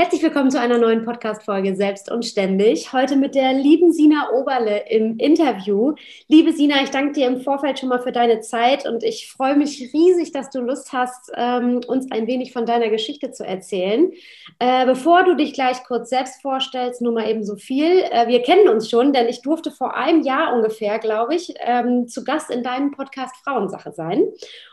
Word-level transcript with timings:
Herzlich 0.00 0.22
willkommen 0.22 0.50
zu 0.50 0.58
einer 0.58 0.78
neuen 0.78 1.04
Podcast-Folge 1.04 1.76
Selbst 1.76 2.10
und 2.10 2.24
Ständig. 2.24 2.90
Heute 2.94 3.16
mit 3.16 3.34
der 3.34 3.52
lieben 3.52 3.92
Sina 3.92 4.30
Oberle 4.32 4.84
im 4.88 5.18
Interview. 5.18 5.94
Liebe 6.26 6.54
Sina, 6.54 6.82
ich 6.82 6.88
danke 6.88 7.12
dir 7.12 7.26
im 7.26 7.42
Vorfeld 7.42 7.78
schon 7.78 7.90
mal 7.90 8.00
für 8.00 8.10
deine 8.10 8.40
Zeit 8.40 8.88
und 8.88 9.04
ich 9.04 9.30
freue 9.30 9.56
mich 9.56 9.92
riesig, 9.92 10.32
dass 10.32 10.48
du 10.48 10.60
Lust 10.60 10.94
hast, 10.94 11.30
ähm, 11.36 11.82
uns 11.86 12.10
ein 12.10 12.26
wenig 12.26 12.54
von 12.54 12.64
deiner 12.64 12.88
Geschichte 12.88 13.30
zu 13.30 13.44
erzählen. 13.44 14.10
Äh, 14.58 14.86
bevor 14.86 15.24
du 15.24 15.36
dich 15.36 15.52
gleich 15.52 15.84
kurz 15.84 16.08
selbst 16.08 16.40
vorstellst, 16.40 17.02
nur 17.02 17.12
mal 17.12 17.28
eben 17.28 17.44
so 17.44 17.56
viel. 17.56 18.02
Äh, 18.10 18.26
wir 18.26 18.40
kennen 18.40 18.68
uns 18.68 18.88
schon, 18.88 19.12
denn 19.12 19.28
ich 19.28 19.42
durfte 19.42 19.70
vor 19.70 19.94
einem 19.94 20.22
Jahr 20.22 20.54
ungefähr, 20.54 20.98
glaube 20.98 21.34
ich, 21.34 21.52
ähm, 21.60 22.08
zu 22.08 22.24
Gast 22.24 22.50
in 22.50 22.62
deinem 22.62 22.92
Podcast 22.92 23.36
Frauensache 23.44 23.92
sein 23.92 24.24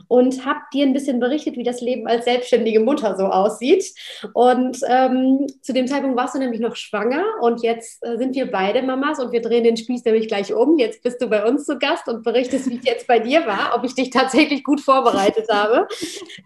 und 0.07 0.45
habe 0.45 0.59
dir 0.73 0.85
ein 0.85 0.93
bisschen 0.93 1.19
berichtet, 1.19 1.57
wie 1.57 1.63
das 1.63 1.81
Leben 1.81 2.07
als 2.07 2.23
selbstständige 2.23 2.79
Mutter 2.79 3.17
so 3.17 3.25
aussieht. 3.25 3.93
Und 4.33 4.79
ähm, 4.87 5.16
ähm, 5.17 5.47
zu 5.61 5.73
dem 5.73 5.87
Zeitpunkt 5.87 6.17
warst 6.17 6.35
du 6.35 6.39
nämlich 6.39 6.59
noch 6.59 6.75
schwanger 6.75 7.23
und 7.41 7.63
jetzt 7.63 8.05
äh, 8.05 8.17
sind 8.17 8.35
wir 8.35 8.49
beide 8.51 8.81
Mamas 8.81 9.19
und 9.19 9.31
wir 9.31 9.41
drehen 9.41 9.63
den 9.63 9.77
Spieß 9.77 10.05
nämlich 10.05 10.27
gleich 10.27 10.53
um. 10.53 10.77
Jetzt 10.77 11.03
bist 11.03 11.21
du 11.21 11.27
bei 11.27 11.45
uns 11.45 11.65
zu 11.65 11.77
Gast 11.77 12.07
und 12.07 12.23
berichtest, 12.23 12.69
wie 12.69 12.77
es 12.77 12.85
jetzt 12.85 13.07
bei 13.07 13.19
dir 13.19 13.45
war, 13.45 13.75
ob 13.75 13.83
ich 13.83 13.95
dich 13.95 14.09
tatsächlich 14.09 14.63
gut 14.63 14.81
vorbereitet 14.81 15.47
habe. 15.51 15.87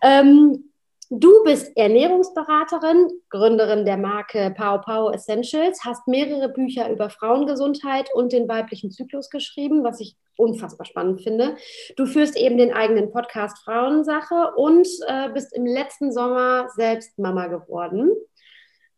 Ähm, 0.03 0.71
Du 1.13 1.43
bist 1.43 1.75
Ernährungsberaterin, 1.75 3.09
Gründerin 3.29 3.83
der 3.83 3.97
Marke 3.97 4.53
Pau 4.55 4.77
Pau 4.77 5.11
Essentials, 5.11 5.83
hast 5.83 6.07
mehrere 6.07 6.47
Bücher 6.47 6.89
über 6.89 7.09
Frauengesundheit 7.09 8.07
und 8.13 8.31
den 8.31 8.47
weiblichen 8.47 8.91
Zyklus 8.91 9.29
geschrieben, 9.29 9.83
was 9.83 9.99
ich 9.99 10.15
unfassbar 10.37 10.85
spannend 10.85 11.21
finde. 11.21 11.57
Du 11.97 12.05
führst 12.05 12.37
eben 12.37 12.57
den 12.57 12.71
eigenen 12.71 13.11
Podcast 13.11 13.57
Frauensache 13.65 14.53
und 14.55 14.87
äh, 15.05 15.27
bist 15.33 15.53
im 15.53 15.65
letzten 15.65 16.13
Sommer 16.13 16.69
selbst 16.77 17.19
Mama 17.19 17.47
geworden. 17.47 18.11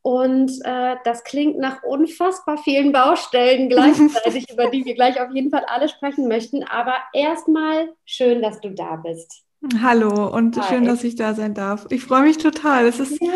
Und 0.03 0.51
äh, 0.65 0.97
das 1.05 1.23
klingt 1.23 1.57
nach 1.57 1.81
unfassbar 1.81 2.57
vielen 2.57 2.91
Baustellen 2.91 3.69
gleichzeitig, 3.69 4.49
über 4.51 4.69
die 4.69 4.83
wir 4.83 4.95
gleich 4.95 5.19
auf 5.19 5.31
jeden 5.33 5.49
Fall 5.49 5.63
alle 5.65 5.87
sprechen 5.87 6.27
möchten. 6.27 6.63
Aber 6.63 6.95
erstmal 7.13 7.93
schön, 8.05 8.41
dass 8.41 8.59
du 8.59 8.71
da 8.71 8.97
bist. 8.97 9.43
Hallo 9.81 10.27
und 10.27 10.57
Hi. 10.57 10.67
schön, 10.67 10.83
dass 10.83 11.05
ich 11.05 11.15
da 11.15 11.33
sein 11.33 11.53
darf. 11.53 11.85
Ich 11.89 12.03
freue 12.03 12.23
mich 12.23 12.37
total. 12.37 12.85
Es 12.85 12.99
ist, 12.99 13.17
ja. 13.21 13.31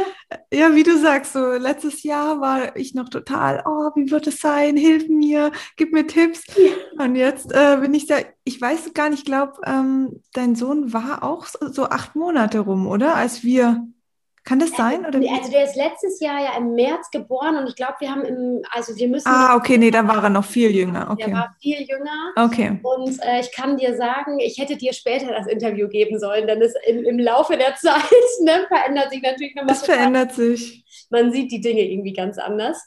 ja. 0.51 0.75
wie 0.75 0.83
du 0.83 0.97
sagst, 0.97 1.31
so 1.31 1.53
letztes 1.53 2.03
Jahr 2.03 2.41
war 2.41 2.75
ich 2.75 2.93
noch 2.93 3.07
total, 3.07 3.63
oh, 3.65 3.91
wie 3.95 4.11
wird 4.11 4.27
es 4.27 4.41
sein? 4.41 4.75
Hilf 4.75 5.07
mir, 5.07 5.53
gib 5.77 5.93
mir 5.93 6.05
Tipps. 6.05 6.43
Ja. 6.57 7.05
Und 7.05 7.15
jetzt 7.15 7.53
äh, 7.53 7.77
bin 7.79 7.93
ich 7.93 8.07
da, 8.07 8.17
ich 8.43 8.59
weiß 8.59 8.93
gar 8.93 9.09
nicht, 9.09 9.19
ich 9.19 9.25
glaube, 9.25 9.53
ähm, 9.65 10.21
dein 10.33 10.55
Sohn 10.55 10.91
war 10.91 11.23
auch 11.23 11.45
so, 11.45 11.71
so 11.71 11.85
acht 11.85 12.17
Monate 12.17 12.59
rum, 12.59 12.87
oder? 12.87 13.15
Als 13.15 13.45
wir 13.45 13.87
kann 14.47 14.59
das 14.59 14.71
sein? 14.71 15.05
Oder 15.05 15.19
also 15.19 15.51
der 15.51 15.65
ist 15.65 15.75
letztes 15.75 16.21
Jahr 16.21 16.41
ja 16.41 16.57
im 16.57 16.73
März 16.73 17.11
geboren 17.11 17.57
und 17.57 17.67
ich 17.67 17.75
glaube, 17.75 17.95
wir 17.99 18.09
haben 18.09 18.23
im, 18.23 18.61
also 18.71 18.95
wir 18.95 19.09
müssen. 19.09 19.27
Ah, 19.27 19.57
okay, 19.57 19.77
nee, 19.77 19.91
da 19.91 20.07
war 20.07 20.23
er 20.23 20.29
noch 20.29 20.45
viel 20.45 20.71
jünger. 20.71 21.09
Okay. 21.11 21.25
Der 21.25 21.33
war 21.33 21.55
viel 21.61 21.81
jünger. 21.81 22.31
Okay. 22.37 22.79
Und 22.81 23.21
äh, 23.23 23.41
ich 23.41 23.53
kann 23.53 23.75
dir 23.75 23.97
sagen, 23.97 24.39
ich 24.39 24.57
hätte 24.57 24.77
dir 24.77 24.93
später 24.93 25.33
das 25.33 25.47
Interview 25.47 25.89
geben 25.89 26.17
sollen, 26.17 26.47
denn 26.47 26.61
es 26.61 26.73
im, 26.87 27.03
im 27.03 27.19
Laufe 27.19 27.57
der 27.57 27.75
Zeit 27.81 28.09
ne, 28.41 28.65
verändert 28.69 29.11
sich 29.11 29.21
natürlich 29.21 29.53
nochmal. 29.53 29.75
Es 29.75 29.83
verändert 29.83 30.31
sich. 30.31 30.85
Man 31.09 31.33
sieht 31.33 31.51
die 31.51 31.59
Dinge 31.59 31.81
irgendwie 31.81 32.13
ganz 32.13 32.37
anders. 32.37 32.81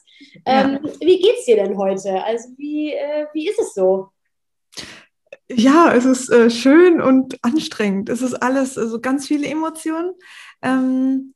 Ähm, 0.47 0.79
ja. 0.83 0.91
Wie 0.99 1.19
geht's 1.19 1.45
dir 1.45 1.57
denn 1.57 1.77
heute? 1.77 2.23
Also 2.23 2.49
wie, 2.57 2.93
äh, 2.93 3.27
wie 3.33 3.47
ist 3.47 3.59
es 3.59 3.75
so? 3.75 4.09
Ja, 5.47 5.93
es 5.93 6.05
ist 6.05 6.31
äh, 6.31 6.49
schön 6.49 6.99
und 6.99 7.37
anstrengend. 7.43 8.09
Es 8.09 8.23
ist 8.23 8.33
alles, 8.33 8.79
also 8.79 8.99
ganz 8.99 9.27
viele 9.27 9.45
Emotionen. 9.45 10.13
Ähm, 10.63 11.35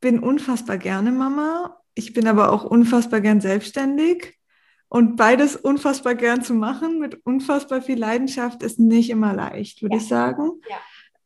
bin 0.00 0.20
unfassbar 0.20 0.78
gerne 0.78 1.10
Mama. 1.12 1.80
Ich 1.94 2.12
bin 2.12 2.26
aber 2.26 2.52
auch 2.52 2.64
unfassbar 2.64 3.20
gern 3.20 3.40
selbstständig. 3.40 4.38
Und 4.88 5.16
beides 5.16 5.54
unfassbar 5.54 6.14
gern 6.14 6.42
zu 6.42 6.54
machen 6.54 6.98
mit 6.98 7.26
unfassbar 7.26 7.82
viel 7.82 7.98
Leidenschaft 7.98 8.62
ist 8.62 8.78
nicht 8.78 9.10
immer 9.10 9.34
leicht, 9.34 9.82
würde 9.82 9.96
ja. 9.96 10.02
ich 10.02 10.08
sagen. 10.08 10.62
Ja. 10.68 10.76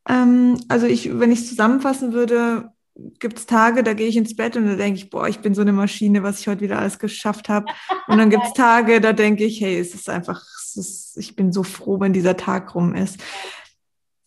Ähm, 0.09 0.61
also 0.69 0.87
ich, 0.87 1.19
wenn 1.19 1.31
ich 1.31 1.41
es 1.41 1.49
zusammenfassen 1.49 2.13
würde, 2.13 2.73
gibt 2.95 3.39
es 3.39 3.47
Tage, 3.47 3.83
da 3.83 3.95
gehe 3.95 4.09
ich 4.09 4.17
ins 4.17 4.37
Bett 4.37 4.57
und 4.57 4.67
da 4.67 4.75
denke 4.75 4.99
ich, 4.99 5.11
boah, 5.11 5.29
ich 5.29 5.39
bin 5.39 5.55
so 5.55 5.63
eine 5.63 5.73
Maschine, 5.73 6.23
was 6.23 6.41
ich 6.41 6.49
heute 6.49 6.63
wieder 6.63 6.79
alles 6.79 6.99
geschafft 6.99 7.49
habe. 7.49 7.67
Und 8.09 8.19
dann 8.19 8.31
gibt 8.31 8.45
es 8.45 8.53
Tage, 8.55 9.01
da 9.01 9.13
denke 9.13 9.45
ich, 9.45 9.61
hey, 9.61 9.79
es 9.79 9.95
ist 9.95 10.11
einfach, 10.11 10.43
es 10.59 10.77
ist, 10.77 11.17
ich 11.17 11.37
bin 11.37 11.53
so 11.53 11.63
froh, 11.63 12.01
wenn 12.01 12.13
dieser 12.13 12.37
Tag 12.37 12.75
rum 12.75 12.95
ist. 12.95 13.19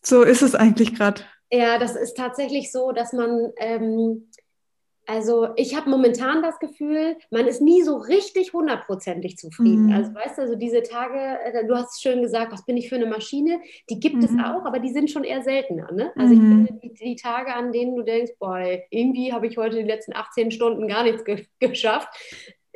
So 0.01 0.23
ist 0.23 0.41
es 0.41 0.55
eigentlich 0.55 0.95
gerade. 0.95 1.21
Ja, 1.51 1.77
das 1.77 1.95
ist 1.95 2.15
tatsächlich 2.15 2.71
so, 2.71 2.91
dass 2.91 3.13
man 3.13 3.51
ähm, 3.57 4.29
also 5.07 5.49
ich 5.55 5.75
habe 5.75 5.89
momentan 5.89 6.41
das 6.41 6.59
Gefühl, 6.59 7.17
man 7.29 7.47
ist 7.47 7.61
nie 7.61 7.81
so 7.83 7.97
richtig 7.97 8.53
hundertprozentig 8.53 9.37
zufrieden. 9.37 9.87
Mhm. 9.87 9.93
Also 9.93 10.13
weißt 10.15 10.37
du, 10.37 10.41
also 10.41 10.55
diese 10.55 10.83
Tage, 10.83 11.19
äh, 11.43 11.65
du 11.65 11.75
hast 11.75 12.01
schön 12.01 12.21
gesagt, 12.21 12.51
was 12.51 12.65
bin 12.65 12.77
ich 12.77 12.89
für 12.89 12.95
eine 12.95 13.05
Maschine? 13.05 13.59
Die 13.89 13.99
gibt 13.99 14.15
mhm. 14.15 14.23
es 14.23 14.31
auch, 14.31 14.65
aber 14.65 14.79
die 14.79 14.91
sind 14.91 15.11
schon 15.11 15.23
eher 15.23 15.43
seltener. 15.43 15.91
Ne? 15.91 16.11
Also 16.15 16.35
mhm. 16.35 16.61
ich 16.61 16.67
finde 16.67 16.79
die, 16.81 16.93
die, 16.93 17.15
Tage, 17.15 17.53
an 17.53 17.71
denen 17.71 17.95
du 17.95 18.03
denkst, 18.03 18.33
boah, 18.39 18.59
irgendwie 18.89 19.31
habe 19.31 19.47
ich 19.47 19.57
heute 19.57 19.77
die 19.77 19.83
letzten 19.83 20.15
18 20.15 20.51
Stunden 20.51 20.87
gar 20.87 21.03
nichts 21.03 21.23
ge 21.23 21.45
geschafft, 21.59 22.09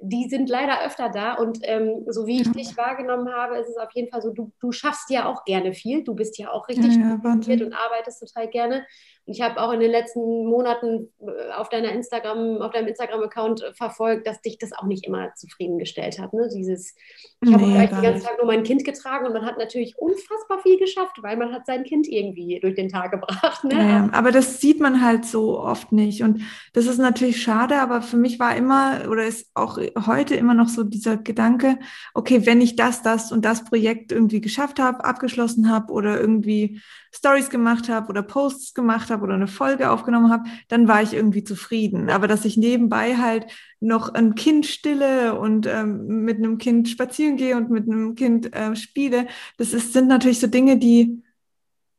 die 0.01 0.29
sind 0.29 0.49
leider 0.49 0.85
öfter 0.85 1.09
da. 1.09 1.33
Und 1.33 1.59
ähm, 1.63 2.05
so 2.07 2.25
wie 2.27 2.41
ich 2.41 2.51
dich 2.51 2.77
wahrgenommen 2.77 3.29
habe, 3.33 3.57
ist 3.57 3.69
es 3.69 3.77
auf 3.77 3.91
jeden 3.93 4.09
Fall 4.09 4.21
so, 4.21 4.31
du, 4.31 4.51
du 4.59 4.71
schaffst 4.71 5.09
ja 5.09 5.27
auch 5.27 5.43
gerne 5.45 5.73
viel. 5.73 6.03
Du 6.03 6.15
bist 6.15 6.37
ja 6.37 6.51
auch 6.51 6.67
richtig 6.67 6.95
ja, 6.95 7.19
ja, 7.23 7.65
und 7.65 7.73
arbeitest 7.73 8.19
total 8.19 8.47
gerne. 8.47 8.85
Ich 9.29 9.41
habe 9.41 9.61
auch 9.61 9.71
in 9.71 9.79
den 9.79 9.91
letzten 9.91 10.45
Monaten 10.45 11.09
äh, 11.21 11.51
auf 11.55 11.69
deiner 11.69 11.91
Instagram, 11.91 12.61
auf 12.61 12.71
deinem 12.71 12.87
Instagram-Account 12.87 13.61
äh, 13.61 13.73
verfolgt, 13.73 14.25
dass 14.25 14.41
dich 14.41 14.57
das 14.57 14.73
auch 14.73 14.85
nicht 14.85 15.05
immer 15.05 15.33
zufriedengestellt 15.35 16.19
hat. 16.19 16.33
Ne? 16.33 16.49
Dieses, 16.53 16.95
ich 17.41 17.53
habe 17.53 17.63
nee, 17.63 17.73
gleich 17.73 17.89
den 17.91 18.01
ganzen 18.01 18.25
Tag 18.25 18.37
nur 18.37 18.47
mein 18.47 18.63
Kind 18.63 18.83
getragen 18.83 19.27
und 19.27 19.33
man 19.33 19.45
hat 19.45 19.57
natürlich 19.57 19.97
unfassbar 19.97 20.59
viel 20.63 20.79
geschafft, 20.79 21.17
weil 21.21 21.37
man 21.37 21.53
hat 21.53 21.65
sein 21.65 21.83
Kind 21.83 22.07
irgendwie 22.07 22.59
durch 22.59 22.75
den 22.75 22.89
Tag 22.89 23.11
gebracht. 23.19 23.63
Ne? 23.63 23.73
Ja, 23.75 24.09
aber 24.11 24.31
das 24.31 24.59
sieht 24.59 24.79
man 24.79 25.03
halt 25.03 25.25
so 25.25 25.59
oft 25.59 25.91
nicht. 25.91 26.23
Und 26.23 26.41
das 26.73 26.87
ist 26.87 26.97
natürlich 26.97 27.41
schade, 27.41 27.77
aber 27.77 28.01
für 28.01 28.17
mich 28.17 28.39
war 28.39 28.55
immer 28.55 29.09
oder 29.09 29.25
ist 29.25 29.51
auch 29.53 29.77
heute 30.07 30.35
immer 30.35 30.53
noch 30.53 30.69
so 30.69 30.83
dieser 30.83 31.17
Gedanke, 31.17 31.77
okay, 32.13 32.45
wenn 32.45 32.61
ich 32.61 32.75
das, 32.75 33.03
das 33.03 33.31
und 33.31 33.45
das 33.45 33.63
Projekt 33.63 34.11
irgendwie 34.11 34.41
geschafft 34.41 34.79
habe, 34.79 35.05
abgeschlossen 35.05 35.69
habe 35.69 35.93
oder 35.93 36.19
irgendwie 36.19 36.81
Stories 37.11 37.49
gemacht 37.49 37.89
habe 37.89 38.09
oder 38.09 38.21
Posts 38.21 38.73
gemacht 38.73 39.09
habe 39.09 39.23
oder 39.23 39.33
eine 39.33 39.47
Folge 39.47 39.91
aufgenommen 39.91 40.31
habe, 40.31 40.49
dann 40.67 40.87
war 40.87 41.01
ich 41.01 41.13
irgendwie 41.13 41.43
zufrieden. 41.43 42.09
Aber 42.09 42.27
dass 42.27 42.45
ich 42.45 42.57
nebenbei 42.57 43.17
halt 43.17 43.47
noch 43.79 44.13
ein 44.13 44.35
Kind 44.35 44.65
stille 44.65 45.39
und 45.39 45.65
ähm, 45.65 46.23
mit 46.23 46.37
einem 46.37 46.57
Kind 46.57 46.89
spazieren 46.89 47.37
gehe 47.37 47.57
und 47.57 47.69
mit 47.69 47.89
einem 47.89 48.15
Kind 48.15 48.53
äh, 48.55 48.75
spiele, 48.75 49.27
das 49.57 49.73
ist, 49.73 49.93
sind 49.93 50.07
natürlich 50.07 50.39
so 50.39 50.47
Dinge, 50.47 50.77
die 50.77 51.23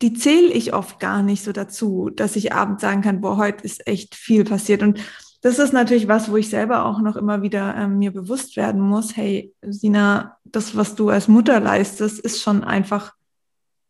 die 0.03 0.15
zähle 0.15 0.49
ich 0.49 0.73
oft 0.73 0.99
gar 0.99 1.23
nicht 1.23 1.45
so 1.45 1.53
dazu, 1.53 2.11
dass 2.11 2.37
ich 2.37 2.53
abends 2.53 2.81
sagen 2.81 3.03
kann, 3.03 3.21
boah, 3.21 3.37
heute 3.37 3.65
ist 3.65 3.87
echt 3.87 4.15
viel 4.15 4.45
passiert. 4.45 4.83
Und 4.83 4.99
das 5.43 5.59
ist 5.59 5.73
natürlich 5.73 6.09
was, 6.09 6.31
wo 6.31 6.37
ich 6.37 6.49
selber 6.49 6.85
auch 6.85 7.01
noch 7.01 7.17
immer 7.17 7.43
wieder 7.43 7.75
ähm, 7.77 7.99
mir 7.99 8.12
bewusst 8.12 8.57
werden 8.57 8.81
muss. 8.81 9.17
Hey, 9.17 9.55
Sina, 9.62 10.39
das, 10.45 10.77
was 10.77 10.95
du 10.95 11.11
als 11.11 11.29
Mutter 11.29 11.61
leistest, 11.61 12.19
ist 12.19 12.43
schon 12.43 12.65
einfach 12.65 13.15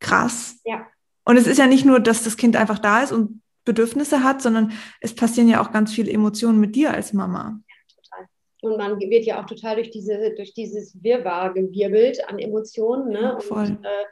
krass. 0.00 0.60
Ja. 0.64 0.86
Und 1.24 1.36
es 1.36 1.46
ist 1.46 1.58
ja 1.58 1.66
nicht 1.66 1.84
nur, 1.84 2.00
dass 2.00 2.24
das 2.24 2.36
Kind 2.36 2.56
einfach 2.56 2.78
da 2.78 3.02
ist 3.02 3.12
und 3.12 3.42
Bedürfnisse 3.64 4.24
hat, 4.24 4.42
sondern 4.42 4.72
es 5.00 5.14
passieren 5.14 5.48
ja 5.48 5.62
auch 5.62 5.72
ganz 5.72 5.92
viele 5.92 6.10
Emotionen 6.10 6.60
mit 6.60 6.74
dir 6.74 6.92
als 6.92 7.12
Mama. 7.12 7.60
Ja, 7.68 7.94
total. 7.94 8.28
Und 8.62 8.78
man 8.78 8.98
wird 8.98 9.24
ja 9.24 9.40
auch 9.40 9.46
total 9.46 9.76
durch, 9.76 9.90
diese, 9.90 10.34
durch 10.34 10.54
dieses 10.54 11.02
Wirrwarr 11.02 11.52
gewirbelt 11.54 12.26
an 12.28 12.38
Emotionen. 12.38 13.12
Ne? 13.12 13.38
Voll. 13.40 13.66
Und, 13.66 13.84
äh, 13.84 14.04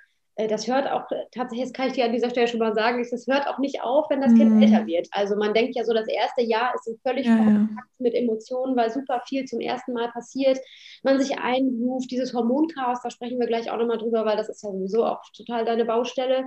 das 0.46 0.68
hört 0.68 0.88
auch, 0.88 1.02
tatsächlich, 1.32 1.68
das 1.68 1.72
kann 1.72 1.88
ich 1.88 1.94
dir 1.94 2.04
an 2.04 2.12
dieser 2.12 2.30
Stelle 2.30 2.46
schon 2.46 2.60
mal 2.60 2.72
sagen, 2.72 3.04
das 3.10 3.26
hört 3.26 3.48
auch 3.48 3.58
nicht 3.58 3.82
auf, 3.82 4.08
wenn 4.08 4.20
das 4.20 4.32
Kind 4.34 4.54
mhm. 4.54 4.62
älter 4.62 4.86
wird. 4.86 5.08
Also 5.10 5.34
man 5.34 5.52
denkt 5.52 5.74
ja 5.74 5.84
so, 5.84 5.92
das 5.92 6.06
erste 6.06 6.42
Jahr 6.42 6.72
ist 6.74 6.88
völlig 7.02 7.26
ja, 7.26 7.36
Kontakt 7.36 7.88
mit 7.98 8.14
Emotionen, 8.14 8.76
weil 8.76 8.88
super 8.90 9.20
viel 9.26 9.46
zum 9.46 9.58
ersten 9.58 9.94
Mal 9.94 10.12
passiert. 10.12 10.58
Man 11.02 11.20
sich 11.20 11.38
einruft, 11.40 12.12
dieses 12.12 12.32
Hormonchaos, 12.34 13.00
da 13.02 13.10
sprechen 13.10 13.40
wir 13.40 13.48
gleich 13.48 13.68
auch 13.68 13.78
nochmal 13.78 13.98
drüber, 13.98 14.24
weil 14.24 14.36
das 14.36 14.48
ist 14.48 14.62
ja 14.62 14.70
sowieso 14.70 15.04
auch 15.06 15.22
total 15.36 15.64
deine 15.64 15.84
Baustelle. 15.84 16.44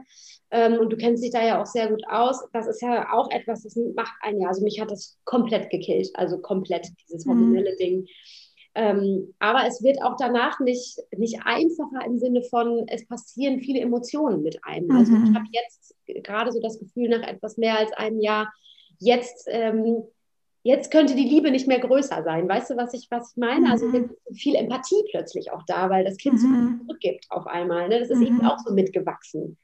Ähm, 0.51 0.79
und 0.79 0.89
du 0.89 0.95
kennst 0.95 1.21
dich 1.21 1.31
da 1.31 1.43
ja 1.43 1.61
auch 1.61 1.65
sehr 1.65 1.89
gut 1.89 2.03
aus. 2.09 2.41
Das 2.53 2.67
ist 2.67 2.81
ja 2.81 3.11
auch 3.11 3.29
etwas, 3.29 3.63
das 3.63 3.75
macht 3.95 4.13
ein 4.21 4.39
Jahr. 4.39 4.51
Also 4.51 4.63
mich 4.63 4.79
hat 4.79 4.91
das 4.91 5.17
komplett 5.25 5.69
gekillt, 5.69 6.09
also 6.13 6.37
komplett 6.39 6.87
dieses 7.03 7.25
mhm. 7.25 7.31
hormonelle 7.31 7.73
mhm. 7.73 7.77
Ding. 7.77 8.07
Ähm, 8.73 9.33
aber 9.39 9.67
es 9.67 9.83
wird 9.83 10.01
auch 10.01 10.15
danach 10.17 10.59
nicht, 10.59 10.97
nicht 11.17 11.39
einfacher 11.43 12.05
im 12.05 12.17
Sinne 12.17 12.41
von, 12.43 12.87
es 12.87 13.05
passieren 13.05 13.59
viele 13.59 13.81
Emotionen 13.81 14.43
mit 14.43 14.63
einem. 14.63 14.87
Mhm. 14.87 14.95
Also 14.95 15.13
ich 15.13 15.35
habe 15.35 15.45
jetzt 15.51 15.95
gerade 16.23 16.51
so 16.51 16.61
das 16.61 16.79
Gefühl, 16.79 17.09
nach 17.09 17.27
etwas 17.27 17.57
mehr 17.57 17.77
als 17.77 17.91
einem 17.93 18.21
Jahr, 18.21 18.53
jetzt, 18.99 19.47
ähm, 19.49 20.03
jetzt 20.63 20.91
könnte 20.91 21.15
die 21.15 21.27
Liebe 21.27 21.51
nicht 21.51 21.67
mehr 21.67 21.79
größer 21.79 22.23
sein. 22.23 22.47
Weißt 22.47 22.69
du, 22.69 22.77
was 22.77 22.93
ich, 22.93 23.07
was 23.09 23.31
ich 23.31 23.37
meine? 23.37 23.71
Also 23.71 23.87
mhm. 23.87 23.95
Also 23.95 24.15
viel 24.33 24.55
Empathie 24.55 25.03
plötzlich 25.11 25.51
auch 25.51 25.63
da, 25.67 25.89
weil 25.89 26.05
das 26.05 26.17
Kind 26.17 26.39
so 26.39 26.47
viel 26.47 26.57
mhm. 26.57 26.81
zurückgibt 26.81 27.25
auf 27.29 27.47
einmal. 27.47 27.89
Ne? 27.89 27.99
Das 27.99 28.09
ist 28.09 28.21
eben 28.21 28.37
mhm. 28.37 28.45
auch 28.45 28.59
so 28.59 28.73
mitgewachsen. 28.73 29.57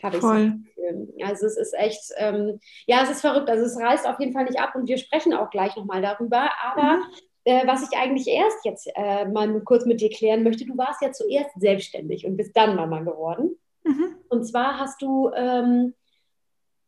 Voll. 0.00 0.20
So 0.20 1.24
also 1.24 1.46
es 1.46 1.56
ist 1.56 1.74
echt, 1.74 2.12
ähm, 2.16 2.60
ja, 2.86 3.02
es 3.02 3.10
ist 3.10 3.20
verrückt. 3.20 3.50
Also 3.50 3.64
es 3.64 3.78
reißt 3.78 4.06
auf 4.06 4.18
jeden 4.20 4.32
Fall 4.32 4.44
nicht 4.44 4.60
ab 4.60 4.74
und 4.74 4.88
wir 4.88 4.96
sprechen 4.96 5.34
auch 5.34 5.50
gleich 5.50 5.76
nochmal 5.76 6.02
darüber. 6.02 6.48
Aber 6.62 7.02
äh, 7.48 7.66
was 7.66 7.82
ich 7.82 7.96
eigentlich 7.96 8.28
erst 8.28 8.62
jetzt 8.64 8.90
äh, 8.94 9.24
mal 9.24 9.60
kurz 9.62 9.86
mit 9.86 10.02
dir 10.02 10.10
klären 10.10 10.42
möchte. 10.42 10.66
Du 10.66 10.76
warst 10.76 11.00
ja 11.00 11.12
zuerst 11.12 11.58
selbstständig 11.58 12.26
und 12.26 12.36
bist 12.36 12.54
dann 12.54 12.76
Mama 12.76 13.00
geworden. 13.00 13.56
Mhm. 13.84 14.16
Und 14.28 14.44
zwar 14.44 14.78
hast 14.78 15.00
du 15.00 15.30
ähm, 15.34 15.94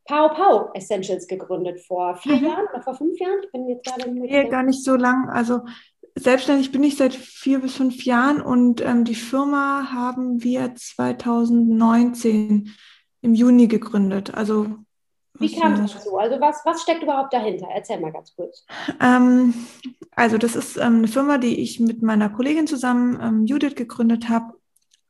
Pau 0.05 0.29
Pau 0.29 0.71
Essentials 0.75 1.27
gegründet 1.27 1.81
vor 1.81 2.17
vier 2.17 2.37
mhm. 2.37 2.45
Jahren 2.45 2.67
oder 2.71 2.83
vor 2.83 2.95
fünf 2.95 3.19
Jahren? 3.19 3.39
Ich 3.43 3.51
bin 3.51 3.69
jetzt 3.69 3.87
gerade 3.87 4.11
nee, 4.11 4.49
gar 4.49 4.62
nicht 4.62 4.85
so 4.85 4.97
lang. 4.97 5.31
Also 5.31 5.61
selbstständig 6.15 6.73
bin 6.73 6.85
ich 6.85 6.99
seit 6.99 7.15
vier 7.15 7.61
bis 7.61 7.77
fünf 7.77 8.05
Jahren 8.05 8.43
und 8.43 8.83
ähm, 8.83 9.05
die 9.05 9.15
Firma 9.15 9.91
haben 9.93 10.43
wir 10.43 10.75
2019 10.75 12.71
im 13.23 13.35
Juni 13.35 13.67
gegründet. 13.67 14.35
Also 14.35 14.67
wie 15.41 15.55
kam 15.55 15.77
das 15.77 15.95
dazu? 15.95 16.17
Also 16.17 16.41
was, 16.41 16.61
was 16.65 16.83
steckt 16.83 17.03
überhaupt 17.03 17.33
dahinter? 17.33 17.67
Erzähl 17.75 17.99
mal 17.99 18.13
ganz 18.13 18.35
kurz. 18.37 18.65
Ähm, 19.01 19.55
also 20.15 20.39
das 20.39 20.55
ist 20.55 20.77
ähm, 20.77 20.99
eine 20.99 21.09
Firma, 21.09 21.39
die 21.39 21.61
ich 21.61 21.81
mit 21.81 22.03
meiner 22.03 22.29
Kollegin 22.29 22.67
zusammen, 22.67 23.19
ähm, 23.21 23.47
Judith, 23.47 23.75
gegründet 23.75 24.29
habe. 24.29 24.55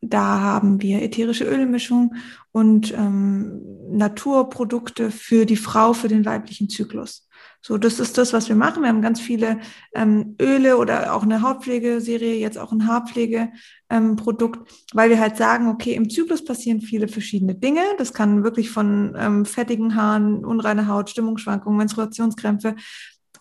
Da 0.01 0.41
haben 0.41 0.81
wir 0.81 1.03
ätherische 1.03 1.45
Ölmischung 1.45 2.15
und 2.53 2.93
ähm, 2.93 3.61
Naturprodukte 3.91 5.11
für 5.11 5.45
die 5.45 5.57
Frau, 5.57 5.93
für 5.93 6.09
den 6.09 6.25
weiblichen 6.25 6.71
Zyklus. 6.71 7.29
So, 7.63 7.77
das 7.77 8.01
ist 8.01 8.17
das, 8.17 8.33
was 8.33 8.49
wir 8.49 8.57
machen. 8.57 8.83
Wir 8.83 8.89
haben 8.89 9.03
ganz 9.03 9.21
viele 9.21 9.61
ähm, 9.95 10.35
Öle 10.41 10.79
oder 10.79 11.15
auch 11.15 11.23
eine 11.23 11.43
Hautpflegeserie, 11.43 12.37
jetzt 12.37 12.57
auch 12.57 12.73
ein 12.73 12.87
Haarpflegeprodukt, 12.87 14.57
ähm, 14.57 14.67
weil 14.95 15.11
wir 15.11 15.21
halt 15.21 15.37
sagen, 15.37 15.69
okay, 15.69 15.93
im 15.95 16.09
Zyklus 16.09 16.43
passieren 16.43 16.81
viele 16.81 17.07
verschiedene 17.07 17.55
Dinge. 17.55 17.83
Das 17.99 18.15
kann 18.15 18.45
wirklich 18.45 18.71
von 18.71 19.15
ähm, 19.19 19.45
fettigen 19.45 19.95
Haaren, 19.95 20.45
unreine 20.45 20.89
Haut, 20.89 21.11
Stimmungsschwankungen, 21.11 21.77
Menstruationskrämpfe 21.77 22.77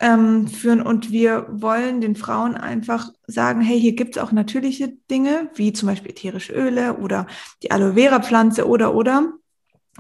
ähm, 0.01 0.48
führen. 0.48 0.81
Und 0.81 1.12
wir 1.12 1.48
wollen 1.50 2.01
den 2.01 2.18
Frauen 2.18 2.56
einfach 2.56 3.12
sagen, 3.25 3.62
hey, 3.62 3.80
hier 3.80 3.94
gibt's 3.94 4.18
auch 4.18 4.33
natürliche 4.33 4.89
Dinge, 5.10 5.50
wie 5.56 5.71
zum 5.71 5.88
Beispiel 5.88 6.12
ätherische 6.12 6.54
Öle 6.54 6.98
oder 6.98 7.25
die 7.63 7.71
Aloe 7.71 7.94
Vera 7.94 8.21
Pflanze 8.21 8.68
oder 8.68 8.94
oder 8.95 9.33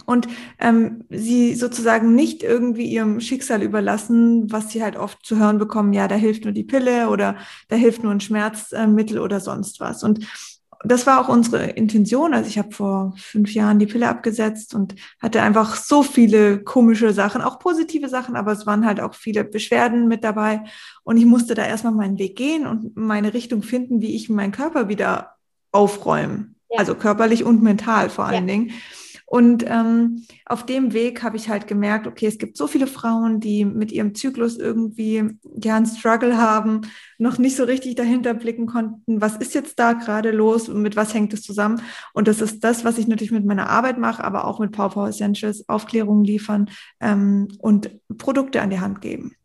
und 0.05 0.27
ähm, 0.59 1.05
sie 1.09 1.55
sozusagen 1.55 2.15
nicht 2.15 2.43
irgendwie 2.43 2.85
ihrem 2.85 3.19
Schicksal 3.19 3.61
überlassen, 3.61 4.51
was 4.51 4.71
sie 4.71 4.83
halt 4.83 4.95
oft 4.95 5.25
zu 5.25 5.37
hören 5.37 5.57
bekommen, 5.57 5.93
ja, 5.93 6.07
da 6.07 6.15
hilft 6.15 6.43
nur 6.43 6.53
die 6.53 6.63
Pille 6.63 7.09
oder 7.09 7.35
da 7.67 7.75
hilft 7.75 8.03
nur 8.03 8.11
ein 8.11 8.21
Schmerzmittel 8.21 9.19
oder 9.19 9.39
sonst 9.39 9.79
was. 9.79 10.03
Und 10.03 10.25
das 10.83 11.05
war 11.05 11.19
auch 11.19 11.27
unsere 11.27 11.65
Intention. 11.65 12.33
Also 12.33 12.49
ich 12.49 12.57
habe 12.57 12.71
vor 12.71 13.13
fünf 13.17 13.53
Jahren 13.53 13.79
die 13.79 13.85
Pille 13.85 14.07
abgesetzt 14.07 14.73
und 14.73 14.95
hatte 15.21 15.41
einfach 15.41 15.75
so 15.75 16.03
viele 16.03 16.63
komische 16.63 17.11
Sachen, 17.11 17.41
auch 17.41 17.59
positive 17.59 18.07
Sachen, 18.07 18.35
aber 18.35 18.53
es 18.53 18.65
waren 18.65 18.85
halt 18.85 19.01
auch 19.01 19.13
viele 19.13 19.43
Beschwerden 19.43 20.07
mit 20.07 20.23
dabei. 20.23 20.63
Und 21.03 21.17
ich 21.17 21.25
musste 21.25 21.53
da 21.53 21.65
erstmal 21.65 21.93
meinen 21.93 22.17
Weg 22.17 22.37
gehen 22.37 22.65
und 22.65 22.95
meine 22.95 23.33
Richtung 23.33 23.61
finden, 23.61 24.01
wie 24.01 24.15
ich 24.15 24.29
meinen 24.29 24.53
Körper 24.53 24.87
wieder 24.87 25.35
aufräume. 25.71 26.53
Ja. 26.69 26.79
Also 26.79 26.95
körperlich 26.95 27.43
und 27.43 27.61
mental 27.61 28.09
vor 28.09 28.25
allen 28.25 28.47
ja. 28.47 28.53
Dingen. 28.53 28.71
Und 29.29 29.63
ähm, 29.67 30.25
auf 30.45 30.65
dem 30.65 30.91
Weg 30.91 31.21
habe 31.21 31.37
ich 31.37 31.49
halt 31.49 31.67
gemerkt, 31.67 32.07
okay, 32.07 32.25
es 32.25 32.39
gibt 32.39 32.57
so 32.57 32.65
viele 32.65 32.87
Frauen, 32.87 33.39
die 33.39 33.63
mit 33.63 33.91
ihrem 33.91 34.15
Zyklus 34.15 34.57
irgendwie 34.57 35.37
ja 35.61 35.75
einen 35.75 35.85
Struggle 35.85 36.35
haben, 36.35 36.81
noch 37.19 37.37
nicht 37.37 37.55
so 37.55 37.63
richtig 37.63 37.93
dahinter 37.93 38.33
blicken 38.33 38.65
konnten, 38.65 39.21
was 39.21 39.37
ist 39.37 39.53
jetzt 39.53 39.77
da 39.77 39.93
gerade 39.93 40.31
los 40.31 40.67
und 40.67 40.81
mit 40.81 40.95
was 40.95 41.13
hängt 41.13 41.31
es 41.33 41.43
zusammen. 41.43 41.79
Und 42.15 42.27
das 42.27 42.41
ist 42.41 42.63
das, 42.63 42.83
was 42.83 42.97
ich 42.97 43.07
natürlich 43.07 43.31
mit 43.31 43.45
meiner 43.45 43.69
Arbeit 43.69 43.99
mache, 43.99 44.23
aber 44.23 44.45
auch 44.45 44.57
mit 44.57 44.71
Power 44.71 45.07
Essentials, 45.07 45.69
Aufklärung 45.69 46.23
liefern 46.23 46.67
ähm, 46.99 47.49
und 47.59 47.91
Produkte 48.17 48.63
an 48.63 48.71
die 48.71 48.79
Hand 48.79 48.99
geben. 48.99 49.35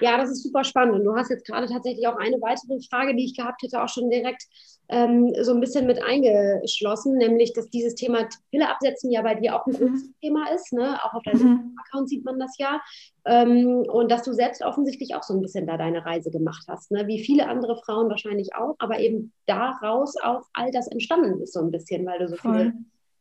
Ja, 0.00 0.18
das 0.18 0.30
ist 0.30 0.42
super 0.42 0.64
spannend. 0.64 0.94
Und 0.96 1.04
du 1.04 1.14
hast 1.16 1.30
jetzt 1.30 1.46
gerade 1.46 1.66
tatsächlich 1.66 2.06
auch 2.06 2.16
eine 2.16 2.36
weitere 2.36 2.78
Frage, 2.88 3.16
die 3.16 3.24
ich 3.24 3.36
gehabt 3.36 3.62
hätte, 3.62 3.82
auch 3.82 3.88
schon 3.88 4.10
direkt 4.10 4.44
ähm, 4.88 5.32
so 5.42 5.52
ein 5.52 5.60
bisschen 5.60 5.86
mit 5.86 6.02
eingeschlossen, 6.02 7.18
nämlich, 7.18 7.52
dass 7.52 7.68
dieses 7.68 7.94
Thema 7.94 8.28
Pille 8.50 8.68
absetzen 8.68 9.10
ja 9.10 9.22
bei 9.22 9.34
dir 9.34 9.54
auch 9.54 9.66
ein 9.66 9.72
mhm. 9.72 9.76
großes 9.76 10.10
Thema 10.20 10.50
ist. 10.54 10.72
Ne? 10.72 10.98
Auch 11.02 11.14
auf 11.14 11.22
deinem 11.22 11.42
mhm. 11.42 11.76
Account 11.84 12.08
sieht 12.08 12.24
man 12.24 12.38
das 12.38 12.56
ja. 12.58 12.80
Ähm, 13.26 13.84
und 13.90 14.10
dass 14.10 14.22
du 14.22 14.32
selbst 14.32 14.62
offensichtlich 14.62 15.14
auch 15.14 15.22
so 15.22 15.34
ein 15.34 15.42
bisschen 15.42 15.66
da 15.66 15.76
deine 15.76 16.04
Reise 16.06 16.30
gemacht 16.30 16.64
hast. 16.68 16.90
Ne? 16.90 17.06
Wie 17.06 17.22
viele 17.22 17.48
andere 17.48 17.76
Frauen 17.84 18.08
wahrscheinlich 18.08 18.54
auch, 18.54 18.76
aber 18.78 18.98
eben 18.98 19.32
daraus 19.46 20.16
auch 20.16 20.42
all 20.54 20.70
das 20.70 20.88
entstanden 20.88 21.42
ist 21.42 21.52
so 21.52 21.60
ein 21.60 21.70
bisschen, 21.70 22.06
weil 22.06 22.18
du 22.20 22.28
so 22.28 22.36
Voll. 22.36 22.58
viele 22.58 22.72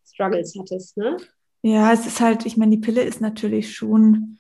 Struggles 0.06 0.56
hattest. 0.58 0.96
Ne? 0.96 1.18
Ja, 1.64 1.92
es 1.92 2.06
ist 2.06 2.22
halt, 2.22 2.46
ich 2.46 2.56
meine, 2.56 2.72
die 2.72 2.82
Pille 2.82 3.02
ist 3.02 3.20
natürlich 3.20 3.76
schon 3.76 4.38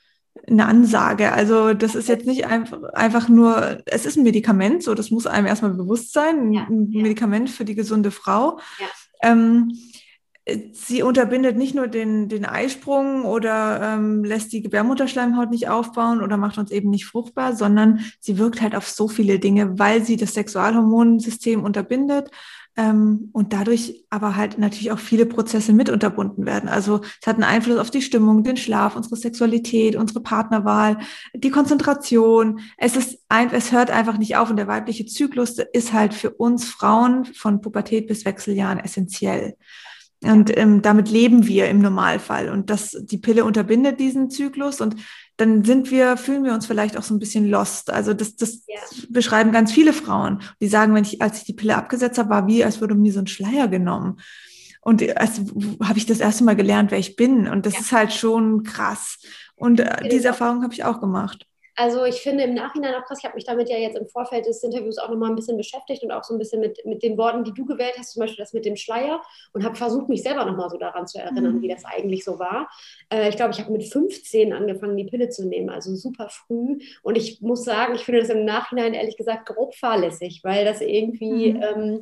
eine 0.47 0.65
Ansage. 0.65 1.31
Also 1.31 1.73
das 1.73 1.95
ist 1.95 2.09
jetzt 2.09 2.25
nicht 2.25 2.45
einfach, 2.45 2.83
einfach 2.93 3.29
nur, 3.29 3.79
es 3.85 4.05
ist 4.05 4.17
ein 4.17 4.23
Medikament, 4.23 4.83
so 4.83 4.93
das 4.93 5.11
muss 5.11 5.27
einem 5.27 5.47
erstmal 5.47 5.73
bewusst 5.73 6.13
sein, 6.13 6.53
ja, 6.53 6.65
ein 6.69 6.91
ja. 6.91 7.01
Medikament 7.01 7.49
für 7.49 7.65
die 7.65 7.75
gesunde 7.75 8.11
Frau. 8.11 8.59
Ja. 8.79 8.87
Ähm, 9.23 9.71
sie 10.71 11.03
unterbindet 11.03 11.57
nicht 11.57 11.75
nur 11.75 11.87
den, 11.87 12.29
den 12.29 12.45
Eisprung 12.45 13.25
oder 13.25 13.81
ähm, 13.81 14.23
lässt 14.23 14.53
die 14.53 14.61
Gebärmutterschleimhaut 14.61 15.51
nicht 15.51 15.67
aufbauen 15.67 16.21
oder 16.21 16.37
macht 16.37 16.57
uns 16.57 16.71
eben 16.71 16.89
nicht 16.89 17.05
fruchtbar, 17.05 17.55
sondern 17.55 17.99
sie 18.19 18.37
wirkt 18.37 18.61
halt 18.61 18.75
auf 18.75 18.87
so 18.87 19.07
viele 19.07 19.39
Dinge, 19.39 19.77
weil 19.77 20.03
sie 20.03 20.15
das 20.15 20.33
Sexualhormonsystem 20.33 21.63
unterbindet 21.63 22.31
und 22.77 23.53
dadurch 23.53 24.05
aber 24.11 24.35
halt 24.35 24.59
natürlich 24.59 24.91
auch 24.91 24.99
viele 24.99 25.25
Prozesse 25.25 25.73
mit 25.73 25.89
unterbunden 25.89 26.45
werden. 26.45 26.69
Also 26.69 27.01
es 27.19 27.25
hat 27.25 27.35
einen 27.35 27.43
Einfluss 27.43 27.79
auf 27.79 27.89
die 27.89 28.03
Stimmung, 28.03 28.43
den 28.43 28.55
Schlaf, 28.55 28.95
unsere 28.95 29.15
Sexualität, 29.15 29.95
unsere 29.95 30.21
Partnerwahl, 30.21 30.99
die 31.33 31.49
Konzentration. 31.49 32.59
Es 32.77 32.95
ist 32.95 33.19
ein, 33.29 33.49
es 33.51 33.71
hört 33.71 33.89
einfach 33.89 34.19
nicht 34.19 34.37
auf 34.37 34.51
und 34.51 34.57
der 34.57 34.67
weibliche 34.67 35.07
Zyklus 35.07 35.57
ist 35.73 35.91
halt 35.91 36.13
für 36.13 36.29
uns 36.29 36.65
Frauen 36.65 37.25
von 37.25 37.61
Pubertät 37.61 38.07
bis 38.07 38.25
Wechseljahren 38.25 38.79
essentiell. 38.79 39.55
Und 40.23 40.55
ähm, 40.55 40.81
damit 40.81 41.09
leben 41.09 41.47
wir 41.47 41.69
im 41.69 41.79
Normalfall. 41.79 42.49
Und 42.49 42.69
das, 42.69 42.97
die 43.01 43.17
Pille 43.17 43.43
unterbindet 43.43 43.99
diesen 43.99 44.29
Zyklus 44.29 44.81
und 44.81 44.95
dann 45.37 45.63
sind 45.63 45.91
wir, 45.91 46.17
fühlen 46.17 46.43
wir 46.43 46.53
uns 46.53 46.65
vielleicht 46.65 46.97
auch 46.97 47.03
so 47.03 47.13
ein 47.13 47.19
bisschen 47.19 47.47
lost. 47.47 47.91
Also 47.91 48.13
das, 48.13 48.35
das 48.35 48.63
ja. 48.67 48.79
beschreiben 49.09 49.51
ganz 49.51 49.71
viele 49.71 49.93
Frauen. 49.93 50.41
Die 50.59 50.67
sagen, 50.67 50.95
wenn 50.95 51.03
ich, 51.03 51.21
als 51.21 51.37
ich 51.37 51.43
die 51.45 51.53
Pille 51.53 51.75
abgesetzt 51.75 52.17
habe, 52.17 52.29
war 52.29 52.47
wie, 52.47 52.63
als 52.63 52.81
würde 52.81 52.95
mir 52.95 53.13
so 53.13 53.19
ein 53.19 53.27
Schleier 53.27 53.67
genommen. 53.67 54.19
Und 54.81 55.03
als 55.17 55.41
habe 55.83 55.97
ich 55.97 56.05
das 56.05 56.19
erste 56.19 56.43
Mal 56.43 56.55
gelernt, 56.55 56.91
wer 56.91 56.97
ich 56.97 57.15
bin. 57.15 57.47
Und 57.47 57.65
das 57.65 57.73
ja. 57.73 57.79
ist 57.81 57.91
halt 57.91 58.13
schon 58.13 58.63
krass. 58.63 59.19
Und 59.55 59.79
äh, 59.79 60.09
diese 60.09 60.29
Erfahrung 60.29 60.63
habe 60.63 60.73
ich 60.73 60.83
auch 60.83 60.99
gemacht. 60.99 61.45
Also 61.79 62.05
ich 62.05 62.21
finde 62.21 62.43
im 62.43 62.55
Nachhinein 62.55 62.95
auch 62.95 63.05
krass, 63.05 63.19
ich 63.19 63.25
habe 63.25 63.35
mich 63.35 63.45
damit 63.45 63.69
ja 63.69 63.77
jetzt 63.77 63.95
im 63.95 64.07
Vorfeld 64.07 64.47
des 64.47 64.63
Interviews 64.63 64.97
auch 64.97 65.09
nochmal 65.09 65.29
ein 65.29 65.35
bisschen 65.35 65.57
beschäftigt 65.57 66.03
und 66.03 66.11
auch 66.11 66.23
so 66.23 66.33
ein 66.33 66.39
bisschen 66.39 66.59
mit, 66.59 66.83
mit 66.85 67.03
den 67.03 67.19
Worten, 67.19 67.43
die 67.43 67.53
du 67.53 67.65
gewählt 67.65 67.93
hast, 67.99 68.13
zum 68.13 68.21
Beispiel 68.21 68.43
das 68.43 68.51
mit 68.53 68.65
dem 68.65 68.75
Schleier 68.75 69.21
und 69.53 69.63
habe 69.63 69.75
versucht, 69.75 70.09
mich 70.09 70.23
selber 70.23 70.43
nochmal 70.45 70.71
so 70.71 70.77
daran 70.77 71.05
zu 71.05 71.19
erinnern, 71.19 71.57
mhm. 71.57 71.61
wie 71.61 71.67
das 71.67 71.85
eigentlich 71.85 72.23
so 72.23 72.39
war. 72.39 72.67
Äh, 73.13 73.29
ich 73.29 73.35
glaube, 73.35 73.51
ich 73.51 73.59
habe 73.59 73.71
mit 73.71 73.85
15 73.85 74.53
angefangen, 74.53 74.97
die 74.97 75.03
Pille 75.03 75.29
zu 75.29 75.45
nehmen, 75.47 75.69
also 75.69 75.95
super 75.95 76.29
früh. 76.29 76.79
Und 77.03 77.15
ich 77.15 77.41
muss 77.41 77.63
sagen, 77.63 77.93
ich 77.93 78.05
finde 78.05 78.21
das 78.21 78.29
im 78.29 78.43
Nachhinein 78.43 78.95
ehrlich 78.95 79.15
gesagt 79.15 79.47
grob 79.47 79.75
fahrlässig, 79.75 80.41
weil 80.43 80.65
das 80.65 80.81
irgendwie 80.81 81.53
mhm. 81.53 81.61
ähm, 81.61 82.01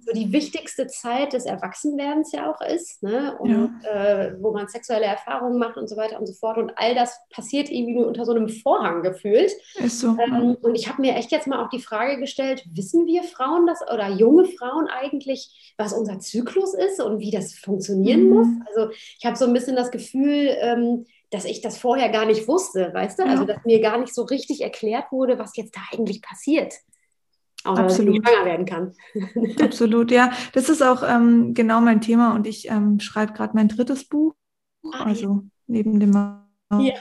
so 0.00 0.12
die 0.12 0.32
wichtigste 0.32 0.88
Zeit 0.88 1.32
des 1.32 1.46
Erwachsenwerdens 1.46 2.32
ja 2.32 2.52
auch 2.52 2.60
ist. 2.60 3.04
Ne? 3.04 3.36
Und 3.38 3.80
ja. 3.84 4.24
äh, 4.24 4.42
wo 4.42 4.50
man 4.50 4.66
sexuelle 4.66 5.04
Erfahrungen 5.04 5.58
macht 5.60 5.76
und 5.76 5.88
so 5.88 5.96
weiter 5.96 6.18
und 6.18 6.26
so 6.26 6.32
fort. 6.32 6.58
Und 6.58 6.72
all 6.74 6.96
das 6.96 7.20
passiert 7.30 7.70
irgendwie 7.70 7.94
nur 7.94 8.08
unter 8.08 8.24
so 8.24 8.32
einem 8.32 8.48
Vorhang 8.48 9.02
gefühlt. 9.12 9.52
Ist 9.76 10.00
so. 10.00 10.16
Ähm, 10.18 10.56
und 10.60 10.74
ich 10.74 10.88
habe 10.88 11.00
mir 11.00 11.14
echt 11.14 11.30
jetzt 11.30 11.46
mal 11.46 11.64
auch 11.64 11.68
die 11.68 11.80
Frage 11.80 12.18
gestellt, 12.18 12.64
wissen 12.72 13.06
wir 13.06 13.22
Frauen 13.22 13.66
das 13.66 13.80
oder 13.92 14.10
junge 14.10 14.44
Frauen 14.46 14.88
eigentlich, 14.88 15.74
was 15.76 15.92
unser 15.92 16.18
Zyklus 16.18 16.74
ist 16.74 17.00
und 17.00 17.18
wie 17.20 17.30
das 17.30 17.54
funktionieren 17.54 18.24
mhm. 18.24 18.30
muss? 18.30 18.48
Also 18.68 18.92
ich 19.18 19.24
habe 19.24 19.36
so 19.36 19.44
ein 19.44 19.52
bisschen 19.52 19.76
das 19.76 19.90
Gefühl, 19.90 20.56
ähm, 20.60 21.06
dass 21.30 21.44
ich 21.44 21.62
das 21.62 21.78
vorher 21.78 22.10
gar 22.10 22.26
nicht 22.26 22.46
wusste, 22.46 22.90
weißt 22.92 23.18
du? 23.18 23.22
Also, 23.22 23.34
ja. 23.34 23.40
Also 23.40 23.52
dass 23.52 23.64
mir 23.64 23.80
gar 23.80 23.98
nicht 23.98 24.14
so 24.14 24.22
richtig 24.22 24.60
erklärt 24.60 25.10
wurde, 25.10 25.38
was 25.38 25.56
jetzt 25.56 25.74
da 25.74 25.80
eigentlich 25.90 26.20
passiert. 26.20 26.74
Auch 27.64 27.78
Absolut. 27.78 28.16
schwanger 28.16 28.44
werden 28.44 28.66
kann. 28.66 28.92
Absolut, 29.62 30.10
ja. 30.10 30.32
Das 30.52 30.68
ist 30.68 30.82
auch 30.82 31.02
ähm, 31.02 31.54
genau 31.54 31.80
mein 31.80 32.00
Thema 32.00 32.34
und 32.34 32.46
ich 32.46 32.68
ähm, 32.68 33.00
schreibe 33.00 33.32
gerade 33.32 33.54
mein 33.54 33.68
drittes 33.68 34.04
Buch. 34.04 34.34
Ah, 34.92 35.04
also 35.04 35.26
ja. 35.26 35.42
neben 35.68 36.00
dem 36.00 36.10
ja. 36.80 36.94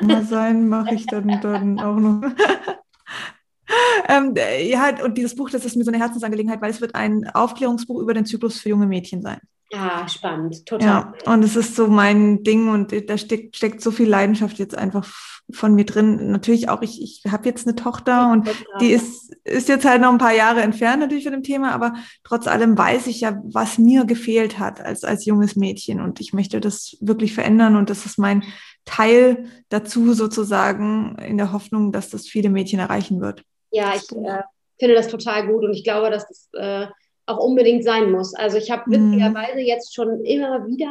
Mama 0.00 0.22
sein 0.28 0.68
mache 0.68 0.94
ich 0.94 1.06
dann, 1.06 1.40
dann 1.40 1.80
auch 1.80 1.96
noch. 1.96 2.22
ähm, 4.08 4.34
ja, 4.62 5.04
und 5.04 5.18
dieses 5.18 5.34
Buch, 5.34 5.50
das 5.50 5.64
ist 5.64 5.76
mir 5.76 5.84
so 5.84 5.90
eine 5.90 6.00
Herzensangelegenheit, 6.00 6.60
weil 6.60 6.70
es 6.70 6.80
wird 6.80 6.94
ein 6.94 7.28
Aufklärungsbuch 7.32 8.00
über 8.00 8.14
den 8.14 8.26
Zyklus 8.26 8.60
für 8.60 8.70
junge 8.70 8.86
Mädchen 8.86 9.22
sein. 9.22 9.40
Ja, 9.72 10.06
spannend, 10.08 10.64
total. 10.64 10.86
Ja, 10.86 11.32
und 11.32 11.42
es 11.42 11.56
ist 11.56 11.74
so 11.74 11.88
mein 11.88 12.44
Ding 12.44 12.68
und 12.68 12.94
da 13.10 13.18
steckt, 13.18 13.56
steckt 13.56 13.82
so 13.82 13.90
viel 13.90 14.08
Leidenschaft 14.08 14.58
jetzt 14.58 14.78
einfach 14.78 15.12
von 15.50 15.74
mir 15.74 15.84
drin. 15.84 16.30
Natürlich 16.30 16.68
auch, 16.68 16.82
ich, 16.82 17.02
ich 17.02 17.30
habe 17.30 17.48
jetzt 17.48 17.66
eine 17.66 17.74
Tochter 17.74 18.30
und 18.30 18.48
die 18.80 18.90
ist, 18.90 19.34
ist 19.44 19.68
jetzt 19.68 19.84
halt 19.84 20.02
noch 20.02 20.12
ein 20.12 20.18
paar 20.18 20.34
Jahre 20.34 20.62
entfernt 20.62 21.00
natürlich 21.00 21.24
von 21.24 21.32
dem 21.32 21.42
Thema, 21.42 21.72
aber 21.72 21.94
trotz 22.22 22.46
allem 22.46 22.78
weiß 22.78 23.08
ich 23.08 23.20
ja, 23.20 23.40
was 23.44 23.78
mir 23.78 24.04
gefehlt 24.04 24.60
hat 24.60 24.80
als, 24.80 25.02
als 25.02 25.24
junges 25.24 25.56
Mädchen 25.56 26.00
und 26.00 26.20
ich 26.20 26.32
möchte 26.32 26.60
das 26.60 26.96
wirklich 27.00 27.34
verändern 27.34 27.74
und 27.74 27.90
das 27.90 28.06
ist 28.06 28.18
mein 28.18 28.44
Teil 28.86 29.46
dazu 29.68 30.14
sozusagen 30.14 31.18
in 31.18 31.36
der 31.36 31.52
Hoffnung, 31.52 31.92
dass 31.92 32.08
das 32.08 32.26
viele 32.26 32.48
Mädchen 32.48 32.78
erreichen 32.78 33.20
wird. 33.20 33.42
Ja, 33.70 33.92
ich 33.94 34.10
äh, 34.12 34.42
finde 34.78 34.94
das 34.94 35.08
total 35.08 35.46
gut 35.46 35.64
und 35.64 35.74
ich 35.74 35.84
glaube, 35.84 36.10
dass 36.10 36.26
das 36.26 36.48
äh, 36.54 36.86
auch 37.26 37.38
unbedingt 37.38 37.84
sein 37.84 38.10
muss. 38.10 38.34
Also 38.34 38.56
ich 38.56 38.70
habe 38.70 38.84
mhm. 38.86 39.12
witzigerweise 39.12 39.60
jetzt 39.60 39.94
schon 39.94 40.24
immer 40.24 40.66
wieder 40.66 40.90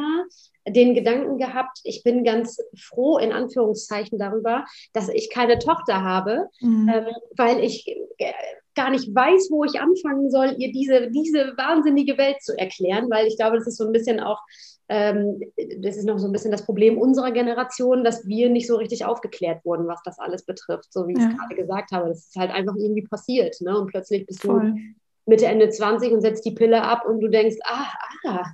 den 0.68 0.94
Gedanken 0.94 1.38
gehabt, 1.38 1.78
ich 1.84 2.02
bin 2.02 2.24
ganz 2.24 2.58
froh 2.76 3.18
in 3.18 3.32
Anführungszeichen 3.32 4.18
darüber, 4.18 4.64
dass 4.92 5.08
ich 5.08 5.30
keine 5.30 5.58
Tochter 5.58 6.02
habe, 6.02 6.48
mhm. 6.60 6.90
ähm, 6.92 7.06
weil 7.36 7.62
ich 7.62 7.86
äh, 8.18 8.32
gar 8.74 8.90
nicht 8.90 9.14
weiß, 9.14 9.48
wo 9.50 9.64
ich 9.64 9.80
anfangen 9.80 10.30
soll, 10.30 10.54
ihr 10.58 10.72
diese, 10.72 11.10
diese 11.10 11.54
wahnsinnige 11.56 12.18
Welt 12.18 12.42
zu 12.42 12.58
erklären, 12.58 13.08
weil 13.10 13.26
ich 13.26 13.36
glaube, 13.36 13.56
das 13.56 13.66
ist 13.66 13.78
so 13.78 13.86
ein 13.86 13.92
bisschen 13.92 14.20
auch, 14.20 14.40
das 14.88 15.96
ist 15.96 16.04
noch 16.04 16.18
so 16.18 16.26
ein 16.26 16.32
bisschen 16.32 16.52
das 16.52 16.64
Problem 16.64 16.96
unserer 16.96 17.32
Generation, 17.32 18.04
dass 18.04 18.26
wir 18.26 18.48
nicht 18.50 18.68
so 18.68 18.76
richtig 18.76 19.04
aufgeklärt 19.04 19.64
wurden, 19.64 19.88
was 19.88 20.00
das 20.04 20.18
alles 20.18 20.44
betrifft, 20.44 20.92
so 20.92 21.08
wie 21.08 21.14
ja. 21.14 21.18
ich 21.18 21.24
es 21.24 21.36
gerade 21.36 21.54
gesagt 21.56 21.90
habe. 21.90 22.08
Das 22.08 22.26
ist 22.26 22.36
halt 22.36 22.52
einfach 22.52 22.76
irgendwie 22.76 23.02
passiert. 23.02 23.60
Ne? 23.60 23.76
Und 23.76 23.88
plötzlich 23.88 24.26
bist 24.26 24.42
Voll. 24.42 24.60
du 24.60 24.78
Mitte, 25.26 25.46
Ende 25.46 25.68
20 25.70 26.12
und 26.12 26.20
setzt 26.20 26.44
die 26.44 26.52
Pille 26.52 26.82
ab 26.82 27.04
und 27.04 27.20
du 27.20 27.28
denkst, 27.28 27.56
ah, 27.64 27.86
ah, 28.26 28.44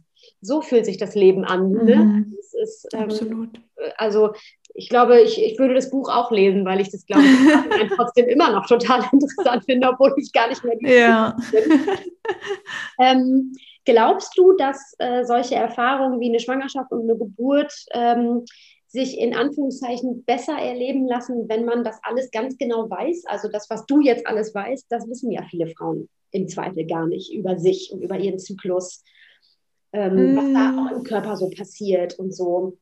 so 0.40 0.62
fühlt 0.62 0.86
sich 0.86 0.96
das 0.96 1.14
Leben 1.14 1.44
an. 1.44 1.70
Ne? 1.70 1.96
Mhm. 1.96 2.36
Ist, 2.62 2.88
ähm, 2.94 3.02
Absolut. 3.02 3.50
Also 3.96 4.32
ich 4.74 4.88
glaube, 4.88 5.20
ich, 5.20 5.42
ich 5.42 5.58
würde 5.58 5.74
das 5.74 5.90
Buch 5.90 6.08
auch 6.08 6.30
lesen, 6.30 6.64
weil 6.64 6.80
ich 6.80 6.90
das, 6.90 7.04
glaube 7.06 7.24
ich, 7.24 7.90
trotzdem 7.96 8.28
immer 8.28 8.50
noch 8.52 8.66
total 8.66 9.04
interessant 9.12 9.64
finde, 9.64 9.88
obwohl 9.88 10.14
ich 10.16 10.32
gar 10.32 10.48
nicht 10.48 10.64
mehr 10.64 10.76
die 10.76 10.86
ja. 10.86 11.36
bin. 11.50 11.80
ähm, 13.00 13.52
glaubst 13.84 14.36
du, 14.36 14.52
dass 14.56 14.94
äh, 14.98 15.24
solche 15.24 15.54
Erfahrungen 15.54 16.20
wie 16.20 16.28
eine 16.28 16.40
Schwangerschaft 16.40 16.90
und 16.92 17.02
eine 17.02 17.16
Geburt 17.16 17.72
ähm, 17.92 18.44
sich 18.88 19.18
in 19.18 19.34
Anführungszeichen 19.34 20.24
besser 20.24 20.58
erleben 20.58 21.06
lassen, 21.06 21.48
wenn 21.48 21.64
man 21.64 21.82
das 21.82 21.98
alles 22.02 22.30
ganz 22.30 22.58
genau 22.58 22.90
weiß? 22.90 23.24
Also 23.26 23.48
das, 23.48 23.70
was 23.70 23.86
du 23.86 24.00
jetzt 24.00 24.26
alles 24.26 24.54
weißt, 24.54 24.86
das 24.90 25.08
wissen 25.08 25.30
ja 25.30 25.42
viele 25.48 25.66
Frauen 25.68 26.08
im 26.30 26.48
Zweifel 26.48 26.86
gar 26.86 27.06
nicht 27.06 27.32
über 27.32 27.58
sich 27.58 27.90
und 27.92 28.02
über 28.02 28.18
ihren 28.18 28.38
Zyklus, 28.38 29.02
ähm, 29.92 30.34
mm. 30.34 30.36
was 30.36 30.52
da 30.52 30.84
auch 30.86 30.96
im 30.96 31.04
Körper 31.04 31.36
so 31.36 31.50
passiert 31.50 32.18
und 32.18 32.34
so. 32.34 32.78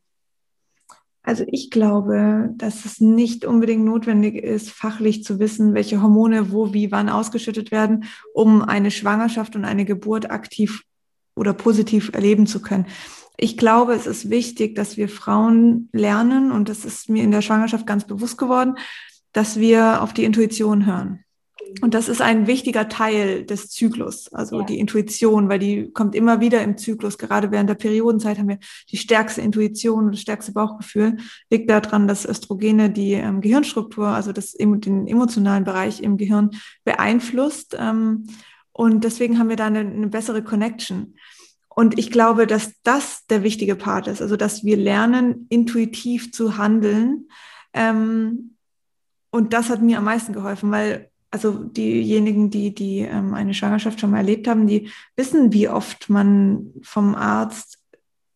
Also 1.23 1.45
ich 1.47 1.71
glaube, 1.71 2.51
dass 2.57 2.87
es 2.87 3.01
nicht 3.01 3.45
unbedingt 3.45 3.85
notwendig 3.85 4.37
ist, 4.43 4.71
fachlich 4.71 5.23
zu 5.23 5.39
wissen, 5.39 5.75
welche 5.75 6.01
Hormone 6.03 6.51
wo, 6.51 6.73
wie, 6.73 6.91
wann 6.91 7.11
ausgeschüttet 7.11 7.71
werden, 7.71 8.05
um 8.33 8.63
eine 8.63 8.91
Schwangerschaft 8.91 9.55
und 9.55 9.65
eine 9.65 9.85
Geburt 9.85 10.31
aktiv 10.31 10.83
oder 11.41 11.55
positiv 11.55 12.11
erleben 12.13 12.47
zu 12.47 12.61
können. 12.61 12.87
Ich 13.39 13.57
glaube, 13.57 13.95
es 13.95 14.07
ist 14.07 14.29
wichtig, 14.29 14.75
dass 14.75 14.99
wir 14.99 15.09
Frauen 15.09 15.89
lernen, 15.93 16.53
und 16.53 16.69
das 16.69 16.85
ist 16.85 17.09
mir 17.09 17.25
in 17.25 17.31
der 17.31 17.41
Schwangerschaft 17.41 17.87
ganz 17.87 18.07
bewusst 18.07 18.37
geworden, 18.37 18.75
dass 19.33 19.59
wir 19.59 20.03
auf 20.03 20.13
die 20.13 20.25
Intuition 20.25 20.85
hören. 20.85 21.25
Und 21.81 21.95
das 21.95 22.09
ist 22.09 22.21
ein 22.21 22.47
wichtiger 22.47 22.89
Teil 22.89 23.45
des 23.45 23.71
Zyklus, 23.71 24.31
also 24.33 24.61
ja. 24.61 24.67
die 24.67 24.79
Intuition, 24.79 25.49
weil 25.49 25.59
die 25.59 25.91
kommt 25.91 26.15
immer 26.15 26.41
wieder 26.41 26.63
im 26.63 26.77
Zyklus. 26.77 27.17
Gerade 27.17 27.51
während 27.51 27.71
der 27.71 27.75
Periodenzeit 27.75 28.39
haben 28.39 28.49
wir 28.49 28.59
die 28.91 28.97
stärkste 28.99 29.41
Intuition 29.41 30.07
und 30.07 30.13
das 30.13 30.21
stärkste 30.21 30.53
Bauchgefühl. 30.53 31.17
Liegt 31.49 31.71
daran, 31.71 32.09
dass 32.09 32.27
Östrogene 32.27 32.91
die 32.91 33.13
ähm, 33.13 33.41
Gehirnstruktur, 33.41 34.09
also 34.09 34.33
das, 34.33 34.53
den 34.53 35.07
emotionalen 35.07 35.65
Bereich 35.65 36.03
im 36.03 36.17
Gehirn 36.17 36.51
beeinflusst. 36.85 37.77
Ähm, 37.79 38.27
und 38.81 39.05
deswegen 39.05 39.39
haben 39.39 39.51
wir 39.51 39.57
da 39.57 39.67
eine, 39.67 39.81
eine 39.81 40.07
bessere 40.07 40.43
Connection. 40.43 41.15
Und 41.69 41.99
ich 41.99 42.11
glaube, 42.11 42.47
dass 42.47 42.73
das 42.83 43.27
der 43.27 43.43
wichtige 43.43 43.77
Part 43.77 44.07
ist, 44.07 44.23
also 44.23 44.39
dass 44.39 44.65
wir 44.65 44.79
lernen, 44.79 45.45
intuitiv 45.51 46.33
zu 46.33 46.57
handeln. 46.57 47.29
Ähm, 47.75 48.57
und 49.29 49.53
das 49.53 49.69
hat 49.69 49.83
mir 49.83 49.99
am 49.99 50.05
meisten 50.05 50.33
geholfen, 50.33 50.71
weil 50.71 51.11
also 51.31 51.63
diejenigen, 51.63 52.49
die, 52.49 52.75
die 52.75 53.01
ähm, 53.01 53.35
eine 53.35 53.53
Schwangerschaft 53.53 54.01
schon 54.01 54.13
mal 54.13 54.17
erlebt 54.17 54.49
haben, 54.49 54.67
die 54.67 54.91
wissen, 55.15 55.53
wie 55.53 55.69
oft 55.69 56.09
man 56.09 56.73
vom 56.81 57.15
Arzt 57.15 57.85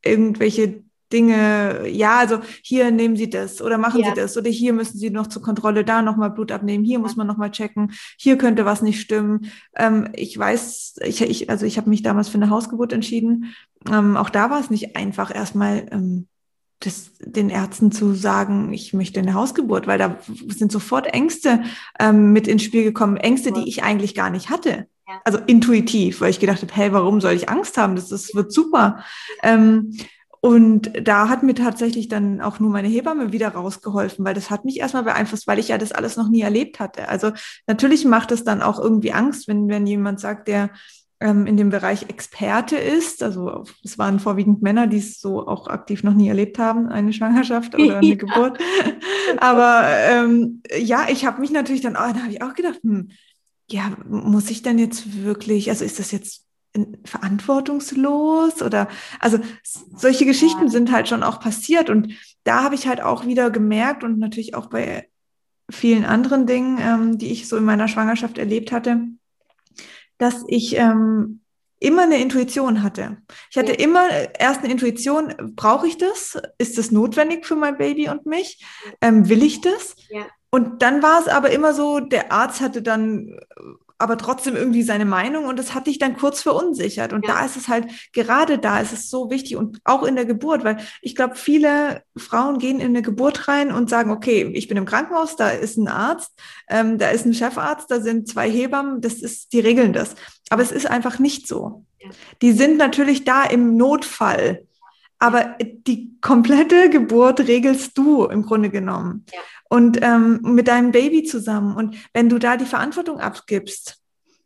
irgendwelche 0.04 0.84
Dinge, 1.12 1.88
ja, 1.88 2.18
also 2.18 2.40
hier 2.62 2.90
nehmen 2.90 3.16
Sie 3.16 3.30
das 3.30 3.62
oder 3.62 3.78
machen 3.78 4.00
ja. 4.00 4.08
Sie 4.08 4.20
das 4.20 4.37
oder 4.37 4.50
hier 4.50 4.73
müssen 4.73 4.99
Sie 4.99 5.11
noch 5.11 5.26
zur 5.26 5.42
Kontrolle 5.42 5.84
da 5.84 6.02
nochmal 6.02 6.30
Blut 6.30 6.50
abnehmen, 6.50 6.84
hier 6.84 6.99
muss 6.99 7.16
man 7.16 7.26
nochmal 7.26 7.50
checken, 7.50 7.92
hier 8.18 8.37
könnte 8.38 8.64
was 8.64 8.82
nicht 8.82 9.00
stimmen. 9.00 9.50
Ähm, 9.76 10.08
ich 10.14 10.38
weiß, 10.38 10.96
ich, 11.04 11.23
ich, 11.23 11.50
also 11.50 11.66
ich 11.66 11.76
habe 11.76 11.90
mich 11.90 12.02
damals 12.02 12.28
für 12.28 12.38
eine 12.38 12.50
Hausgeburt 12.50 12.92
entschieden. 12.92 13.54
Ähm, 13.90 14.16
auch 14.16 14.30
da 14.30 14.50
war 14.50 14.61
es 14.61 14.70
nicht 14.70 14.96
einfach, 14.96 15.34
erstmal 15.34 15.87
ähm, 15.90 16.26
das, 16.80 17.12
den 17.20 17.50
Ärzten 17.50 17.92
zu 17.92 18.14
sagen, 18.14 18.73
ich 18.73 18.92
möchte 18.92 19.20
eine 19.20 19.34
Hausgeburt, 19.34 19.87
weil 19.87 19.99
da 19.99 20.18
sind 20.49 20.73
sofort 20.73 21.06
Ängste 21.06 21.62
ähm, 21.99 22.32
mit 22.32 22.49
ins 22.49 22.62
Spiel 22.62 22.84
gekommen, 22.84 23.16
Ängste, 23.16 23.52
die 23.52 23.68
ich 23.68 23.82
eigentlich 23.82 24.14
gar 24.14 24.30
nicht 24.30 24.50
hatte. 24.50 24.87
Ja. 25.06 25.20
Also 25.25 25.38
intuitiv, 25.46 26.20
weil 26.20 26.30
ich 26.30 26.40
gedacht 26.40 26.62
habe, 26.62 26.75
hey, 26.75 26.92
warum 26.92 27.20
soll 27.20 27.32
ich 27.32 27.49
Angst 27.49 27.76
haben? 27.76 27.94
Das, 27.94 28.08
das 28.08 28.34
wird 28.34 28.52
super. 28.52 29.04
Ähm, 29.42 29.96
und 30.44 30.92
da 31.02 31.30
hat 31.30 31.42
mir 31.42 31.54
tatsächlich 31.54 32.08
dann 32.08 32.42
auch 32.42 32.60
nur 32.60 32.68
meine 32.68 32.88
Hebamme 32.88 33.32
wieder 33.32 33.48
rausgeholfen, 33.48 34.26
weil 34.26 34.34
das 34.34 34.50
hat 34.50 34.66
mich 34.66 34.78
erstmal 34.78 35.04
beeinflusst, 35.04 35.46
weil 35.46 35.58
ich 35.58 35.68
ja 35.68 35.78
das 35.78 35.92
alles 35.92 36.18
noch 36.18 36.28
nie 36.28 36.42
erlebt 36.42 36.80
hatte. 36.80 37.08
Also 37.08 37.32
natürlich 37.66 38.04
macht 38.04 38.30
es 38.30 38.44
dann 38.44 38.60
auch 38.60 38.78
irgendwie 38.78 39.14
Angst, 39.14 39.48
wenn, 39.48 39.68
wenn 39.68 39.86
jemand 39.86 40.20
sagt, 40.20 40.48
der 40.48 40.68
ähm, 41.18 41.46
in 41.46 41.56
dem 41.56 41.70
Bereich 41.70 42.10
Experte 42.10 42.76
ist. 42.76 43.22
Also 43.22 43.64
es 43.82 43.96
waren 43.96 44.20
vorwiegend 44.20 44.60
Männer, 44.60 44.86
die 44.86 44.98
es 44.98 45.18
so 45.18 45.48
auch 45.48 45.66
aktiv 45.66 46.02
noch 46.02 46.12
nie 46.12 46.28
erlebt 46.28 46.58
haben, 46.58 46.88
eine 46.88 47.14
Schwangerschaft 47.14 47.74
oder 47.78 47.96
eine 47.96 48.06
ja. 48.06 48.14
Geburt. 48.14 48.58
Aber 49.38 49.86
ähm, 50.10 50.60
ja, 50.78 51.06
ich 51.08 51.24
habe 51.24 51.40
mich 51.40 51.52
natürlich 51.52 51.80
dann, 51.80 51.96
oh, 51.96 52.12
da 52.12 52.20
habe 52.20 52.32
ich 52.32 52.42
auch 52.42 52.52
gedacht, 52.52 52.80
hm, 52.82 53.12
ja, 53.70 53.92
muss 54.06 54.50
ich 54.50 54.60
denn 54.60 54.78
jetzt 54.78 55.24
wirklich, 55.24 55.70
also 55.70 55.86
ist 55.86 55.98
das 55.98 56.10
jetzt 56.10 56.43
verantwortungslos 57.04 58.62
oder 58.62 58.88
also 59.21 59.38
solche 59.62 60.26
Geschichten 60.26 60.69
sind 60.69 60.90
halt 60.90 61.09
schon 61.09 61.23
auch 61.23 61.38
passiert 61.38 61.88
und 61.88 62.12
da 62.43 62.64
habe 62.64 62.75
ich 62.75 62.88
halt 62.88 63.00
auch 63.00 63.26
wieder 63.26 63.50
gemerkt 63.50 64.02
und 64.02 64.19
natürlich 64.19 64.54
auch 64.54 64.66
bei 64.66 65.09
vielen 65.71 66.04
anderen 66.04 66.47
Dingen, 66.47 66.78
ähm, 66.81 67.19
die 67.19 67.33
ich 67.33 67.49
so 67.49 67.57
in 67.57 67.64
meiner 67.64 67.88
Schwangerschaft 67.88 68.38
erlebt 68.38 68.73
hatte, 68.73 69.02
dass 70.19 70.45
ich 70.49 70.76
ähm, 70.76 71.40
immer 71.78 72.02
eine 72.02 72.21
Intuition 72.21 72.83
hatte. 72.83 73.19
Ich 73.50 73.57
hatte 73.57 73.73
immer 73.73 74.09
erst 74.38 74.62
eine 74.62 74.73
Intuition, 74.73 75.35
brauche 75.54 75.87
ich 75.87 75.97
das? 75.97 76.38
Ist 76.59 76.76
das 76.78 76.90
notwendig 76.90 77.47
für 77.47 77.57
mein 77.57 77.78
Baby 77.78 78.09
und 78.09 78.26
mich? 78.26 78.64
Ähm, 79.00 79.28
will 79.28 79.43
ich 79.43 79.61
das? 79.61 79.97
Ja. 80.09 80.26
und 80.50 80.83
dann 80.83 81.02
war 81.02 81.21
es 81.21 81.28
aber 81.28 81.50
immer 81.50 81.73
so, 81.73 82.00
der 82.00 82.33
Arzt 82.33 82.61
hatte 82.61 82.83
dann 82.83 83.38
aber 84.04 84.18
trotzdem 84.18 84.54
irgendwie 84.54 84.82
seine 84.82 85.06
Meinung 85.06 85.46
und 85.46 85.58
das 85.58 85.73
hat 85.73 85.87
dich 85.87 85.99
dann 85.99 86.18
kurz 86.18 86.42
verunsichert. 86.42 87.14
Und 87.14 87.26
ja. 87.26 87.32
da 87.32 87.46
ist 87.46 87.56
es 87.56 87.68
halt, 87.68 87.87
gerade 88.12 88.58
da 88.58 88.78
ist 88.78 88.92
es 88.92 89.08
so 89.08 89.30
wichtig 89.30 89.56
und 89.56 89.80
auch 89.84 90.02
in 90.02 90.14
der 90.14 90.26
Geburt, 90.26 90.62
weil 90.62 90.76
ich 91.00 91.16
glaube, 91.16 91.37
viele 91.37 92.02
Frauen 92.14 92.58
gehen 92.58 92.80
in 92.80 92.88
eine 92.88 93.00
Geburt 93.00 93.49
rein 93.49 93.73
und 93.73 93.88
sagen, 93.88 94.11
okay, 94.11 94.42
ich 94.52 94.68
bin 94.68 94.76
im 94.76 94.84
Krankenhaus, 94.84 95.37
da 95.37 95.49
ist 95.49 95.78
ein 95.78 95.88
Arzt, 95.88 96.38
ähm, 96.68 96.99
da 96.99 97.08
ist 97.08 97.25
ein 97.25 97.32
Chefarzt, 97.32 97.90
da 97.90 98.02
sind 98.02 98.28
zwei 98.28 98.50
Hebammen, 98.50 99.00
das 99.00 99.14
ist, 99.14 99.54
die 99.54 99.61
regeln 99.61 99.94
das. 99.94 100.16
Aber 100.50 100.61
es 100.61 100.70
ist 100.70 100.87
einfach 100.87 101.18
nicht 101.18 101.49
so. 101.49 101.87
Ja. 101.99 102.11
Die 102.42 102.52
sind 102.52 102.76
natürlich 102.76 103.25
da 103.25 103.42
im 103.44 103.78
Notfall. 103.78 104.66
Aber 105.18 105.56
die 105.62 106.11
komplette 106.20 106.90
Geburt 106.90 107.40
regelst 107.40 107.96
du 107.96 108.26
im 108.26 108.42
Grunde 108.42 108.68
genommen. 108.68 109.25
Ja 109.32 109.40
und 109.75 109.99
ähm, 110.02 110.38
mit 110.43 110.69
deinem 110.69 110.93
Baby 110.93 111.25
zusammen. 111.25 111.75
Und 111.75 111.97
wenn 112.12 112.28
du 112.28 112.38
da 112.38 112.57
die 112.57 112.64
Verantwortung 112.64 113.19
abgibst, 113.19 113.97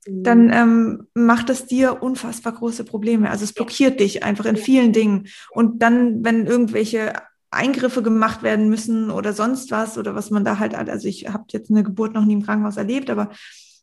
mhm. 0.06 0.23
dann 0.23 0.50
ähm, 0.50 1.06
macht 1.12 1.50
das 1.50 1.66
dir 1.66 2.02
unfassbar 2.02 2.54
große 2.54 2.82
Probleme. 2.85 3.28
Also 3.28 3.44
es 3.44 3.52
blockiert 3.52 4.00
dich 4.00 4.25
einfach 4.25 4.47
in 4.47 4.56
vielen 4.56 4.94
Dingen. 4.94 5.26
Und 5.50 5.82
dann, 5.82 6.25
wenn 6.25 6.47
irgendwelche 6.47 7.12
Eingriffe 7.50 8.02
gemacht 8.02 8.42
werden 8.42 8.70
müssen 8.70 9.11
oder 9.11 9.35
sonst 9.35 9.70
was 9.70 9.99
oder 9.99 10.14
was 10.14 10.30
man 10.30 10.47
da 10.47 10.58
halt, 10.58 10.75
also 10.75 11.06
ich 11.06 11.28
habe 11.28 11.44
jetzt 11.50 11.70
eine 11.70 11.82
Geburt 11.82 12.14
noch 12.14 12.25
nie 12.25 12.32
im 12.32 12.42
Krankenhaus 12.42 12.78
erlebt, 12.78 13.11
aber 13.11 13.28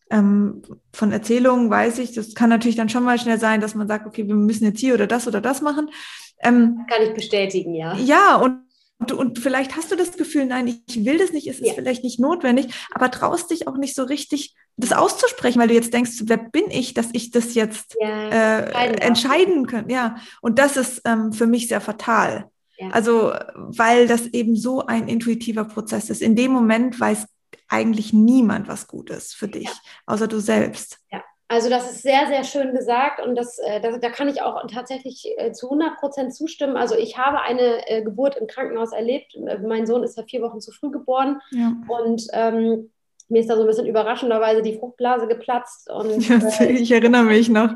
ähm, 0.10 0.64
von 0.94 1.12
Erzählungen 1.12 1.70
weiß 1.70 2.00
ich, 2.00 2.14
das 2.14 2.34
kann 2.34 2.50
natürlich 2.50 2.76
dann 2.76 2.90
schon 2.90 3.04
mal 3.04 3.20
schnell 3.20 3.40
sein, 3.40 3.62
dass 3.62 3.76
man 3.76 3.88
sagt, 3.88 4.08
okay, 4.08 4.28
wir 4.28 4.36
müssen 4.36 4.66
jetzt 4.66 4.80
hier 4.80 4.96
oder 4.96 5.06
das 5.06 5.28
oder 5.28 5.42
das 5.42 5.62
machen. 5.62 5.92
Ähm, 6.40 6.86
kann 6.90 7.04
ich 7.04 7.14
bestätigen, 7.14 7.76
ja. 7.76 7.96
Ja, 7.98 8.36
und 8.38 8.65
und, 9.00 9.12
und 9.12 9.40
vielleicht 9.40 9.76
hast 9.76 9.92
du 9.92 9.96
das 9.96 10.14
Gefühl, 10.14 10.46
nein, 10.46 10.68
ich 10.88 11.06
will 11.06 11.18
das 11.18 11.32
nicht, 11.32 11.48
es 11.48 11.60
ist 11.60 11.68
ja. 11.68 11.74
vielleicht 11.74 12.04
nicht 12.04 12.20
notwendig, 12.20 12.74
aber 12.94 13.12
traust 13.12 13.52
dich 13.52 13.68
auch 13.68 13.78
nicht 13.78 13.94
so 13.94 14.04
richtig, 14.04 14.56
das 14.78 14.94
auszusprechen, 14.94 15.60
weil 15.60 15.68
du 15.68 15.74
jetzt 15.74 15.94
denkst, 15.94 16.12
wer 16.24 16.38
bin 16.38 16.66
ich, 16.70 16.94
dass 16.94 17.10
ich 17.14 17.32
das 17.32 17.56
jetzt 17.56 17.96
ja, 18.00 18.62
äh, 18.62 18.98
entscheiden 19.02 19.68
kann. 19.68 19.90
Ja, 19.90 20.16
und 20.42 20.60
das 20.60 20.78
ist 20.78 21.02
ähm, 21.06 21.34
für 21.34 21.46
mich 21.46 21.68
sehr 21.68 21.82
fatal. 21.82 22.50
Ja. 22.78 22.90
Also, 22.90 23.34
weil 23.56 24.08
das 24.08 24.28
eben 24.28 24.56
so 24.56 24.86
ein 24.86 25.08
intuitiver 25.08 25.66
Prozess 25.66 26.10
ist. 26.10 26.22
In 26.22 26.36
dem 26.36 26.52
Moment 26.52 27.00
weiß 27.00 27.26
eigentlich 27.68 28.14
niemand, 28.14 28.68
was 28.68 28.88
gut 28.88 29.10
ist 29.10 29.36
für 29.36 29.48
dich, 29.48 29.70
außer 30.06 30.28
du 30.28 30.40
selbst. 30.40 31.00
Ja. 31.12 31.24
Also 31.48 31.70
das 31.70 31.92
ist 31.92 32.02
sehr, 32.02 32.26
sehr 32.28 32.44
schön 32.44 32.74
gesagt 32.74 33.24
und 33.24 33.36
das, 33.36 33.60
äh, 33.60 33.80
das 33.80 34.00
da 34.00 34.10
kann 34.10 34.28
ich 34.28 34.42
auch 34.42 34.66
tatsächlich 34.68 35.28
äh, 35.38 35.52
zu 35.52 35.68
100 35.68 35.98
Prozent 35.98 36.34
zustimmen. 36.34 36.76
Also 36.76 36.96
ich 36.96 37.18
habe 37.18 37.42
eine 37.42 37.88
äh, 37.88 38.02
Geburt 38.02 38.36
im 38.38 38.48
Krankenhaus 38.48 38.94
erlebt. 38.94 39.38
Mein 39.64 39.86
Sohn 39.86 40.04
ist 40.04 40.18
ja 40.18 40.24
vier 40.24 40.42
Wochen 40.42 40.60
zu 40.60 40.72
früh 40.72 40.90
geboren 40.90 41.42
ja. 41.52 41.74
und 41.88 42.26
ähm, 42.34 42.90
mir 43.28 43.42
ist 43.42 43.50
da 43.50 43.56
so 43.56 43.62
ein 43.62 43.68
bisschen 43.68 43.88
überraschenderweise 43.88 44.62
die 44.62 44.78
Fruchtblase 44.78 45.28
geplatzt. 45.28 45.90
Und, 45.90 46.28
ja, 46.30 46.38
äh, 46.60 46.72
ich 46.72 46.92
erinnere 46.92 47.24
mich 47.24 47.50
noch. 47.50 47.70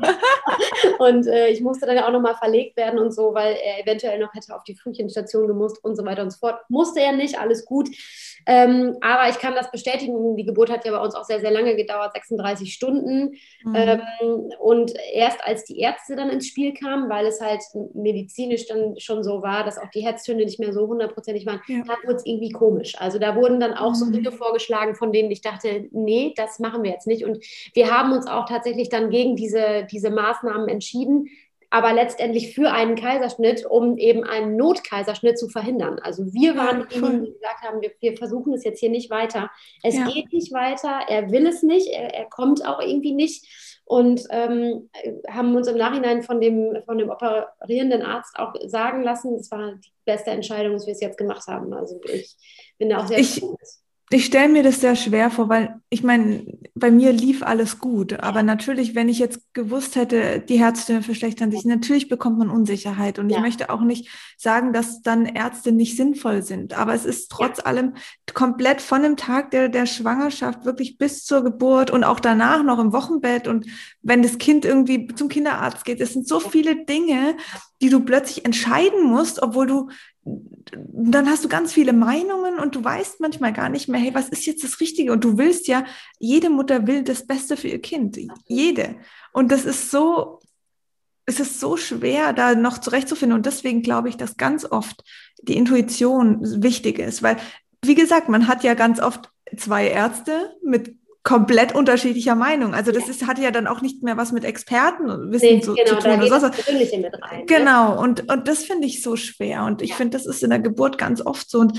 und 0.98 1.26
äh, 1.26 1.48
ich 1.48 1.60
musste 1.60 1.86
dann 1.86 1.96
ja 1.96 2.06
auch 2.06 2.12
nochmal 2.12 2.36
verlegt 2.36 2.76
werden 2.76 2.98
und 2.98 3.12
so, 3.12 3.34
weil 3.34 3.56
er 3.56 3.82
eventuell 3.82 4.18
noch 4.20 4.32
hätte 4.32 4.54
auf 4.54 4.64
die 4.64 4.76
Frühchenstation 4.76 5.46
gemusst 5.48 5.82
und 5.82 5.96
so 5.96 6.04
weiter 6.04 6.22
und 6.22 6.30
so 6.30 6.38
fort. 6.38 6.60
Musste 6.68 7.00
er 7.00 7.12
nicht, 7.12 7.38
alles 7.38 7.64
gut. 7.64 7.88
Ähm, 8.46 8.96
aber 9.00 9.28
ich 9.28 9.38
kann 9.38 9.54
das 9.54 9.70
bestätigen, 9.70 10.36
die 10.36 10.44
Geburt 10.44 10.70
hat 10.70 10.84
ja 10.84 10.92
bei 10.92 11.02
uns 11.02 11.14
auch 11.14 11.24
sehr, 11.24 11.40
sehr 11.40 11.50
lange 11.50 11.76
gedauert, 11.76 12.12
36 12.14 12.72
Stunden. 12.72 13.36
Mhm. 13.64 13.74
Ähm, 13.74 14.00
und 14.58 14.92
erst 15.12 15.44
als 15.44 15.64
die 15.64 15.78
Ärzte 15.78 16.16
dann 16.16 16.30
ins 16.30 16.46
Spiel 16.46 16.74
kamen, 16.74 17.08
weil 17.08 17.26
es 17.26 17.40
halt 17.40 17.62
medizinisch 17.94 18.66
dann 18.66 18.98
schon 18.98 19.22
so 19.22 19.42
war, 19.42 19.64
dass 19.64 19.78
auch 19.78 19.90
die 19.90 20.02
Herztöne 20.02 20.44
nicht 20.44 20.60
mehr 20.60 20.72
so 20.72 20.86
hundertprozentig 20.86 21.46
waren, 21.46 21.60
ja. 21.68 21.82
da 21.86 21.94
wurde 22.04 22.16
es 22.16 22.26
irgendwie 22.26 22.50
komisch. 22.50 22.94
Also 22.98 23.18
da 23.18 23.36
wurden 23.36 23.60
dann 23.60 23.74
auch 23.74 23.90
mhm. 23.90 23.94
so 23.94 24.10
Dinge 24.10 24.32
vorgeschlagen, 24.32 24.94
von 24.94 25.12
denen 25.12 25.30
ich 25.30 25.40
dachte, 25.40 25.88
nee, 25.90 26.32
das 26.36 26.58
machen 26.58 26.82
wir 26.82 26.90
jetzt 26.90 27.06
nicht. 27.06 27.24
Und 27.24 27.44
wir 27.74 27.90
haben 27.90 28.12
uns 28.12 28.26
auch 28.26 28.46
tatsächlich 28.46 28.88
dann 28.88 29.10
gegen 29.10 29.36
diese, 29.36 29.86
diese 29.90 30.10
Maßnahmen 30.10 30.68
entschieden, 30.68 31.28
aber 31.70 31.92
letztendlich 31.92 32.52
für 32.52 32.72
einen 32.72 32.96
Kaiserschnitt, 32.96 33.64
um 33.64 33.96
eben 33.96 34.24
einen 34.24 34.56
Notkaiserschnitt 34.56 35.38
zu 35.38 35.48
verhindern. 35.48 36.00
Also 36.02 36.32
wir 36.32 36.56
waren 36.56 36.88
diejenigen, 36.88 37.24
die 37.24 37.32
gesagt 37.32 37.62
haben, 37.62 37.80
wir, 37.80 37.92
wir, 38.00 38.16
versuchen 38.16 38.52
es 38.52 38.64
jetzt 38.64 38.80
hier 38.80 38.90
nicht 38.90 39.08
weiter. 39.08 39.50
Es 39.84 39.94
ja. 39.94 40.06
geht 40.08 40.32
nicht 40.32 40.52
weiter, 40.52 41.00
er 41.08 41.30
will 41.30 41.46
es 41.46 41.62
nicht, 41.62 41.86
er, 41.86 42.12
er 42.12 42.28
kommt 42.28 42.66
auch 42.66 42.80
irgendwie 42.80 43.14
nicht. 43.14 43.46
Und 43.84 44.22
ähm, 44.30 44.88
haben 45.28 45.56
uns 45.56 45.66
im 45.66 45.76
Nachhinein 45.76 46.22
von 46.22 46.40
dem, 46.40 46.76
von 46.84 46.98
dem 46.98 47.10
operierenden 47.10 48.02
Arzt 48.02 48.38
auch 48.38 48.54
sagen 48.66 49.02
lassen, 49.02 49.34
es 49.34 49.50
war 49.50 49.72
die 49.72 49.90
beste 50.04 50.30
Entscheidung, 50.30 50.74
dass 50.74 50.86
wir 50.86 50.92
es 50.92 51.00
jetzt 51.00 51.18
gemacht 51.18 51.46
haben. 51.48 51.72
Also 51.72 52.00
ich 52.04 52.36
bin 52.78 52.90
da 52.90 52.98
auch 52.98 53.06
sehr 53.06 53.18
ich, 53.18 53.42
ich 54.12 54.24
stelle 54.24 54.48
mir 54.48 54.64
das 54.64 54.80
sehr 54.80 54.96
schwer 54.96 55.30
vor, 55.30 55.48
weil 55.48 55.80
ich 55.88 56.02
meine, 56.02 56.44
bei 56.74 56.90
mir 56.90 57.12
lief 57.12 57.44
alles 57.44 57.78
gut. 57.78 58.18
Aber 58.18 58.42
natürlich, 58.42 58.96
wenn 58.96 59.08
ich 59.08 59.20
jetzt 59.20 59.54
gewusst 59.54 59.94
hätte, 59.94 60.40
die 60.40 60.58
Herztöne 60.58 61.02
verschlechtern 61.02 61.52
sich, 61.52 61.64
natürlich 61.64 62.08
bekommt 62.08 62.36
man 62.36 62.50
Unsicherheit. 62.50 63.20
Und 63.20 63.30
ja. 63.30 63.36
ich 63.36 63.42
möchte 63.42 63.70
auch 63.70 63.82
nicht 63.82 64.08
sagen, 64.36 64.72
dass 64.72 65.02
dann 65.02 65.26
Ärzte 65.26 65.70
nicht 65.70 65.96
sinnvoll 65.96 66.42
sind. 66.42 66.76
Aber 66.76 66.92
es 66.92 67.04
ist 67.04 67.30
trotz 67.30 67.58
ja. 67.58 67.66
allem 67.66 67.94
komplett 68.34 68.80
von 68.80 69.04
dem 69.04 69.16
Tag 69.16 69.52
der, 69.52 69.68
der 69.68 69.86
Schwangerschaft 69.86 70.64
wirklich 70.64 70.98
bis 70.98 71.24
zur 71.24 71.44
Geburt 71.44 71.92
und 71.92 72.02
auch 72.02 72.18
danach 72.18 72.64
noch 72.64 72.80
im 72.80 72.92
Wochenbett. 72.92 73.46
Und 73.46 73.66
wenn 74.02 74.22
das 74.22 74.38
Kind 74.38 74.64
irgendwie 74.64 75.06
zum 75.14 75.28
Kinderarzt 75.28 75.84
geht, 75.84 76.00
es 76.00 76.14
sind 76.14 76.26
so 76.26 76.40
viele 76.40 76.84
Dinge, 76.84 77.36
die 77.80 77.90
du 77.90 78.00
plötzlich 78.00 78.44
entscheiden 78.44 79.04
musst, 79.04 79.40
obwohl 79.40 79.68
du 79.68 79.88
dann 80.24 81.28
hast 81.28 81.44
du 81.44 81.48
ganz 81.48 81.72
viele 81.72 81.92
Meinungen 81.92 82.58
und 82.58 82.74
du 82.74 82.84
weißt 82.84 83.20
manchmal 83.20 83.52
gar 83.52 83.68
nicht 83.68 83.88
mehr, 83.88 84.00
hey, 84.00 84.14
was 84.14 84.28
ist 84.28 84.46
jetzt 84.46 84.62
das 84.62 84.80
Richtige? 84.80 85.12
Und 85.12 85.24
du 85.24 85.38
willst 85.38 85.66
ja, 85.66 85.84
jede 86.18 86.50
Mutter 86.50 86.86
will 86.86 87.02
das 87.02 87.26
Beste 87.26 87.56
für 87.56 87.68
ihr 87.68 87.80
Kind. 87.80 88.18
Jede. 88.46 88.96
Und 89.32 89.50
das 89.50 89.64
ist 89.64 89.90
so, 89.90 90.40
es 91.26 91.40
ist 91.40 91.58
so 91.58 91.76
schwer, 91.76 92.32
da 92.32 92.54
noch 92.54 92.78
zurechtzufinden. 92.78 93.36
Und 93.36 93.46
deswegen 93.46 93.82
glaube 93.82 94.08
ich, 94.08 94.16
dass 94.16 94.36
ganz 94.36 94.64
oft 94.64 95.02
die 95.42 95.56
Intuition 95.56 96.62
wichtig 96.62 96.98
ist, 96.98 97.22
weil, 97.22 97.36
wie 97.82 97.94
gesagt, 97.94 98.28
man 98.28 98.46
hat 98.46 98.62
ja 98.62 98.74
ganz 98.74 99.00
oft 99.00 99.30
zwei 99.56 99.88
Ärzte 99.88 100.54
mit 100.62 100.96
komplett 101.22 101.74
unterschiedlicher 101.74 102.34
Meinung. 102.34 102.74
Also 102.74 102.92
das 102.92 103.08
ist, 103.08 103.26
hat 103.26 103.38
ja 103.38 103.50
dann 103.50 103.66
auch 103.66 103.82
nicht 103.82 104.02
mehr 104.02 104.16
was 104.16 104.32
mit 104.32 104.44
Expertenwissen 104.44 105.56
nee, 105.56 105.60
zu, 105.60 105.74
genau, 105.74 105.88
zu 105.88 105.94
tun. 105.96 106.04
Da 106.04 106.16
geht 106.16 106.32
das 106.32 106.50
Persönliche 106.50 106.98
mit 106.98 107.14
rein. 107.22 107.46
Genau, 107.46 107.94
ne? 107.94 108.00
und, 108.00 108.32
und 108.32 108.48
das 108.48 108.64
finde 108.64 108.86
ich 108.86 109.02
so 109.02 109.16
schwer. 109.16 109.64
Und 109.64 109.82
ich 109.82 109.90
ja. 109.90 109.96
finde, 109.96 110.16
das 110.16 110.26
ist 110.26 110.42
in 110.42 110.50
der 110.50 110.60
Geburt 110.60 110.96
ganz 110.96 111.24
oft 111.24 111.50
so. 111.50 111.60
Und 111.60 111.78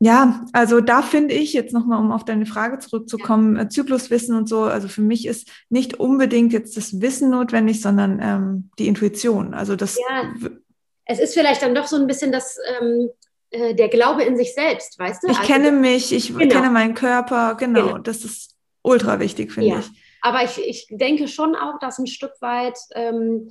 ja, 0.00 0.44
also 0.52 0.82
da 0.82 1.00
finde 1.00 1.32
ich 1.32 1.54
jetzt 1.54 1.72
nochmal, 1.72 1.98
um 1.98 2.12
auf 2.12 2.26
deine 2.26 2.44
Frage 2.44 2.78
zurückzukommen, 2.78 3.56
ja. 3.56 3.62
Äh, 3.62 3.68
Zykluswissen 3.70 4.36
und 4.36 4.48
so, 4.48 4.64
also 4.64 4.88
für 4.88 5.00
mich 5.00 5.26
ist 5.26 5.48
nicht 5.70 5.98
unbedingt 5.98 6.52
jetzt 6.52 6.76
das 6.76 7.00
Wissen 7.00 7.30
notwendig, 7.30 7.80
sondern 7.80 8.20
ähm, 8.22 8.70
die 8.78 8.86
Intuition. 8.86 9.54
Also 9.54 9.76
das. 9.76 9.96
Ja, 9.96 10.30
es 11.06 11.20
ist 11.20 11.32
vielleicht 11.32 11.62
dann 11.62 11.74
doch 11.74 11.86
so 11.86 11.96
ein 11.96 12.06
bisschen 12.06 12.32
das, 12.32 12.58
ähm, 12.80 13.08
äh, 13.50 13.74
der 13.74 13.88
Glaube 13.88 14.24
in 14.24 14.36
sich 14.36 14.52
selbst, 14.52 14.98
weißt 14.98 15.22
du? 15.22 15.28
Ich 15.28 15.38
also, 15.38 15.52
kenne 15.52 15.72
mich, 15.72 16.12
ich 16.12 16.36
genau. 16.36 16.54
kenne 16.54 16.70
meinen 16.70 16.94
Körper, 16.94 17.54
genau, 17.54 17.86
genau. 17.86 17.98
Das 17.98 18.24
ist 18.24 18.53
ultra 18.84 19.18
wichtig, 19.18 19.52
finde 19.52 19.70
ja. 19.70 19.78
ich. 19.80 19.86
Aber 20.20 20.44
ich, 20.44 20.58
ich 20.58 20.86
denke 20.90 21.26
schon 21.28 21.56
auch, 21.56 21.78
dass 21.80 21.98
ein 21.98 22.06
Stück 22.06 22.32
weit, 22.40 22.78
ähm, 22.94 23.50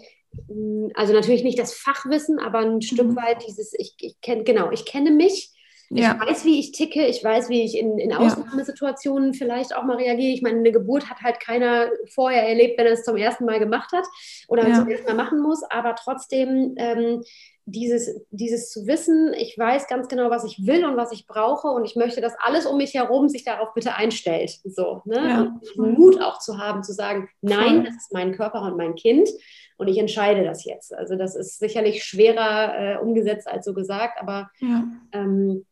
also 0.95 1.13
natürlich 1.13 1.43
nicht 1.43 1.59
das 1.59 1.73
Fachwissen, 1.73 2.39
aber 2.39 2.59
ein 2.59 2.81
Stück 2.81 3.09
mhm. 3.09 3.15
weit 3.15 3.45
dieses, 3.45 3.73
ich, 3.77 3.95
ich 3.99 4.21
kenne, 4.21 4.43
genau, 4.43 4.71
ich 4.71 4.85
kenne 4.85 5.11
mich. 5.11 5.51
Ich 5.89 6.01
ja. 6.01 6.19
weiß, 6.19 6.43
wie 6.45 6.59
ich 6.59 6.71
ticke, 6.71 7.05
ich 7.05 7.23
weiß, 7.23 7.49
wie 7.49 7.61
ich 7.61 7.77
in, 7.77 7.99
in 7.99 8.13
Ausnahmesituationen 8.13 9.33
ja. 9.33 9.37
vielleicht 9.37 9.75
auch 9.75 9.83
mal 9.83 9.97
reagiere. 9.97 10.33
Ich 10.33 10.41
meine, 10.41 10.57
eine 10.57 10.71
Geburt 10.71 11.07
hat 11.07 11.21
halt 11.21 11.39
keiner 11.39 11.89
vorher 12.15 12.47
erlebt, 12.47 12.79
wenn 12.79 12.87
er 12.87 12.93
es 12.93 13.03
zum 13.03 13.15
ersten 13.15 13.45
Mal 13.45 13.59
gemacht 13.59 13.91
hat 13.91 14.05
oder 14.47 14.67
ja. 14.67 14.75
zum 14.75 14.89
ersten 14.89 15.05
Mal 15.05 15.23
machen 15.23 15.39
muss. 15.39 15.61
Aber 15.69 15.93
trotzdem 15.95 16.73
ähm, 16.77 17.21
dieses, 17.65 18.21
dieses 18.29 18.69
zu 18.69 18.87
wissen, 18.87 19.33
ich 19.37 19.57
weiß 19.57 19.87
ganz 19.87 20.07
genau, 20.07 20.29
was 20.29 20.43
ich 20.43 20.65
will 20.65 20.83
und 20.85 20.97
was 20.97 21.11
ich 21.11 21.27
brauche 21.27 21.67
und 21.67 21.85
ich 21.85 21.95
möchte, 21.95 22.19
dass 22.19 22.33
alles 22.43 22.65
um 22.65 22.77
mich 22.77 22.93
herum 22.93 23.29
sich 23.29 23.45
darauf 23.45 23.73
bitte 23.73 23.95
einstellt. 23.95 24.59
So, 24.65 25.01
ne? 25.05 25.15
Ja. 25.15 25.39
Und 25.77 25.97
Mut 25.97 26.21
auch 26.21 26.39
zu 26.39 26.57
haben, 26.57 26.83
zu 26.83 26.93
sagen, 26.93 27.29
nein, 27.41 27.85
das 27.85 27.95
ist 27.95 28.13
mein 28.13 28.35
Körper 28.35 28.61
und 28.63 28.75
mein 28.75 28.95
Kind 28.95 29.29
und 29.77 29.87
ich 29.87 29.97
entscheide 29.97 30.43
das 30.43 30.65
jetzt. 30.65 30.93
Also 30.93 31.15
das 31.15 31.35
ist 31.35 31.59
sicherlich 31.59 32.03
schwerer 32.03 32.73
äh, 32.77 32.97
umgesetzt 32.97 33.47
als 33.47 33.65
so 33.65 33.73
gesagt, 33.73 34.19
aber 34.19 34.49
ja. 34.59 34.83
ähm, 35.13 35.65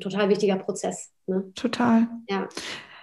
total 0.00 0.28
wichtiger 0.28 0.56
Prozess. 0.56 1.10
Ne? 1.26 1.50
Total. 1.54 2.06
Ja. 2.28 2.48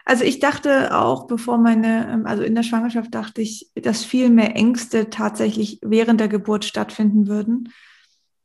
Also 0.05 0.23
ich 0.23 0.39
dachte 0.39 0.95
auch, 0.95 1.27
bevor 1.27 1.57
meine, 1.57 2.09
ähm, 2.11 2.25
also 2.27 2.43
in 2.43 2.55
der 2.55 2.63
Schwangerschaft 2.63 3.13
dachte 3.13 3.41
ich, 3.41 3.71
dass 3.75 4.05
viel 4.05 4.29
mehr 4.29 4.55
Ängste 4.55 5.09
tatsächlich 5.09 5.79
während 5.81 6.19
der 6.19 6.27
Geburt 6.27 6.65
stattfinden 6.65 7.27
würden 7.27 7.73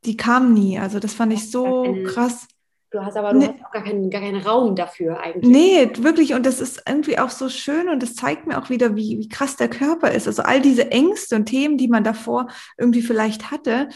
die 0.05 0.17
kam 0.17 0.53
nie. 0.53 0.79
Also 0.79 0.99
das 0.99 1.15
fand 1.15 1.33
ich 1.33 1.51
so 1.51 1.85
keine, 1.85 2.03
krass. 2.05 2.47
Du 2.91 3.03
hast 3.03 3.17
aber 3.17 3.33
du 3.33 3.39
nee. 3.39 3.47
hast 3.47 3.65
auch 3.65 3.71
gar 3.71 3.85
keinen, 3.85 4.11
gar 4.11 4.21
keinen 4.21 4.43
Raum 4.43 4.77
dafür 4.77 5.21
eigentlich. 5.21 5.51
Nee, 5.51 5.91
wirklich. 5.99 6.35
Und 6.35 6.45
das 6.45 6.61
ist 6.61 6.83
irgendwie 6.87 7.19
auch 7.19 7.31
so 7.31 7.49
schön 7.49 7.89
und 7.89 8.03
das 8.03 8.15
zeigt 8.15 8.47
mir 8.47 8.59
auch 8.59 8.69
wieder, 8.69 8.97
wie, 8.97 9.19
wie 9.19 9.29
krass 9.29 9.57
der 9.57 9.69
Körper 9.69 10.11
ist. 10.11 10.27
Also 10.27 10.43
all 10.43 10.61
diese 10.61 10.91
Ängste 10.91 11.37
und 11.37 11.47
Themen, 11.47 11.79
die 11.79 11.89
man 11.89 12.05
davor 12.05 12.49
irgendwie 12.77 13.03
vielleicht 13.03 13.51
hatte, 13.51 13.89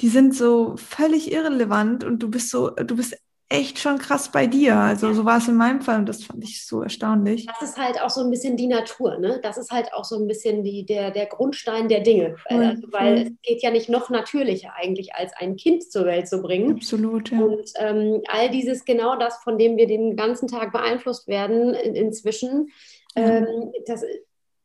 die 0.00 0.08
sind 0.08 0.34
so 0.34 0.76
völlig 0.76 1.32
irrelevant 1.32 2.04
und 2.04 2.22
du 2.22 2.30
bist 2.30 2.50
so, 2.50 2.70
du 2.70 2.96
bist 2.96 3.16
echt 3.54 3.78
schon 3.78 3.98
krass 3.98 4.28
bei 4.28 4.46
dir. 4.46 4.76
Also 4.76 5.12
so 5.12 5.24
war 5.24 5.38
es 5.38 5.48
in 5.48 5.56
meinem 5.56 5.80
Fall 5.80 5.98
und 5.98 6.08
das 6.08 6.24
fand 6.24 6.42
ich 6.44 6.66
so 6.66 6.82
erstaunlich. 6.82 7.46
Das 7.46 7.62
ist 7.62 7.78
halt 7.78 8.00
auch 8.00 8.10
so 8.10 8.22
ein 8.22 8.30
bisschen 8.30 8.56
die 8.56 8.66
Natur, 8.66 9.18
ne? 9.18 9.40
Das 9.42 9.56
ist 9.56 9.70
halt 9.70 9.92
auch 9.94 10.04
so 10.04 10.16
ein 10.16 10.26
bisschen 10.26 10.62
die, 10.62 10.84
der, 10.84 11.10
der 11.10 11.26
Grundstein 11.26 11.88
der 11.88 12.00
Dinge. 12.00 12.36
Cool, 12.50 12.64
also, 12.64 12.82
weil 12.92 13.18
es 13.18 13.32
geht 13.42 13.62
ja 13.62 13.70
nicht 13.70 13.88
noch 13.88 14.10
natürlicher 14.10 14.72
eigentlich, 14.76 15.14
als 15.14 15.32
ein 15.38 15.56
Kind 15.56 15.90
zur 15.90 16.04
Welt 16.06 16.28
zu 16.28 16.42
bringen. 16.42 16.76
Absolut, 16.76 17.30
ja. 17.30 17.40
Und 17.40 17.70
ähm, 17.76 18.22
all 18.28 18.50
dieses, 18.50 18.84
genau 18.84 19.16
das, 19.16 19.36
von 19.42 19.58
dem 19.58 19.76
wir 19.76 19.86
den 19.86 20.16
ganzen 20.16 20.48
Tag 20.48 20.72
beeinflusst 20.72 21.28
werden 21.28 21.74
in, 21.74 21.94
inzwischen, 21.94 22.70
ja. 23.16 23.38
ähm, 23.38 23.72
das 23.86 24.04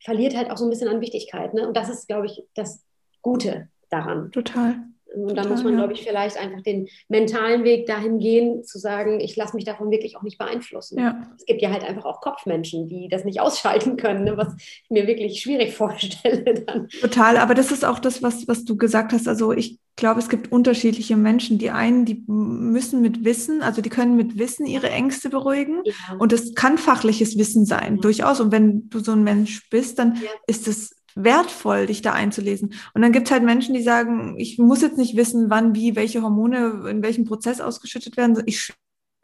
verliert 0.01 0.35
halt 0.35 0.49
auch 0.49 0.57
so 0.57 0.65
ein 0.65 0.69
bisschen 0.69 0.89
an 0.89 1.01
Wichtigkeit. 1.01 1.53
Ne? 1.53 1.67
Und 1.67 1.75
das 1.75 1.89
ist, 1.89 2.07
glaube 2.07 2.25
ich, 2.25 2.43
das 2.53 2.83
Gute 3.21 3.67
daran. 3.89 4.31
Total. 4.31 4.77
Und 5.15 5.35
da 5.35 5.47
muss 5.47 5.63
man, 5.63 5.75
glaube 5.75 5.93
ich, 5.93 6.03
vielleicht 6.03 6.37
einfach 6.37 6.61
den 6.61 6.87
mentalen 7.07 7.63
Weg 7.63 7.87
dahin 7.87 8.19
gehen, 8.19 8.63
zu 8.63 8.77
sagen, 8.77 9.19
ich 9.19 9.35
lasse 9.35 9.55
mich 9.55 9.65
davon 9.65 9.91
wirklich 9.91 10.17
auch 10.17 10.21
nicht 10.21 10.37
beeinflussen. 10.37 10.99
Ja. 10.99 11.27
Es 11.37 11.45
gibt 11.45 11.61
ja 11.61 11.71
halt 11.71 11.83
einfach 11.83 12.05
auch 12.05 12.21
Kopfmenschen, 12.21 12.87
die 12.87 13.07
das 13.09 13.25
nicht 13.25 13.41
ausschalten 13.41 13.97
können, 13.97 14.23
ne, 14.23 14.37
was 14.37 14.53
ich 14.57 14.89
mir 14.89 15.07
wirklich 15.07 15.41
schwierig 15.41 15.73
vorstelle. 15.75 16.53
Dann. 16.65 16.87
Total, 17.01 17.37
aber 17.37 17.55
das 17.55 17.71
ist 17.71 17.85
auch 17.85 17.99
das, 17.99 18.21
was, 18.21 18.47
was 18.47 18.65
du 18.65 18.77
gesagt 18.77 19.13
hast. 19.13 19.27
Also 19.27 19.51
ich 19.51 19.79
glaube, 19.95 20.19
es 20.19 20.29
gibt 20.29 20.51
unterschiedliche 20.51 21.17
Menschen. 21.17 21.57
Die 21.57 21.71
einen, 21.71 22.05
die 22.05 22.23
müssen 22.27 23.01
mit 23.01 23.25
Wissen, 23.25 23.61
also 23.61 23.81
die 23.81 23.89
können 23.89 24.15
mit 24.15 24.37
Wissen 24.37 24.65
ihre 24.65 24.89
Ängste 24.89 25.29
beruhigen. 25.29 25.81
Ja. 25.83 25.93
Und 26.19 26.33
es 26.33 26.55
kann 26.55 26.77
fachliches 26.77 27.37
Wissen 27.37 27.65
sein, 27.65 27.95
ja. 27.95 28.01
durchaus. 28.01 28.39
Und 28.39 28.51
wenn 28.51 28.89
du 28.89 28.99
so 28.99 29.11
ein 29.11 29.23
Mensch 29.23 29.69
bist, 29.69 29.99
dann 29.99 30.19
ist 30.47 30.67
es 30.67 30.98
wertvoll, 31.23 31.85
dich 31.85 32.01
da 32.01 32.13
einzulesen. 32.13 32.73
Und 32.93 33.01
dann 33.01 33.11
gibt 33.11 33.27
es 33.27 33.31
halt 33.31 33.43
Menschen, 33.43 33.73
die 33.73 33.83
sagen, 33.83 34.35
ich 34.37 34.57
muss 34.57 34.81
jetzt 34.81 34.97
nicht 34.97 35.15
wissen, 35.15 35.49
wann, 35.49 35.75
wie, 35.75 35.95
welche 35.95 36.21
Hormone 36.21 36.89
in 36.89 37.01
welchem 37.03 37.25
Prozess 37.25 37.61
ausgeschüttet 37.61 38.17
werden. 38.17 38.41
Ich, 38.45 38.73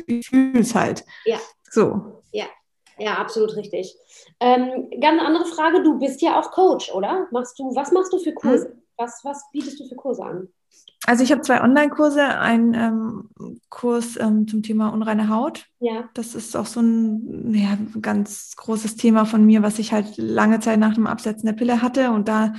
ich 0.06 0.28
fühle 0.28 0.60
es 0.60 0.76
halt. 0.76 1.04
Ja. 1.26 1.40
So. 1.70 2.24
Ja. 2.32 2.46
Ja, 2.98 3.16
absolut 3.16 3.56
richtig. 3.56 3.94
Ähm, 4.40 4.90
ganz 5.02 5.22
andere 5.22 5.46
Frage, 5.46 5.84
du 5.84 6.00
bist 6.00 6.22
ja 6.22 6.40
auch 6.40 6.52
Coach, 6.52 6.94
oder? 6.94 7.28
Machst 7.32 7.60
du, 7.60 7.76
was 7.76 7.92
machst 7.92 8.14
du 8.14 8.20
für 8.20 8.34
Kurse? 8.34 8.70
Hm. 8.70 8.82
Was, 8.98 9.20
was 9.24 9.44
bietest 9.52 9.80
du 9.80 9.86
für 9.86 9.96
Kurse 9.96 10.24
an? 10.24 10.48
Also 11.06 11.24
ich 11.24 11.32
habe 11.32 11.42
zwei 11.42 11.62
Online-Kurse, 11.62 12.24
einen 12.24 12.74
ähm, 12.74 13.30
Kurs 13.70 14.18
ähm, 14.18 14.48
zum 14.48 14.64
Thema 14.64 14.90
unreine 14.90 15.30
Haut. 15.30 15.66
Ja. 15.80 16.10
Das 16.14 16.34
ist 16.34 16.56
auch 16.58 16.66
so 16.66 16.82
ein 16.82 17.54
ja, 17.54 17.78
ganz 18.02 18.56
großes 18.56 18.96
Thema 18.96 19.26
von 19.26 19.46
mir, 19.46 19.62
was 19.62 19.78
ich 19.80 19.94
halt 19.94 20.18
lange 20.18 20.60
Zeit 20.60 20.80
nach 20.80 20.96
dem 20.96 21.08
Absetzen 21.08 21.46
der 21.46 21.54
Pille 21.54 21.82
hatte 21.82 22.12
und 22.12 22.28
da 22.28 22.54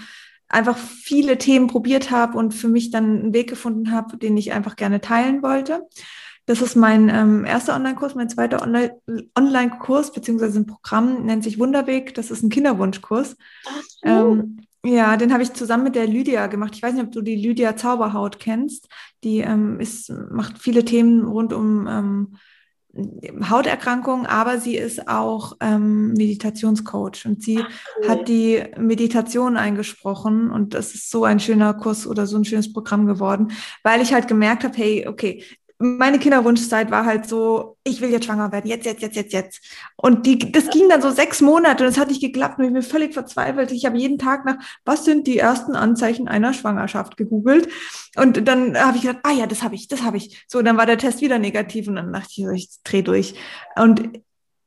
einfach 0.48 0.76
viele 0.76 1.38
Themen 1.38 1.66
probiert 1.66 2.10
habe 2.10 2.38
und 2.38 2.54
für 2.54 2.68
mich 2.68 2.90
dann 2.90 3.20
einen 3.20 3.34
Weg 3.34 3.50
gefunden 3.50 3.90
habe, 3.90 4.16
den 4.16 4.36
ich 4.36 4.52
einfach 4.52 4.76
gerne 4.76 5.00
teilen 5.00 5.42
wollte. 5.42 5.88
Das 6.46 6.62
ist 6.62 6.76
mein 6.76 7.08
ähm, 7.08 7.44
erster 7.44 7.74
Online-Kurs, 7.74 8.14
mein 8.14 8.28
zweiter 8.28 8.62
Online-Kurs, 8.62 10.12
beziehungsweise 10.12 10.60
ein 10.60 10.66
Programm, 10.66 11.26
nennt 11.26 11.42
sich 11.42 11.58
Wunderweg. 11.58 12.14
Das 12.14 12.30
ist 12.30 12.44
ein 12.44 12.50
Kinderwunschkurs. 12.50 13.36
Ach, 13.66 13.82
ähm, 14.04 14.60
ja, 14.86 15.16
den 15.16 15.32
habe 15.32 15.42
ich 15.42 15.52
zusammen 15.52 15.84
mit 15.84 15.94
der 15.94 16.06
Lydia 16.06 16.46
gemacht. 16.46 16.74
Ich 16.74 16.82
weiß 16.82 16.94
nicht, 16.94 17.04
ob 17.04 17.12
du 17.12 17.20
die 17.20 17.36
Lydia 17.36 17.76
Zauberhaut 17.76 18.38
kennst. 18.38 18.88
Die 19.24 19.38
ähm, 19.38 19.80
ist, 19.80 20.12
macht 20.30 20.58
viele 20.58 20.84
Themen 20.84 21.24
rund 21.24 21.52
um 21.52 21.86
ähm, 21.86 22.36
Hauterkrankungen, 23.50 24.26
aber 24.26 24.58
sie 24.58 24.76
ist 24.76 25.08
auch 25.08 25.56
ähm, 25.60 26.12
Meditationscoach 26.14 27.26
und 27.26 27.42
sie 27.42 27.58
cool. 27.58 28.08
hat 28.08 28.28
die 28.28 28.64
Meditation 28.78 29.56
eingesprochen 29.56 30.50
und 30.50 30.74
das 30.74 30.94
ist 30.94 31.10
so 31.10 31.24
ein 31.24 31.40
schöner 31.40 31.74
Kurs 31.74 32.06
oder 32.06 32.26
so 32.26 32.38
ein 32.38 32.44
schönes 32.44 32.72
Programm 32.72 33.06
geworden, 33.06 33.52
weil 33.82 34.00
ich 34.00 34.14
halt 34.14 34.28
gemerkt 34.28 34.64
habe, 34.64 34.76
hey, 34.76 35.06
okay, 35.06 35.44
meine 35.78 36.18
Kinderwunschzeit 36.18 36.90
war 36.90 37.04
halt 37.04 37.28
so, 37.28 37.76
ich 37.84 38.00
will 38.00 38.10
jetzt 38.10 38.24
schwanger 38.24 38.50
werden, 38.50 38.66
jetzt, 38.66 38.86
jetzt, 38.86 39.02
jetzt, 39.02 39.16
jetzt, 39.16 39.32
jetzt. 39.32 39.60
Und 39.96 40.24
die, 40.24 40.38
das 40.50 40.70
ging 40.70 40.88
dann 40.88 41.02
so 41.02 41.10
sechs 41.10 41.42
Monate 41.42 41.84
und 41.84 41.90
es 41.90 41.98
hat 41.98 42.08
nicht 42.08 42.22
geklappt 42.22 42.58
und 42.58 42.64
ich 42.64 42.72
bin 42.72 42.82
völlig 42.82 43.12
verzweifelt. 43.12 43.70
Ich 43.72 43.84
habe 43.84 43.98
jeden 43.98 44.18
Tag 44.18 44.46
nach, 44.46 44.56
was 44.84 45.04
sind 45.04 45.26
die 45.26 45.38
ersten 45.38 45.76
Anzeichen 45.76 46.28
einer 46.28 46.54
Schwangerschaft 46.54 47.16
gegoogelt. 47.16 47.68
Und 48.16 48.48
dann 48.48 48.78
habe 48.78 48.96
ich 48.96 49.02
gedacht, 49.02 49.20
ah 49.24 49.32
ja, 49.32 49.46
das 49.46 49.62
habe 49.62 49.74
ich, 49.74 49.88
das 49.88 50.02
habe 50.02 50.16
ich. 50.16 50.44
So, 50.48 50.62
dann 50.62 50.78
war 50.78 50.86
der 50.86 50.98
Test 50.98 51.20
wieder 51.20 51.38
negativ 51.38 51.88
und 51.88 51.96
dann 51.96 52.12
dachte 52.12 52.30
ich, 52.36 52.46
ich 52.54 52.68
drehe 52.82 53.02
durch. 53.02 53.34
Und 53.76 54.20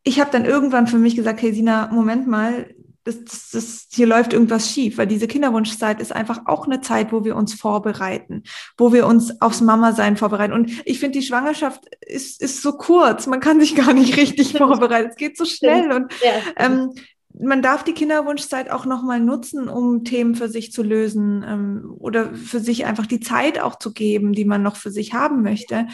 ich 0.04 0.20
habe 0.20 0.32
dann 0.32 0.46
irgendwann 0.46 0.88
für 0.88 1.00
mich 1.00 1.16
gesagt, 1.16 1.42
hey 1.42 1.54
Sina, 1.54 1.88
Moment 1.92 2.28
mal, 2.28 2.68
das, 3.10 3.24
das, 3.26 3.50
das, 3.52 3.88
hier 3.92 4.08
läuft 4.08 4.34
irgendwas 4.34 4.72
schief, 4.72 4.98
weil 4.98 5.08
diese 5.08 5.28
Kinderwunschzeit 5.28 6.00
ist 6.00 6.14
einfach 6.14 6.42
auch 6.46 6.66
eine 6.66 6.82
Zeit, 6.82 7.12
wo 7.12 7.24
wir 7.24 7.36
uns 7.36 7.54
vorbereiten, 7.54 8.44
wo 8.78 8.94
wir 8.94 9.08
uns 9.08 9.42
aufs 9.42 9.62
Mama-Sein 9.62 10.18
vorbereiten. 10.18 10.54
Und 10.54 10.72
ich 10.86 11.00
finde, 11.00 11.20
die 11.20 11.26
Schwangerschaft 11.26 11.84
ist, 12.06 12.42
ist 12.42 12.62
so 12.62 12.74
kurz, 12.74 13.28
man 13.28 13.40
kann 13.40 13.60
sich 13.60 13.76
gar 13.76 13.94
nicht 13.94 14.18
richtig 14.18 14.54
vorbereiten. 14.58 15.10
Es 15.10 15.16
geht 15.16 15.38
so 15.38 15.46
schnell 15.46 15.92
und 15.92 16.14
ähm, 16.58 16.94
man 17.34 17.62
darf 17.62 17.84
die 17.84 17.94
Kinderwunschzeit 17.94 18.70
auch 18.70 18.86
nochmal 18.86 19.20
nutzen, 19.20 19.70
um 19.70 20.04
Themen 20.04 20.36
für 20.36 20.50
sich 20.50 20.72
zu 20.72 20.84
lösen 20.84 21.44
ähm, 21.48 21.96
oder 22.00 22.34
für 22.36 22.60
sich 22.60 22.86
einfach 22.86 23.06
die 23.06 23.20
Zeit 23.20 23.60
auch 23.60 23.78
zu 23.78 23.94
geben, 23.94 24.34
die 24.34 24.46
man 24.46 24.62
noch 24.62 24.76
für 24.76 24.92
sich 24.92 25.14
haben 25.14 25.42
möchte. 25.42 25.88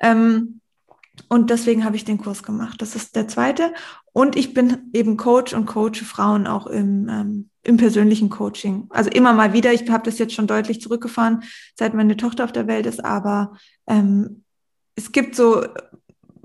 Ähm, 0.00 0.60
und 1.28 1.50
deswegen 1.50 1.84
habe 1.84 1.96
ich 1.96 2.04
den 2.04 2.18
Kurs 2.18 2.42
gemacht. 2.42 2.80
Das 2.80 2.96
ist 2.96 3.16
der 3.16 3.28
zweite. 3.28 3.74
Und 4.12 4.36
ich 4.36 4.54
bin 4.54 4.90
eben 4.92 5.16
Coach 5.16 5.52
und 5.52 5.66
coache 5.66 6.04
Frauen 6.04 6.46
auch 6.46 6.66
im, 6.66 7.08
ähm, 7.08 7.50
im 7.62 7.76
persönlichen 7.76 8.30
Coaching. 8.30 8.86
Also 8.90 9.10
immer 9.10 9.32
mal 9.32 9.52
wieder. 9.52 9.72
Ich 9.72 9.88
habe 9.90 10.04
das 10.04 10.18
jetzt 10.18 10.34
schon 10.34 10.46
deutlich 10.46 10.80
zurückgefahren, 10.80 11.42
seit 11.74 11.94
meine 11.94 12.16
Tochter 12.16 12.44
auf 12.44 12.52
der 12.52 12.66
Welt 12.66 12.86
ist. 12.86 13.04
Aber 13.04 13.56
ähm, 13.86 14.44
es 14.94 15.12
gibt 15.12 15.36
so 15.36 15.64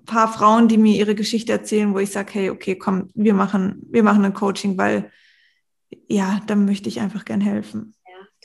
paar 0.05 0.31
Frauen, 0.31 0.67
die 0.67 0.77
mir 0.77 0.95
ihre 0.95 1.15
Geschichte 1.15 1.51
erzählen, 1.51 1.93
wo 1.93 1.99
ich 1.99 2.11
sage, 2.11 2.33
hey, 2.33 2.49
okay, 2.49 2.75
komm, 2.75 3.09
wir 3.13 3.33
machen, 3.33 3.81
wir 3.89 4.03
machen 4.03 4.23
ein 4.23 4.33
Coaching, 4.33 4.77
weil 4.77 5.11
ja, 6.07 6.41
da 6.47 6.55
möchte 6.55 6.89
ich 6.89 6.99
einfach 6.99 7.25
gern 7.25 7.41
helfen 7.41 7.93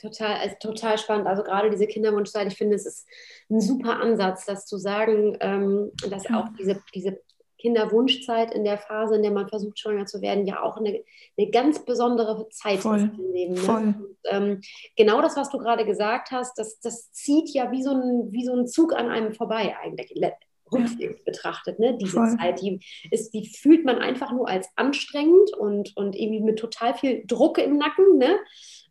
total, 0.03 0.35
also 0.37 0.55
total 0.59 0.97
spannend. 0.97 1.27
Also 1.27 1.43
gerade 1.43 1.69
diese 1.69 1.87
Kinderwunschzeit, 1.87 2.47
ich 2.47 2.57
finde, 2.57 2.75
es 2.75 2.85
ist 2.85 3.07
ein 3.49 3.61
super 3.61 3.99
Ansatz, 3.99 4.45
das 4.45 4.65
zu 4.65 4.77
sagen, 4.77 5.37
ähm, 5.39 5.91
dass 6.09 6.29
auch 6.29 6.49
diese, 6.57 6.81
diese 6.93 7.19
Kinderwunschzeit 7.63 8.53
in 8.53 8.65
der 8.65 8.77
Phase, 8.77 9.15
in 9.15 9.23
der 9.23 9.31
man 9.31 9.47
versucht, 9.47 9.79
schwanger 9.79 10.05
zu 10.05 10.21
werden, 10.21 10.45
ja 10.45 10.61
auch 10.61 10.75
eine, 10.75 11.01
eine 11.37 11.49
ganz 11.49 11.79
besondere 11.85 12.49
Zeit 12.49 12.79
Voll. 12.79 12.97
ist 12.97 13.03
im 13.17 13.31
Leben. 13.31 13.53
Ne? 13.53 13.59
Voll. 13.59 13.83
Und, 13.83 14.17
ähm, 14.25 14.61
genau 14.97 15.21
das, 15.21 15.37
was 15.37 15.49
du 15.49 15.59
gerade 15.59 15.85
gesagt 15.85 16.31
hast, 16.31 16.57
das, 16.59 16.81
das 16.81 17.11
zieht 17.13 17.49
ja 17.51 17.71
wie 17.71 17.81
so, 17.81 17.91
ein, 17.91 18.31
wie 18.31 18.43
so 18.43 18.53
ein 18.53 18.67
Zug 18.67 18.93
an 18.93 19.09
einem 19.09 19.33
vorbei 19.33 19.75
eigentlich 19.81 20.11
ja. 20.71 21.09
betrachtet, 21.25 21.79
ne? 21.79 21.97
diese 21.97 22.17
Voll. 22.17 22.37
Zeit, 22.37 22.61
die, 22.61 22.79
ist, 23.11 23.33
die 23.33 23.47
fühlt 23.47 23.85
man 23.85 23.99
einfach 23.99 24.33
nur 24.33 24.49
als 24.49 24.67
anstrengend 24.75 25.53
und, 25.57 25.95
und 25.95 26.15
irgendwie 26.15 26.41
mit 26.41 26.59
total 26.59 26.95
viel 26.95 27.23
Druck 27.25 27.57
im 27.59 27.77
Nacken. 27.77 28.17
Ne? 28.17 28.39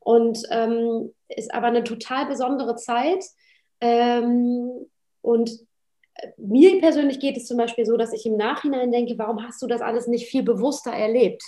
Und 0.00 0.42
ähm, 0.50 1.12
ist 1.28 1.52
aber 1.54 1.66
eine 1.66 1.84
total 1.84 2.26
besondere 2.26 2.76
Zeit. 2.76 3.22
Ähm, 3.82 4.86
und 5.20 5.50
äh, 6.14 6.28
mir 6.38 6.80
persönlich 6.80 7.20
geht 7.20 7.36
es 7.36 7.46
zum 7.46 7.56
Beispiel 7.56 7.84
so, 7.84 7.96
dass 7.96 8.12
ich 8.12 8.24
im 8.24 8.36
Nachhinein 8.36 8.92
denke, 8.92 9.18
warum 9.18 9.46
hast 9.46 9.60
du 9.60 9.66
das 9.66 9.82
alles 9.82 10.06
nicht 10.06 10.26
viel 10.26 10.44
bewusster 10.44 10.92
erlebt? 10.92 11.42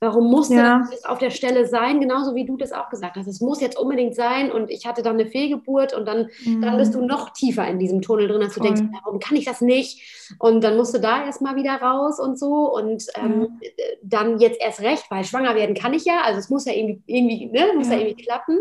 Warum 0.00 0.30
musste 0.30 0.56
ja. 0.56 0.86
das 0.90 1.04
auf 1.04 1.18
der 1.18 1.30
Stelle 1.30 1.66
sein, 1.66 1.98
genauso 1.98 2.34
wie 2.34 2.44
du 2.44 2.58
das 2.58 2.72
auch 2.72 2.90
gesagt 2.90 3.16
hast? 3.16 3.26
Es 3.26 3.40
muss 3.40 3.62
jetzt 3.62 3.78
unbedingt 3.78 4.14
sein 4.14 4.52
und 4.52 4.70
ich 4.70 4.84
hatte 4.86 5.02
dann 5.02 5.18
eine 5.18 5.26
Fehlgeburt 5.26 5.94
und 5.94 6.04
dann, 6.04 6.28
mhm. 6.44 6.60
dann 6.60 6.76
bist 6.76 6.94
du 6.94 7.00
noch 7.06 7.30
tiefer 7.30 7.66
in 7.66 7.78
diesem 7.78 8.02
Tunnel 8.02 8.28
drin, 8.28 8.42
dass 8.42 8.54
Voll. 8.54 8.68
du 8.68 8.74
denkst, 8.74 8.98
warum 9.02 9.18
kann 9.18 9.36
ich 9.36 9.46
das 9.46 9.62
nicht? 9.62 10.36
Und 10.38 10.62
dann 10.62 10.76
musst 10.76 10.94
du 10.94 11.00
da 11.00 11.24
erstmal 11.24 11.56
wieder 11.56 11.76
raus 11.76 12.20
und 12.20 12.38
so 12.38 12.74
und 12.74 13.06
ähm, 13.14 13.38
mhm. 13.38 13.60
dann 14.02 14.38
jetzt 14.40 14.60
erst 14.60 14.80
recht, 14.80 15.10
weil 15.10 15.24
schwanger 15.24 15.54
werden 15.54 15.74
kann 15.74 15.94
ich 15.94 16.04
ja, 16.04 16.20
also 16.22 16.38
es 16.38 16.50
muss 16.50 16.66
ja 16.66 16.74
irgendwie, 16.74 17.02
irgendwie, 17.06 17.46
ne, 17.46 17.72
muss 17.74 17.88
ja, 17.88 17.94
ja 17.94 18.00
irgendwie 18.00 18.24
klappen. 18.24 18.58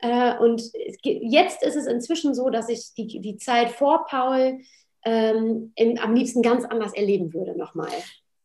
Äh, 0.00 0.36
und 0.38 0.62
jetzt 1.02 1.62
ist 1.62 1.76
es 1.76 1.86
inzwischen 1.86 2.34
so, 2.34 2.50
dass 2.50 2.68
ich 2.68 2.94
die, 2.96 3.20
die 3.20 3.36
Zeit 3.36 3.70
vor 3.70 4.06
Paul 4.06 4.60
ähm, 5.04 5.72
in, 5.74 5.98
am 5.98 6.14
liebsten 6.14 6.42
ganz 6.42 6.64
anders 6.64 6.94
erleben 6.94 7.32
würde 7.32 7.56
nochmal. 7.56 7.90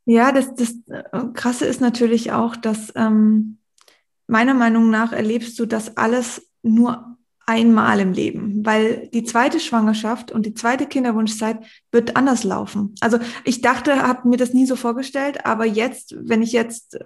Ja, 0.05 0.31
das, 0.31 0.53
das 0.55 0.75
äh, 0.87 1.03
Krasse 1.33 1.65
ist 1.65 1.81
natürlich 1.81 2.31
auch, 2.31 2.55
dass 2.55 2.91
ähm, 2.95 3.57
meiner 4.27 4.53
Meinung 4.53 4.89
nach 4.89 5.13
erlebst 5.13 5.57
du 5.59 5.65
das 5.65 5.97
alles 5.97 6.49
nur 6.61 7.12
einmal 7.45 7.99
im 7.99 8.13
Leben, 8.13 8.65
weil 8.65 9.09
die 9.13 9.23
zweite 9.23 9.59
Schwangerschaft 9.59 10.31
und 10.31 10.45
die 10.45 10.53
zweite 10.53 10.85
Kinderwunschzeit 10.85 11.59
wird 11.91 12.15
anders 12.15 12.43
laufen. 12.43 12.95
Also 13.01 13.19
ich 13.43 13.61
dachte, 13.61 14.01
habe 14.01 14.29
mir 14.29 14.37
das 14.37 14.53
nie 14.53 14.65
so 14.65 14.75
vorgestellt, 14.75 15.45
aber 15.45 15.65
jetzt, 15.65 16.15
wenn 16.17 16.41
ich 16.41 16.53
jetzt 16.53 16.95
äh, 16.95 16.99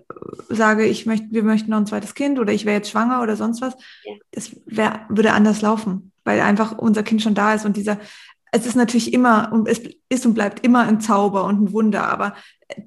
sage, 0.50 0.86
ich 0.86 1.06
möchte, 1.06 1.28
wir 1.32 1.44
möchten 1.44 1.72
noch 1.72 1.78
ein 1.78 1.88
zweites 1.88 2.14
Kind 2.14 2.40
oder 2.40 2.54
ich 2.54 2.66
wäre 2.66 2.78
jetzt 2.78 2.92
schwanger 2.92 3.22
oder 3.22 3.36
sonst 3.36 3.62
was, 3.62 3.76
ja. 4.04 4.14
das 4.32 4.56
wär, 4.66 5.06
würde 5.10 5.34
anders 5.34 5.62
laufen, 5.62 6.12
weil 6.24 6.42
einfach 6.42 6.78
unser 6.78 7.04
Kind 7.04 7.22
schon 7.22 7.36
da 7.36 7.56
ist 7.56 7.66
und 7.66 7.76
dieser 7.76 7.98
es 8.52 8.66
ist 8.66 8.76
natürlich 8.76 9.14
immer 9.14 9.50
und 9.52 9.68
es 9.68 9.82
ist 10.10 10.26
und 10.26 10.34
bleibt 10.34 10.66
immer 10.66 10.82
ein 10.82 11.02
Zauber 11.02 11.44
und 11.44 11.62
ein 11.62 11.74
Wunder, 11.74 12.08
aber 12.08 12.36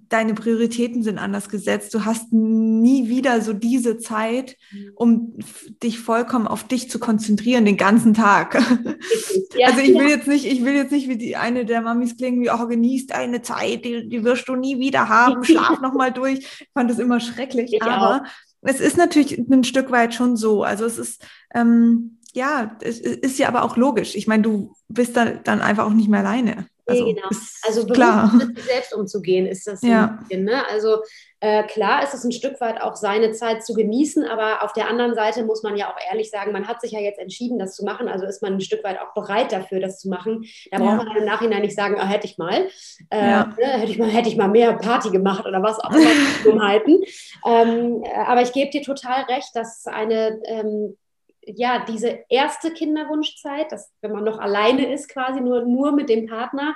deine 0.08 0.34
Prioritäten 0.34 1.02
sind 1.02 1.18
anders 1.18 1.48
gesetzt. 1.48 1.94
Du 1.94 2.04
hast 2.04 2.32
nie 2.32 3.08
wieder 3.08 3.40
so 3.40 3.52
diese 3.52 3.98
Zeit, 3.98 4.56
um 4.94 5.38
dich 5.82 5.98
vollkommen 5.98 6.46
auf 6.46 6.64
dich 6.64 6.90
zu 6.90 6.98
konzentrieren 6.98 7.64
den 7.64 7.76
ganzen 7.76 8.14
Tag. 8.14 8.62
Ja, 9.56 9.66
also 9.66 9.80
ich 9.80 9.94
will 9.94 10.08
jetzt 10.08 10.28
nicht, 10.28 10.46
ich 10.46 10.64
will 10.64 10.74
jetzt 10.74 10.92
nicht 10.92 11.08
wie 11.08 11.16
die 11.16 11.34
eine 11.34 11.64
der 11.64 11.80
Mamis 11.80 12.16
klingen, 12.16 12.40
wie 12.40 12.50
auch 12.50 12.60
oh, 12.62 12.66
genießt 12.68 13.12
eine 13.12 13.42
Zeit, 13.42 13.84
die, 13.84 14.08
die 14.08 14.22
wirst 14.22 14.48
du 14.48 14.54
nie 14.54 14.78
wieder 14.78 15.08
haben, 15.08 15.42
schlaf 15.42 15.80
noch 15.80 15.92
mal 15.92 16.12
durch. 16.12 16.38
Ich 16.38 16.70
fand 16.72 16.88
das 16.88 17.00
immer 17.00 17.18
schrecklich, 17.18 17.72
ich 17.72 17.82
aber 17.82 18.22
auch. 18.22 18.28
es 18.62 18.78
ist 18.78 18.96
natürlich 18.96 19.36
ein 19.38 19.64
Stück 19.64 19.90
weit 19.90 20.14
schon 20.14 20.36
so. 20.36 20.62
Also 20.62 20.84
es 20.84 20.98
ist 20.98 21.26
ähm, 21.52 22.19
ja, 22.34 22.76
es 22.80 23.00
ist 23.00 23.38
ja 23.38 23.48
aber 23.48 23.64
auch 23.64 23.76
logisch. 23.76 24.14
Ich 24.14 24.26
meine, 24.26 24.42
du 24.42 24.74
bist 24.88 25.16
dann, 25.16 25.40
dann 25.44 25.60
einfach 25.60 25.86
auch 25.86 25.92
nicht 25.92 26.08
mehr 26.08 26.20
alleine. 26.20 26.66
Also, 26.90 27.04
nee, 27.04 27.14
genau. 27.14 27.28
Also 27.66 27.86
klar. 27.86 28.32
mit 28.34 28.56
sich 28.56 28.66
selbst 28.66 28.94
umzugehen 28.94 29.46
ist 29.46 29.66
das 29.66 29.82
ja. 29.82 30.18
Bisschen, 30.20 30.44
ne? 30.44 30.68
Also 30.68 30.98
äh, 31.38 31.62
klar 31.64 32.02
ist 32.02 32.14
es 32.14 32.24
ein 32.24 32.32
Stück 32.32 32.60
weit 32.60 32.80
auch 32.82 32.96
seine 32.96 33.32
Zeit 33.32 33.64
zu 33.64 33.74
genießen, 33.74 34.24
aber 34.24 34.62
auf 34.62 34.72
der 34.72 34.88
anderen 34.88 35.14
Seite 35.14 35.44
muss 35.44 35.62
man 35.62 35.76
ja 35.76 35.88
auch 35.90 35.96
ehrlich 36.10 36.30
sagen, 36.30 36.52
man 36.52 36.66
hat 36.66 36.80
sich 36.80 36.92
ja 36.92 37.00
jetzt 37.00 37.18
entschieden, 37.18 37.58
das 37.58 37.76
zu 37.76 37.84
machen, 37.84 38.08
also 38.08 38.26
ist 38.26 38.42
man 38.42 38.54
ein 38.54 38.60
Stück 38.60 38.84
weit 38.84 38.98
auch 39.00 39.14
bereit 39.14 39.52
dafür, 39.52 39.80
das 39.80 39.98
zu 39.98 40.08
machen. 40.08 40.44
Da 40.70 40.78
braucht 40.78 40.98
ja. 40.98 41.04
man 41.04 41.16
im 41.16 41.24
Nachhinein 41.24 41.62
nicht 41.62 41.76
sagen, 41.76 41.96
oh, 41.98 42.04
hätte 42.04 42.26
ich 42.26 42.36
mal, 42.38 42.68
äh, 43.10 43.30
ja. 43.30 43.54
ne? 43.58 43.66
hätte 43.66 43.92
ich 43.92 43.98
mal, 43.98 44.08
hätte 44.08 44.28
ich 44.28 44.36
mal 44.36 44.48
mehr 44.48 44.74
Party 44.74 45.10
gemacht 45.10 45.46
oder 45.46 45.62
was 45.62 45.78
auch 45.78 45.92
immer 45.92 46.10
Dummheiten. 46.44 47.02
ähm, 47.46 48.02
äh, 48.04 48.14
aber 48.26 48.42
ich 48.42 48.52
gebe 48.52 48.70
dir 48.70 48.82
total 48.82 49.22
recht, 49.24 49.50
dass 49.54 49.86
eine 49.86 50.40
ähm, 50.44 50.96
ja, 51.44 51.84
diese 51.86 52.20
erste 52.28 52.72
Kinderwunschzeit, 52.72 53.72
dass, 53.72 53.92
wenn 54.00 54.12
man 54.12 54.24
noch 54.24 54.38
alleine 54.38 54.92
ist, 54.92 55.08
quasi 55.08 55.40
nur, 55.40 55.62
nur 55.62 55.92
mit 55.92 56.08
dem 56.08 56.26
Partner, 56.26 56.74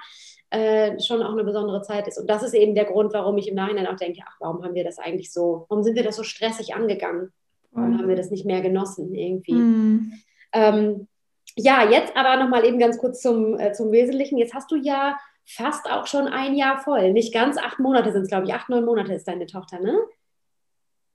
äh, 0.50 1.00
schon 1.00 1.22
auch 1.22 1.32
eine 1.32 1.44
besondere 1.44 1.82
Zeit 1.82 2.06
ist. 2.06 2.18
Und 2.18 2.28
das 2.28 2.42
ist 2.42 2.54
eben 2.54 2.74
der 2.74 2.84
Grund, 2.84 3.12
warum 3.12 3.36
ich 3.38 3.48
im 3.48 3.56
Nachhinein 3.56 3.86
auch 3.86 3.96
denke, 3.96 4.20
ach, 4.26 4.36
warum 4.40 4.62
haben 4.62 4.74
wir 4.74 4.84
das 4.84 4.98
eigentlich 4.98 5.32
so, 5.32 5.66
warum 5.68 5.82
sind 5.82 5.96
wir 5.96 6.04
das 6.04 6.16
so 6.16 6.22
stressig 6.22 6.74
angegangen? 6.74 7.32
Warum 7.72 7.92
mhm. 7.92 7.98
haben 7.98 8.08
wir 8.08 8.16
das 8.16 8.30
nicht 8.30 8.46
mehr 8.46 8.60
genossen 8.60 9.14
irgendwie? 9.14 9.54
Mhm. 9.54 10.12
Ähm, 10.52 11.08
ja, 11.56 11.88
jetzt 11.88 12.16
aber 12.16 12.42
nochmal 12.42 12.64
eben 12.64 12.78
ganz 12.78 12.98
kurz 12.98 13.20
zum, 13.20 13.58
äh, 13.58 13.72
zum 13.72 13.92
Wesentlichen. 13.92 14.38
Jetzt 14.38 14.54
hast 14.54 14.70
du 14.70 14.76
ja 14.76 15.16
fast 15.44 15.90
auch 15.90 16.06
schon 16.06 16.26
ein 16.26 16.54
Jahr 16.54 16.78
voll. 16.78 17.12
Nicht 17.12 17.34
ganz, 17.34 17.58
acht 17.58 17.78
Monate 17.78 18.12
sind 18.12 18.22
es, 18.22 18.28
glaube 18.28 18.46
ich. 18.46 18.54
Acht, 18.54 18.68
neun 18.68 18.84
Monate 18.84 19.12
ist 19.12 19.28
deine 19.28 19.46
Tochter, 19.46 19.80
ne? 19.80 19.98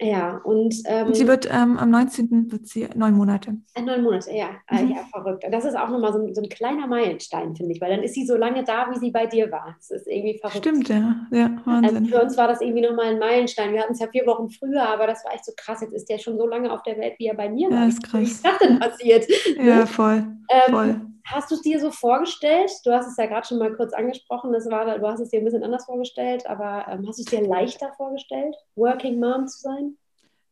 Ja, 0.01 0.37
und. 0.43 0.75
Ähm, 0.85 1.13
sie 1.13 1.27
wird 1.27 1.47
ähm, 1.51 1.77
am 1.77 1.89
19. 1.89 2.51
wird 2.51 2.67
sie 2.67 2.87
neun 2.95 3.15
Monate. 3.15 3.57
Äh, 3.73 3.81
neun 3.81 4.03
Monate, 4.03 4.31
ja. 4.31 4.49
Mhm. 4.71 4.91
ja, 4.91 4.97
verrückt. 5.11 5.43
Und 5.43 5.51
das 5.51 5.65
ist 5.65 5.75
auch 5.75 5.89
nochmal 5.89 6.13
so, 6.13 6.19
ein, 6.19 6.33
so 6.33 6.41
ein 6.41 6.47
kleiner 6.47 6.87
Meilenstein, 6.87 7.55
finde 7.55 7.73
ich, 7.73 7.81
weil 7.81 7.91
dann 7.91 8.03
ist 8.03 8.13
sie 8.13 8.25
so 8.25 8.37
lange 8.37 8.63
da, 8.63 8.89
wie 8.91 8.99
sie 8.99 9.11
bei 9.11 9.25
dir 9.25 9.51
war. 9.51 9.75
Das 9.77 9.91
ist 9.91 10.07
irgendwie 10.07 10.37
verrückt. 10.39 10.59
Stimmt, 10.59 10.87
ja. 10.87 11.15
ja 11.31 11.51
Wahnsinn. 11.65 11.97
Also 11.97 12.07
für 12.07 12.21
uns 12.21 12.37
war 12.37 12.47
das 12.47 12.61
irgendwie 12.61 12.81
nochmal 12.81 13.07
ein 13.07 13.19
Meilenstein. 13.19 13.73
Wir 13.73 13.81
hatten 13.81 13.93
es 13.93 13.99
ja 13.99 14.07
vier 14.07 14.25
Wochen 14.25 14.49
früher, 14.49 14.87
aber 14.87 15.05
das 15.05 15.25
war 15.25 15.33
echt 15.33 15.45
so 15.45 15.51
krass. 15.57 15.81
Jetzt 15.81 15.93
ist 15.93 16.09
der 16.09 16.17
schon 16.17 16.37
so 16.37 16.47
lange 16.47 16.71
auf 16.71 16.81
der 16.83 16.97
Welt, 16.97 17.15
wie 17.17 17.27
er 17.27 17.35
bei 17.35 17.49
mir 17.49 17.69
war. 17.69 17.81
Ja, 17.81 17.87
ist 17.87 18.01
krass. 18.03 18.21
Wie 18.21 18.23
ist 18.23 18.45
das 18.45 18.57
denn 18.59 18.79
passiert? 18.79 19.25
Ja, 19.61 19.85
voll. 19.85 20.25
Ähm, 20.49 20.73
voll. 20.73 21.01
Hast 21.25 21.51
du 21.51 21.55
es 21.55 21.61
dir 21.61 21.79
so 21.79 21.91
vorgestellt? 21.91 22.71
Du 22.85 22.91
hast 22.91 23.07
es 23.07 23.17
ja 23.17 23.25
gerade 23.25 23.47
schon 23.47 23.59
mal 23.59 23.73
kurz 23.75 23.93
angesprochen. 23.93 24.51
Das 24.51 24.69
war, 24.69 24.97
du 24.97 25.07
hast 25.07 25.19
es 25.19 25.29
dir 25.29 25.39
ein 25.39 25.45
bisschen 25.45 25.63
anders 25.63 25.85
vorgestellt, 25.85 26.45
aber 26.47 26.85
ähm, 26.89 27.07
hast 27.07 27.19
du 27.19 27.23
es 27.23 27.29
dir 27.29 27.41
leichter 27.47 27.91
vorgestellt, 27.97 28.55
Working 28.75 29.19
Mom 29.19 29.47
zu 29.47 29.59
sein? 29.59 29.97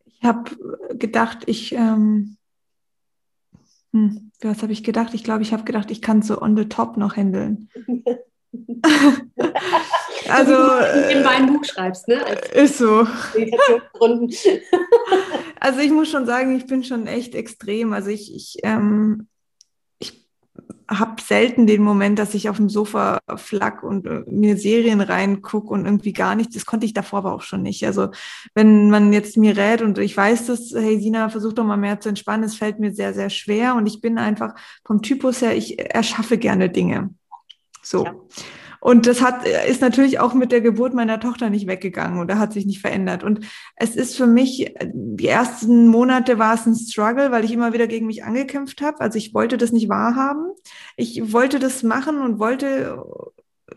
Ich 0.05 0.23
habe 0.23 0.49
gedacht, 0.97 1.43
ich, 1.47 1.73
ähm, 1.73 2.37
hm, 3.93 4.31
was 4.41 4.61
habe 4.61 4.73
ich 4.73 4.83
gedacht? 4.83 5.13
Ich 5.13 5.23
glaube, 5.23 5.43
ich 5.43 5.53
habe 5.53 5.63
gedacht, 5.63 5.91
ich 5.91 6.01
kann 6.01 6.21
so 6.21 6.41
on 6.41 6.57
the 6.57 6.65
top 6.65 6.97
noch 6.97 7.15
handeln. 7.15 7.69
also 10.29 10.53
in 11.09 11.23
meinem 11.23 11.53
Buch 11.53 11.63
schreibst, 11.65 12.07
ne? 12.07 12.25
Als 12.25 12.51
ist 12.51 12.77
so. 12.79 12.99
also 15.59 15.79
ich 15.79 15.91
muss 15.91 16.09
schon 16.09 16.25
sagen, 16.25 16.55
ich 16.57 16.65
bin 16.65 16.83
schon 16.83 17.07
echt 17.07 17.35
extrem. 17.35 17.93
Also 17.93 18.09
ich, 18.09 18.33
ich 18.33 18.57
ähm, 18.63 19.27
habe 20.89 21.21
selten 21.21 21.67
den 21.67 21.83
Moment, 21.83 22.17
dass 22.17 22.33
ich 22.33 22.49
auf 22.49 22.57
dem 22.57 22.69
Sofa 22.69 23.19
flack 23.35 23.83
und 23.83 24.05
äh, 24.05 24.23
mir 24.29 24.57
Serien 24.57 25.01
reinguck 25.01 25.69
und 25.69 25.85
irgendwie 25.85 26.13
gar 26.13 26.35
nichts. 26.35 26.55
Das 26.55 26.65
konnte 26.65 26.85
ich 26.85 26.93
davor 26.93 27.19
aber 27.19 27.33
auch 27.33 27.41
schon 27.41 27.61
nicht. 27.61 27.85
Also 27.85 28.09
wenn 28.53 28.89
man 28.89 29.11
jetzt 29.11 29.37
mir 29.37 29.57
rät 29.57 29.81
und 29.81 29.97
ich 29.97 30.15
weiß 30.15 30.47
dass, 30.47 30.73
hey 30.73 30.99
Sina, 30.99 31.29
versuch 31.29 31.53
doch 31.53 31.65
mal 31.65 31.77
mehr 31.77 31.99
zu 31.99 32.09
entspannen, 32.09 32.43
es 32.43 32.55
fällt 32.55 32.79
mir 32.79 32.93
sehr, 32.93 33.13
sehr 33.13 33.29
schwer 33.29 33.75
und 33.75 33.85
ich 33.85 34.01
bin 34.01 34.17
einfach 34.17 34.55
vom 34.85 35.01
Typus 35.01 35.41
her, 35.41 35.55
ich 35.55 35.77
erschaffe 35.93 36.37
gerne 36.37 36.69
Dinge. 36.69 37.13
So. 37.81 38.05
Ja. 38.05 38.15
Und 38.79 39.07
das 39.07 39.21
hat, 39.21 39.45
ist 39.67 39.81
natürlich 39.81 40.19
auch 40.19 40.33
mit 40.33 40.51
der 40.51 40.61
Geburt 40.61 40.93
meiner 40.93 41.19
Tochter 41.19 41.49
nicht 41.49 41.67
weggegangen 41.67 42.19
oder 42.19 42.39
hat 42.39 42.53
sich 42.53 42.65
nicht 42.65 42.81
verändert. 42.81 43.23
Und 43.23 43.45
es 43.75 43.95
ist 43.95 44.15
für 44.15 44.27
mich, 44.27 44.73
die 44.83 45.27
ersten 45.27 45.87
Monate 45.87 46.39
war 46.39 46.53
es 46.53 46.65
ein 46.65 46.75
Struggle, 46.75 47.31
weil 47.31 47.45
ich 47.45 47.51
immer 47.51 47.73
wieder 47.73 47.87
gegen 47.87 48.07
mich 48.07 48.23
angekämpft 48.23 48.81
habe. 48.81 49.01
Also 49.01 49.17
ich 49.17 49.33
wollte 49.33 49.57
das 49.57 49.71
nicht 49.71 49.89
wahrhaben. 49.89 50.51
Ich 50.95 51.33
wollte 51.33 51.59
das 51.59 51.83
machen 51.83 52.21
und 52.21 52.39
wollte 52.39 53.03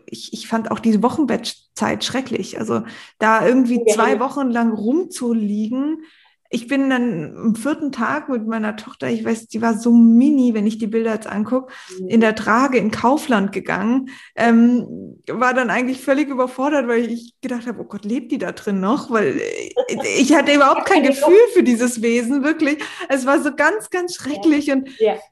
ich, 0.05 0.33
ich 0.33 0.47
fand 0.47 0.71
auch 0.71 0.79
diese 0.79 1.03
Wochenbettzeit 1.03 2.03
schrecklich. 2.03 2.59
Also 2.59 2.83
da 3.19 3.45
irgendwie 3.45 3.83
zwei 3.93 4.19
Wochen 4.19 4.49
lang 4.49 4.73
rumzuliegen, 4.73 6.03
ich 6.53 6.67
bin 6.67 6.89
dann 6.89 7.33
am 7.37 7.55
vierten 7.55 7.93
Tag 7.93 8.27
mit 8.27 8.45
meiner 8.45 8.75
Tochter, 8.75 9.09
ich 9.09 9.23
weiß, 9.23 9.47
die 9.47 9.61
war 9.61 9.79
so 9.79 9.93
mini, 9.93 10.53
wenn 10.53 10.67
ich 10.67 10.77
die 10.77 10.87
Bilder 10.87 11.13
jetzt 11.13 11.27
angucke, 11.27 11.71
in 12.09 12.19
der 12.19 12.35
Trage 12.35 12.77
in 12.77 12.91
Kaufland 12.91 13.53
gegangen. 13.53 14.09
Ähm, 14.35 15.15
war 15.29 15.53
dann 15.53 15.69
eigentlich 15.69 16.01
völlig 16.01 16.27
überfordert, 16.27 16.89
weil 16.89 17.09
ich 17.09 17.35
gedacht 17.39 17.67
habe, 17.67 17.79
oh 17.79 17.85
Gott, 17.85 18.03
lebt 18.03 18.33
die 18.33 18.37
da 18.37 18.51
drin 18.51 18.81
noch? 18.81 19.09
Weil 19.09 19.39
ich 20.17 20.35
hatte 20.35 20.53
überhaupt 20.53 20.85
kein 20.85 21.03
Gefühl 21.03 21.39
für 21.53 21.63
dieses 21.63 22.01
Wesen, 22.01 22.43
wirklich. 22.43 22.83
Es 23.07 23.25
war 23.25 23.41
so 23.41 23.55
ganz, 23.55 23.89
ganz 23.89 24.15
schrecklich. 24.15 24.71
Und, 24.71 24.89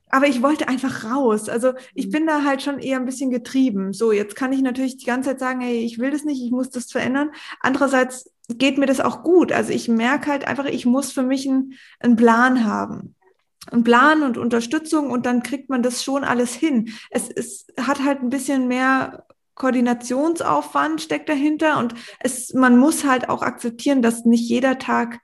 aber 0.09 0.27
ich 0.27 0.41
wollte 0.41 0.69
einfach 0.69 1.03
raus. 1.03 1.49
Also 1.49 1.73
ich 1.95 2.07
mhm. 2.07 2.11
bin 2.11 2.27
da 2.27 2.45
halt 2.45 2.61
schon 2.61 2.79
eher 2.79 2.97
ein 2.97 3.05
bisschen 3.05 3.29
getrieben. 3.29 3.91
So, 3.91 4.13
jetzt 4.13 4.37
kann 4.37 4.53
ich 4.53 4.61
natürlich 4.61 4.95
die 4.95 5.05
ganze 5.05 5.31
Zeit 5.31 5.41
sagen, 5.41 5.59
hey, 5.59 5.79
ich 5.79 5.99
will 5.99 6.11
das 6.11 6.23
nicht, 6.23 6.41
ich 6.41 6.51
muss 6.51 6.69
das 6.69 6.89
verändern. 6.89 7.31
Andererseits 7.59 8.31
geht 8.57 8.77
mir 8.77 8.85
das 8.85 8.99
auch 8.99 9.23
gut. 9.23 9.51
Also 9.51 9.71
ich 9.71 9.87
merke 9.87 10.31
halt 10.31 10.47
einfach, 10.47 10.65
ich 10.65 10.85
muss 10.85 11.11
für 11.11 11.23
mich 11.23 11.47
einen, 11.47 11.73
einen 11.99 12.15
Plan 12.15 12.65
haben. 12.65 13.15
Ein 13.71 13.83
Plan 13.83 14.23
und 14.23 14.37
Unterstützung 14.37 15.11
und 15.11 15.25
dann 15.25 15.43
kriegt 15.43 15.69
man 15.69 15.83
das 15.83 16.03
schon 16.03 16.23
alles 16.23 16.53
hin. 16.53 16.89
Es, 17.11 17.29
es 17.29 17.67
hat 17.79 18.03
halt 18.03 18.21
ein 18.21 18.29
bisschen 18.29 18.67
mehr 18.67 19.25
Koordinationsaufwand 19.55 21.01
steckt 21.01 21.29
dahinter 21.29 21.77
und 21.77 21.93
es, 22.21 22.53
man 22.53 22.77
muss 22.77 23.03
halt 23.03 23.29
auch 23.29 23.41
akzeptieren, 23.43 24.01
dass 24.01 24.25
nicht 24.25 24.49
jeder 24.49 24.79
Tag 24.79 25.19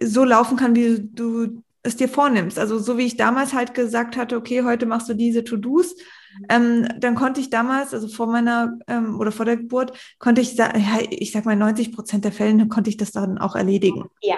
so 0.00 0.24
laufen 0.24 0.56
kann, 0.56 0.76
wie 0.76 1.00
du 1.00 1.62
es 1.82 1.96
dir 1.96 2.08
vornimmst. 2.08 2.58
Also 2.58 2.78
so 2.78 2.96
wie 2.96 3.06
ich 3.06 3.16
damals 3.16 3.52
halt 3.52 3.74
gesagt 3.74 4.16
hatte, 4.16 4.36
okay, 4.36 4.62
heute 4.62 4.86
machst 4.86 5.08
du 5.08 5.14
diese 5.14 5.44
To-Dos, 5.44 5.96
ähm, 6.48 6.88
dann 6.98 7.14
konnte 7.14 7.40
ich 7.40 7.50
damals, 7.50 7.94
also 7.94 8.08
vor 8.08 8.26
meiner 8.26 8.78
ähm, 8.86 9.18
oder 9.18 9.32
vor 9.32 9.46
der 9.46 9.56
Geburt, 9.56 9.92
konnte 10.18 10.40
ich, 10.40 10.54
ja, 10.54 10.72
ich 11.10 11.32
sag 11.32 11.44
mal, 11.44 11.56
90 11.56 11.92
Prozent 11.92 12.24
der 12.24 12.32
Fälle 12.32 12.66
konnte 12.68 12.90
ich 12.90 12.96
das 12.96 13.12
dann 13.12 13.38
auch 13.38 13.56
erledigen. 13.56 14.04
Ja. 14.20 14.36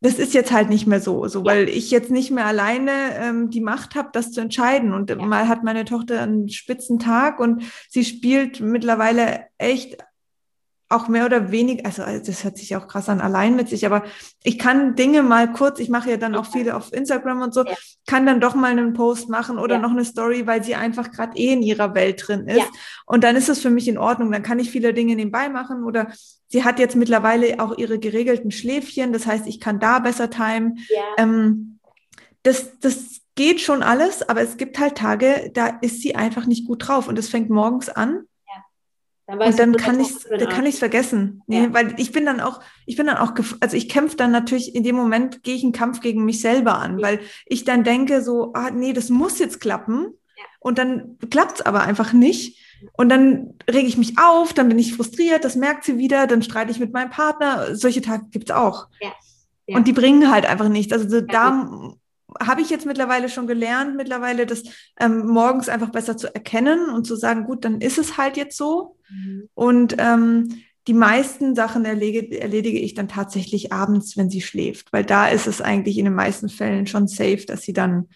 Das 0.00 0.18
ist 0.18 0.34
jetzt 0.34 0.50
halt 0.50 0.68
nicht 0.68 0.88
mehr 0.88 1.00
so, 1.00 1.28
so 1.28 1.44
weil 1.44 1.68
ich 1.68 1.92
jetzt 1.92 2.10
nicht 2.10 2.32
mehr 2.32 2.46
alleine 2.46 2.90
ähm, 3.20 3.50
die 3.50 3.60
Macht 3.60 3.94
habe, 3.94 4.08
das 4.12 4.32
zu 4.32 4.40
entscheiden. 4.40 4.92
Und 4.92 5.10
ja. 5.10 5.16
mal 5.16 5.46
hat 5.46 5.62
meine 5.62 5.84
Tochter 5.84 6.20
einen 6.20 6.48
spitzen 6.48 6.98
Tag 6.98 7.38
und 7.38 7.62
sie 7.88 8.04
spielt 8.04 8.60
mittlerweile 8.60 9.44
echt 9.58 9.98
auch 10.92 11.08
mehr 11.08 11.26
oder 11.26 11.50
weniger, 11.50 11.86
also 11.86 12.02
das 12.02 12.44
hört 12.44 12.56
sich 12.56 12.76
auch 12.76 12.86
krass 12.86 13.08
an, 13.08 13.20
allein 13.20 13.56
mit 13.56 13.68
sich, 13.68 13.86
aber 13.86 14.04
ich 14.42 14.58
kann 14.58 14.94
Dinge 14.94 15.22
mal 15.22 15.52
kurz, 15.52 15.80
ich 15.80 15.88
mache 15.88 16.10
ja 16.10 16.16
dann 16.16 16.34
auch 16.34 16.46
viele 16.46 16.76
auf 16.76 16.92
Instagram 16.92 17.42
und 17.42 17.54
so, 17.54 17.64
ja. 17.64 17.74
kann 18.06 18.26
dann 18.26 18.40
doch 18.40 18.54
mal 18.54 18.70
einen 18.70 18.92
Post 18.92 19.28
machen 19.28 19.58
oder 19.58 19.76
ja. 19.76 19.80
noch 19.80 19.90
eine 19.90 20.04
Story, 20.04 20.46
weil 20.46 20.62
sie 20.62 20.74
einfach 20.74 21.10
gerade 21.10 21.36
eh 21.36 21.52
in 21.52 21.62
ihrer 21.62 21.94
Welt 21.94 22.22
drin 22.26 22.46
ist. 22.46 22.58
Ja. 22.58 22.66
Und 23.06 23.24
dann 23.24 23.36
ist 23.36 23.48
es 23.48 23.60
für 23.60 23.70
mich 23.70 23.88
in 23.88 23.98
Ordnung, 23.98 24.30
dann 24.30 24.42
kann 24.42 24.58
ich 24.58 24.70
viele 24.70 24.94
Dinge 24.94 25.16
nebenbei 25.16 25.48
machen 25.48 25.84
oder 25.84 26.12
sie 26.48 26.64
hat 26.64 26.78
jetzt 26.78 26.96
mittlerweile 26.96 27.60
auch 27.60 27.76
ihre 27.78 27.98
geregelten 27.98 28.50
Schläfchen, 28.50 29.12
das 29.12 29.26
heißt, 29.26 29.46
ich 29.46 29.60
kann 29.60 29.80
da 29.80 29.98
besser 29.98 30.30
timen. 30.30 30.78
Ähm, 31.16 31.78
das, 32.42 32.78
das 32.80 33.20
geht 33.34 33.60
schon 33.60 33.82
alles, 33.82 34.28
aber 34.28 34.42
es 34.42 34.56
gibt 34.56 34.78
halt 34.78 34.96
Tage, 34.96 35.50
da 35.54 35.78
ist 35.80 36.02
sie 36.02 36.14
einfach 36.14 36.46
nicht 36.46 36.66
gut 36.66 36.86
drauf 36.86 37.08
und 37.08 37.18
es 37.18 37.28
fängt 37.28 37.50
morgens 37.50 37.88
an 37.88 38.26
dann 39.26 39.38
und 39.38 39.58
dann 39.58 39.76
kann 39.76 40.00
ich 40.00 40.08
dann 40.28 40.48
kann 40.48 40.66
ich 40.66 40.74
es 40.74 40.78
vergessen, 40.78 41.42
nee, 41.46 41.64
ja. 41.64 41.72
weil 41.72 41.94
ich 41.98 42.12
bin 42.12 42.26
dann 42.26 42.40
auch 42.40 42.60
ich 42.86 42.96
bin 42.96 43.06
dann 43.06 43.18
auch 43.18 43.32
also 43.60 43.76
ich 43.76 43.88
kämpfe 43.88 44.16
dann 44.16 44.32
natürlich 44.32 44.74
in 44.74 44.82
dem 44.82 44.96
Moment 44.96 45.42
gehe 45.42 45.54
ich 45.54 45.62
einen 45.62 45.72
Kampf 45.72 46.00
gegen 46.00 46.24
mich 46.24 46.40
selber 46.40 46.78
an, 46.78 46.98
ja. 46.98 47.06
weil 47.06 47.20
ich 47.46 47.64
dann 47.64 47.84
denke 47.84 48.22
so 48.22 48.52
ah 48.54 48.70
nee 48.70 48.92
das 48.92 49.10
muss 49.10 49.38
jetzt 49.38 49.60
klappen. 49.60 50.14
Ja. 50.36 50.44
und 50.60 50.78
dann 50.78 51.18
klappt 51.30 51.56
es 51.56 51.66
aber 51.66 51.82
einfach 51.82 52.12
nicht. 52.12 52.58
Und 52.94 53.10
dann 53.10 53.54
rege 53.70 53.86
ich 53.86 53.96
mich 53.96 54.18
auf, 54.18 54.52
dann 54.54 54.68
bin 54.68 54.76
ich 54.76 54.96
frustriert, 54.96 55.44
das 55.44 55.54
merkt 55.54 55.84
sie 55.84 55.98
wieder, 55.98 56.26
dann 56.26 56.42
streite 56.42 56.72
ich 56.72 56.80
mit 56.80 56.92
meinem 56.92 57.10
Partner, 57.10 57.76
solche 57.76 58.02
Tage 58.02 58.24
gibt 58.32 58.50
es 58.50 58.56
auch 58.56 58.88
und 59.66 59.86
die 59.86 59.92
bringen 59.92 60.30
halt 60.30 60.46
einfach 60.46 60.68
nichts, 60.68 60.92
also 60.92 61.20
da 61.20 61.94
habe 62.40 62.60
ich 62.60 62.70
jetzt 62.70 62.86
mittlerweile 62.86 63.28
schon 63.28 63.46
gelernt, 63.46 63.96
mittlerweile 63.96 64.46
das 64.46 64.62
ähm, 64.98 65.26
morgens 65.26 65.68
einfach 65.68 65.90
besser 65.90 66.16
zu 66.16 66.34
erkennen 66.34 66.90
und 66.90 67.06
zu 67.06 67.16
sagen, 67.16 67.44
gut, 67.44 67.64
dann 67.64 67.80
ist 67.80 67.98
es 67.98 68.16
halt 68.16 68.36
jetzt 68.36 68.56
so. 68.56 68.96
Mhm. 69.10 69.48
Und 69.54 69.96
ähm, 69.98 70.62
die 70.88 70.94
meisten 70.94 71.54
Sachen 71.54 71.84
erledige, 71.84 72.40
erledige 72.40 72.80
ich 72.80 72.94
dann 72.94 73.08
tatsächlich 73.08 73.72
abends, 73.72 74.16
wenn 74.16 74.30
sie 74.30 74.40
schläft, 74.40 74.92
weil 74.92 75.04
da 75.04 75.28
ist 75.28 75.46
es 75.46 75.60
eigentlich 75.60 75.96
in 75.98 76.06
den 76.06 76.14
meisten 76.14 76.48
Fällen 76.48 76.86
schon 76.86 77.06
safe, 77.06 77.44
dass 77.46 77.62
sie 77.62 77.72
dann, 77.72 78.08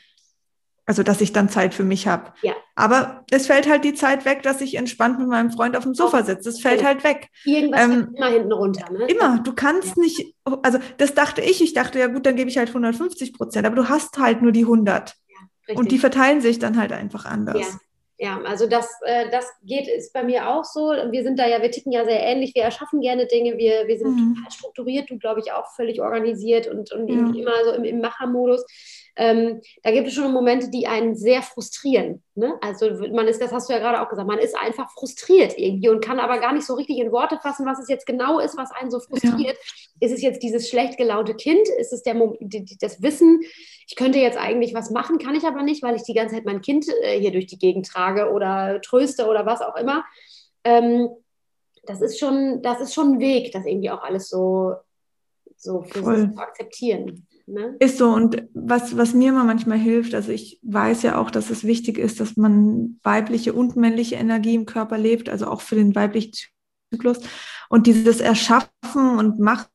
also 0.87 1.03
dass 1.03 1.20
ich 1.20 1.33
dann 1.33 1.49
Zeit 1.49 1.75
für 1.75 1.83
mich 1.83 2.07
habe. 2.07 2.33
Ja. 2.42 2.55
Aber 2.77 3.25
es 3.31 3.49
fällt 3.49 3.68
halt 3.68 3.85
die 3.85 3.94
Zeit 3.94 4.25
weg, 4.25 4.42
dass 4.42 4.61
ich 4.61 4.77
entspannt 4.77 5.18
mit 5.18 5.29
meinem 5.29 5.51
Freund 5.51 5.77
auf 5.77 5.83
dem 5.83 5.94
Sofa 5.94 6.22
sitze. 6.22 6.49
Es 6.49 6.61
fällt 6.61 6.81
ja. 6.81 6.87
halt 6.87 7.03
weg. 7.03 7.29
Irgendwas 7.44 7.85
ähm, 7.85 8.14
immer 8.16 8.29
hinten 8.29 8.53
runter. 8.53 8.92
Ne? 8.92 9.07
Immer. 9.07 9.40
Du 9.40 9.53
kannst 9.53 9.96
ja. 9.96 10.03
nicht, 10.03 10.35
also 10.62 10.79
das 10.99 11.14
dachte 11.14 11.40
ich. 11.40 11.61
Ich 11.61 11.75
dachte, 11.75 11.99
ja 11.99 12.07
gut, 12.07 12.25
dann 12.25 12.37
gebe 12.37 12.49
ich 12.49 12.57
halt 12.57 12.68
150 12.68 13.33
Prozent, 13.33 13.66
aber 13.66 13.75
du 13.75 13.88
hast 13.88 14.16
halt 14.18 14.42
nur 14.42 14.53
die 14.53 14.62
100. 14.62 15.14
Und 15.75 15.90
die 15.90 15.99
verteilen 15.99 16.40
sich 16.40 16.61
dann 16.61 16.79
halt 16.79 16.92
einfach 16.92 17.25
anders. 17.25 17.59
Ja. 17.59 17.81
Ja, 18.18 18.40
also 18.46 18.66
das, 18.66 18.88
äh, 19.03 19.31
das 19.31 19.44
geht, 19.62 19.88
ist 19.88 20.14
bei 20.14 20.25
mir 20.25 20.49
auch 20.49 20.64
so. 20.64 20.88
Wir 21.11 21.22
sind 21.22 21.38
da 21.38 21.46
ja, 21.46 21.61
wir 21.61 21.70
ticken 21.70 21.92
ja 21.92 22.03
sehr 22.07 22.22
ähnlich. 22.22 22.55
Wir 22.55 22.62
erschaffen 22.62 23.03
gerne 23.03 23.27
Dinge. 23.27 23.59
Wir, 23.59 23.87
wir 23.87 23.99
sind 23.99 24.16
mhm. 24.16 24.35
total 24.37 24.51
strukturiert, 24.51 25.11
du 25.11 25.18
glaube 25.18 25.40
ich 25.40 25.53
auch 25.53 25.66
völlig 25.75 26.01
organisiert 26.01 26.66
und, 26.66 26.92
und 26.92 27.09
ja. 27.09 27.40
immer 27.42 27.64
so 27.64 27.72
im, 27.72 27.85
im 27.85 28.01
Machermodus 28.01 28.64
ähm, 29.16 29.62
da 29.83 29.90
gibt 29.92 30.09
es 30.09 30.14
schon 30.14 30.31
Momente, 30.33 30.70
die 30.70 30.87
einen 30.87 31.16
sehr 31.16 31.40
frustrieren. 31.40 32.22
Ne? 32.35 32.55
Also 32.61 32.90
man 33.12 33.26
ist, 33.26 33.40
das 33.40 33.50
hast 33.50 33.68
du 33.68 33.72
ja 33.72 33.79
gerade 33.79 34.00
auch 34.00 34.11
gesagt, 34.11 34.29
man 34.29 34.38
ist 34.38 34.55
einfach 34.55 34.90
frustriert 34.90 35.59
irgendwie 35.59 35.88
und 35.88 36.05
kann 36.05 36.20
aber 36.20 36.38
gar 36.38 36.52
nicht 36.52 36.66
so 36.66 36.74
richtig 36.74 36.98
in 36.98 37.12
Worte 37.12 37.38
fassen, 37.38 37.64
was 37.64 37.79
es 37.79 37.88
jetzt 37.88 38.07
genau 38.07 38.38
ist, 38.40 38.59
was 38.59 38.72
einen 38.72 38.90
so 38.90 39.00
frustriert. 39.00 39.57
Ja. 39.57 40.07
Ist 40.07 40.12
es 40.12 40.20
jetzt 40.20 40.42
dieses 40.42 40.68
schlecht 40.68 40.98
gelaute 40.98 41.35
Kind? 41.35 41.66
Ist 41.79 41.94
es 41.94 42.02
der, 42.02 42.14
das 42.81 43.02
Wissen, 43.02 43.40
ich 43.88 43.96
könnte 43.96 44.18
jetzt 44.18 44.38
eigentlich 44.38 44.74
was 44.74 44.90
machen, 44.90 45.18
kann 45.18 45.35
ich 45.35 45.44
aber 45.44 45.62
nicht, 45.62 45.83
weil 45.83 45.96
ich 45.96 46.02
die 46.02 46.14
ganze 46.14 46.35
Zeit 46.35 46.44
mein 46.44 46.61
Kind 46.61 46.87
äh, 47.02 47.18
hier 47.18 47.33
durch 47.33 47.46
die 47.46 47.59
Gegend 47.59 47.87
trage 47.87 48.31
oder 48.33 48.81
tröste 48.83 49.26
oder 49.26 49.46
was 49.46 49.62
auch 49.62 49.76
immer. 49.76 50.05
Ähm, 50.64 51.09
das 51.85 52.02
ist 52.02 52.18
schon, 52.18 52.61
das 52.62 52.81
ist 52.81 52.92
schon 52.92 53.14
ein 53.14 53.20
Weg, 53.20 53.52
das 53.52 53.64
irgendwie 53.64 53.90
auch 53.90 54.02
alles 54.02 54.29
so, 54.29 54.74
so 55.57 55.83
für 55.83 56.03
Voll. 56.03 56.21
sich 56.21 56.33
zu 56.33 56.38
akzeptieren. 56.38 57.27
Ne? 57.47 57.77
Ist 57.79 57.99
so. 57.99 58.09
Und 58.09 58.45
was, 58.55 58.97
was 58.97 59.14
mir 59.14 59.31
immer 59.31 59.45
manchmal 59.45 59.79
hilft, 59.79 60.14
also 60.14 60.33
ich 60.33 60.59
weiß 60.62 61.03
ja 61.03 61.19
auch, 61.19 61.31
dass 61.31 61.51
es 61.51 61.64
wichtig 61.64 61.99
ist, 61.99 62.21
dass 62.21 62.37
man 62.37 62.99
weibliche 63.03 63.53
und 63.53 63.77
männliche 63.77 64.16
Energie 64.16 64.55
im 64.55 64.66
Körper 64.66 64.99
lebt, 64.99 65.29
also 65.29 65.47
auch 65.47 65.61
für 65.61 65.77
den 65.77 65.95
weiblichen 65.95 66.33
Zyklus. 66.92 67.21
Und 67.69 67.87
dieses 67.87 68.21
Erschaffen 68.21 69.19
und 69.19 69.38
Machen 69.38 69.66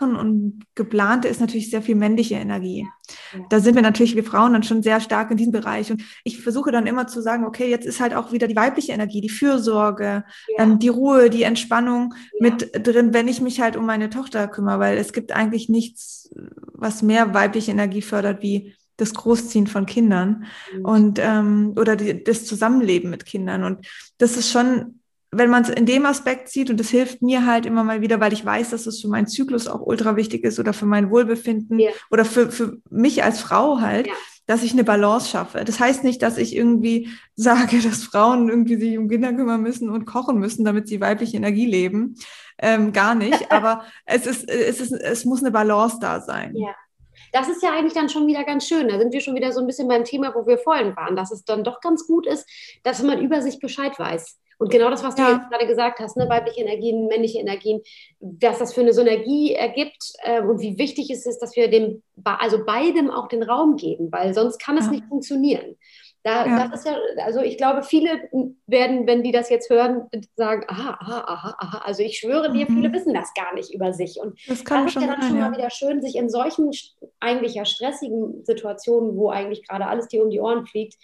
und 0.00 0.64
geplante 0.74 1.28
ist 1.28 1.40
natürlich 1.40 1.70
sehr 1.70 1.82
viel 1.82 1.94
männliche 1.94 2.36
Energie. 2.36 2.86
Ja. 3.32 3.40
Da 3.50 3.60
sind 3.60 3.74
wir 3.74 3.82
natürlich, 3.82 4.16
wir 4.16 4.24
Frauen, 4.24 4.52
dann 4.52 4.62
schon 4.62 4.82
sehr 4.82 5.00
stark 5.00 5.30
in 5.30 5.36
diesem 5.36 5.52
Bereich. 5.52 5.90
Und 5.90 6.02
ich 6.24 6.40
versuche 6.40 6.72
dann 6.72 6.86
immer 6.86 7.06
zu 7.06 7.20
sagen, 7.20 7.44
okay, 7.44 7.68
jetzt 7.68 7.86
ist 7.86 8.00
halt 8.00 8.14
auch 8.14 8.32
wieder 8.32 8.46
die 8.46 8.56
weibliche 8.56 8.92
Energie, 8.92 9.20
die 9.20 9.28
Fürsorge, 9.28 10.24
ja. 10.56 10.62
ähm, 10.62 10.78
die 10.78 10.88
Ruhe, 10.88 11.30
die 11.30 11.42
Entspannung 11.42 12.14
ja. 12.38 12.50
mit 12.50 12.86
drin, 12.86 13.12
wenn 13.12 13.28
ich 13.28 13.40
mich 13.40 13.60
halt 13.60 13.76
um 13.76 13.86
meine 13.86 14.10
Tochter 14.10 14.48
kümmere, 14.48 14.78
weil 14.78 14.98
es 14.98 15.12
gibt 15.12 15.32
eigentlich 15.32 15.68
nichts, 15.68 16.30
was 16.72 17.02
mehr 17.02 17.34
weibliche 17.34 17.70
Energie 17.70 18.02
fördert 18.02 18.42
wie 18.42 18.74
das 18.96 19.14
Großziehen 19.14 19.66
von 19.66 19.86
Kindern 19.86 20.44
mhm. 20.74 20.84
und 20.84 21.18
ähm, 21.18 21.72
oder 21.76 21.96
die, 21.96 22.22
das 22.22 22.44
Zusammenleben 22.44 23.10
mit 23.10 23.24
Kindern. 23.24 23.64
Und 23.64 23.86
das 24.18 24.36
ist 24.36 24.50
schon 24.50 24.99
wenn 25.32 25.50
man 25.50 25.62
es 25.62 25.68
in 25.68 25.86
dem 25.86 26.06
Aspekt 26.06 26.48
sieht, 26.48 26.70
und 26.70 26.80
das 26.80 26.88
hilft 26.88 27.22
mir 27.22 27.46
halt 27.46 27.64
immer 27.64 27.84
mal 27.84 28.00
wieder, 28.00 28.18
weil 28.18 28.32
ich 28.32 28.44
weiß, 28.44 28.70
dass 28.70 28.86
es 28.86 29.00
für 29.00 29.08
meinen 29.08 29.28
Zyklus 29.28 29.68
auch 29.68 29.80
ultra 29.80 30.16
wichtig 30.16 30.44
ist 30.44 30.58
oder 30.58 30.72
für 30.72 30.86
mein 30.86 31.10
Wohlbefinden 31.10 31.78
ja. 31.78 31.90
oder 32.10 32.24
für, 32.24 32.50
für 32.50 32.78
mich 32.90 33.22
als 33.22 33.40
Frau 33.40 33.80
halt, 33.80 34.08
ja. 34.08 34.12
dass 34.46 34.64
ich 34.64 34.72
eine 34.72 34.82
Balance 34.82 35.28
schaffe. 35.28 35.64
Das 35.64 35.78
heißt 35.78 36.02
nicht, 36.02 36.22
dass 36.22 36.36
ich 36.36 36.56
irgendwie 36.56 37.10
sage, 37.36 37.78
dass 37.82 38.02
Frauen 38.02 38.48
irgendwie 38.48 38.76
sich 38.76 38.98
um 38.98 39.08
Kinder 39.08 39.32
kümmern 39.32 39.62
müssen 39.62 39.88
und 39.88 40.04
kochen 40.04 40.38
müssen, 40.38 40.64
damit 40.64 40.88
sie 40.88 41.00
weibliche 41.00 41.36
Energie 41.36 41.66
leben. 41.66 42.16
Ähm, 42.58 42.92
gar 42.92 43.14
nicht. 43.14 43.52
Aber 43.52 43.84
es 44.06 44.26
ist, 44.26 44.48
es 44.48 44.80
ist, 44.80 44.92
es 44.92 45.24
muss 45.24 45.42
eine 45.42 45.52
Balance 45.52 45.98
da 46.00 46.20
sein. 46.20 46.56
Ja. 46.56 46.74
Das 47.32 47.48
ist 47.48 47.62
ja 47.62 47.70
eigentlich 47.72 47.92
dann 47.92 48.08
schon 48.08 48.26
wieder 48.26 48.42
ganz 48.42 48.66
schön. 48.66 48.88
Da 48.88 48.98
sind 48.98 49.12
wir 49.12 49.20
schon 49.20 49.36
wieder 49.36 49.52
so 49.52 49.60
ein 49.60 49.66
bisschen 49.68 49.86
beim 49.86 50.02
Thema, 50.02 50.34
wo 50.34 50.48
wir 50.48 50.58
vorhin 50.58 50.96
waren, 50.96 51.14
dass 51.14 51.30
es 51.30 51.44
dann 51.44 51.62
doch 51.62 51.80
ganz 51.80 52.08
gut 52.08 52.26
ist, 52.26 52.48
dass 52.82 53.00
man 53.04 53.20
über 53.20 53.40
sich 53.42 53.60
Bescheid 53.60 53.96
weiß. 53.96 54.40
Und 54.60 54.70
genau 54.70 54.90
das, 54.90 55.02
was 55.02 55.14
du 55.14 55.22
jetzt 55.22 55.48
gerade 55.48 55.66
gesagt 55.66 56.00
hast, 56.00 56.18
ne, 56.18 56.28
weibliche 56.28 56.60
Energien, 56.60 57.06
männliche 57.06 57.38
Energien, 57.38 57.80
was 58.20 58.58
das 58.58 58.74
für 58.74 58.82
eine 58.82 58.92
Synergie 58.92 59.54
ergibt 59.54 60.12
äh, 60.22 60.42
und 60.42 60.60
wie 60.60 60.76
wichtig 60.76 61.08
es 61.10 61.24
ist, 61.24 61.38
dass 61.38 61.56
wir 61.56 61.70
dem, 61.70 62.02
also 62.22 62.62
beidem 62.66 63.10
auch 63.10 63.28
den 63.28 63.42
Raum 63.42 63.76
geben, 63.76 64.12
weil 64.12 64.34
sonst 64.34 64.58
kann 64.62 64.76
es 64.76 64.84
ja. 64.84 64.90
nicht 64.90 65.04
funktionieren. 65.06 65.76
Da, 66.24 66.44
ja. 66.44 66.68
Das 66.68 66.80
ist 66.80 66.86
ja, 66.86 66.94
also 67.24 67.40
ich 67.40 67.56
glaube, 67.56 67.82
viele 67.82 68.28
werden, 68.66 69.06
wenn 69.06 69.22
die 69.22 69.32
das 69.32 69.48
jetzt 69.48 69.70
hören, 69.70 70.10
sagen, 70.36 70.64
aha, 70.68 70.98
aha, 71.00 71.24
aha, 71.26 71.56
aha. 71.58 71.82
Also 71.86 72.02
ich 72.02 72.18
schwöre 72.18 72.52
dir, 72.52 72.68
mhm. 72.68 72.74
viele 72.74 72.92
wissen 72.92 73.14
das 73.14 73.32
gar 73.32 73.54
nicht 73.54 73.72
über 73.72 73.94
sich. 73.94 74.20
Und 74.20 74.38
das, 74.46 74.62
kann 74.62 74.84
das 74.84 74.94
ist 74.94 75.00
ja 75.00 75.08
dann 75.08 75.22
schon 75.22 75.40
mal 75.40 75.56
wieder 75.56 75.70
schön, 75.70 76.02
sich 76.02 76.16
in 76.16 76.28
solchen 76.28 76.70
eigentlich 77.18 77.54
ja 77.54 77.64
stressigen 77.64 78.44
Situationen, 78.44 79.16
wo 79.16 79.30
eigentlich 79.30 79.66
gerade 79.66 79.86
alles 79.86 80.08
dir 80.08 80.22
um 80.22 80.28
die 80.28 80.40
Ohren 80.40 80.66
fliegt, 80.66 80.98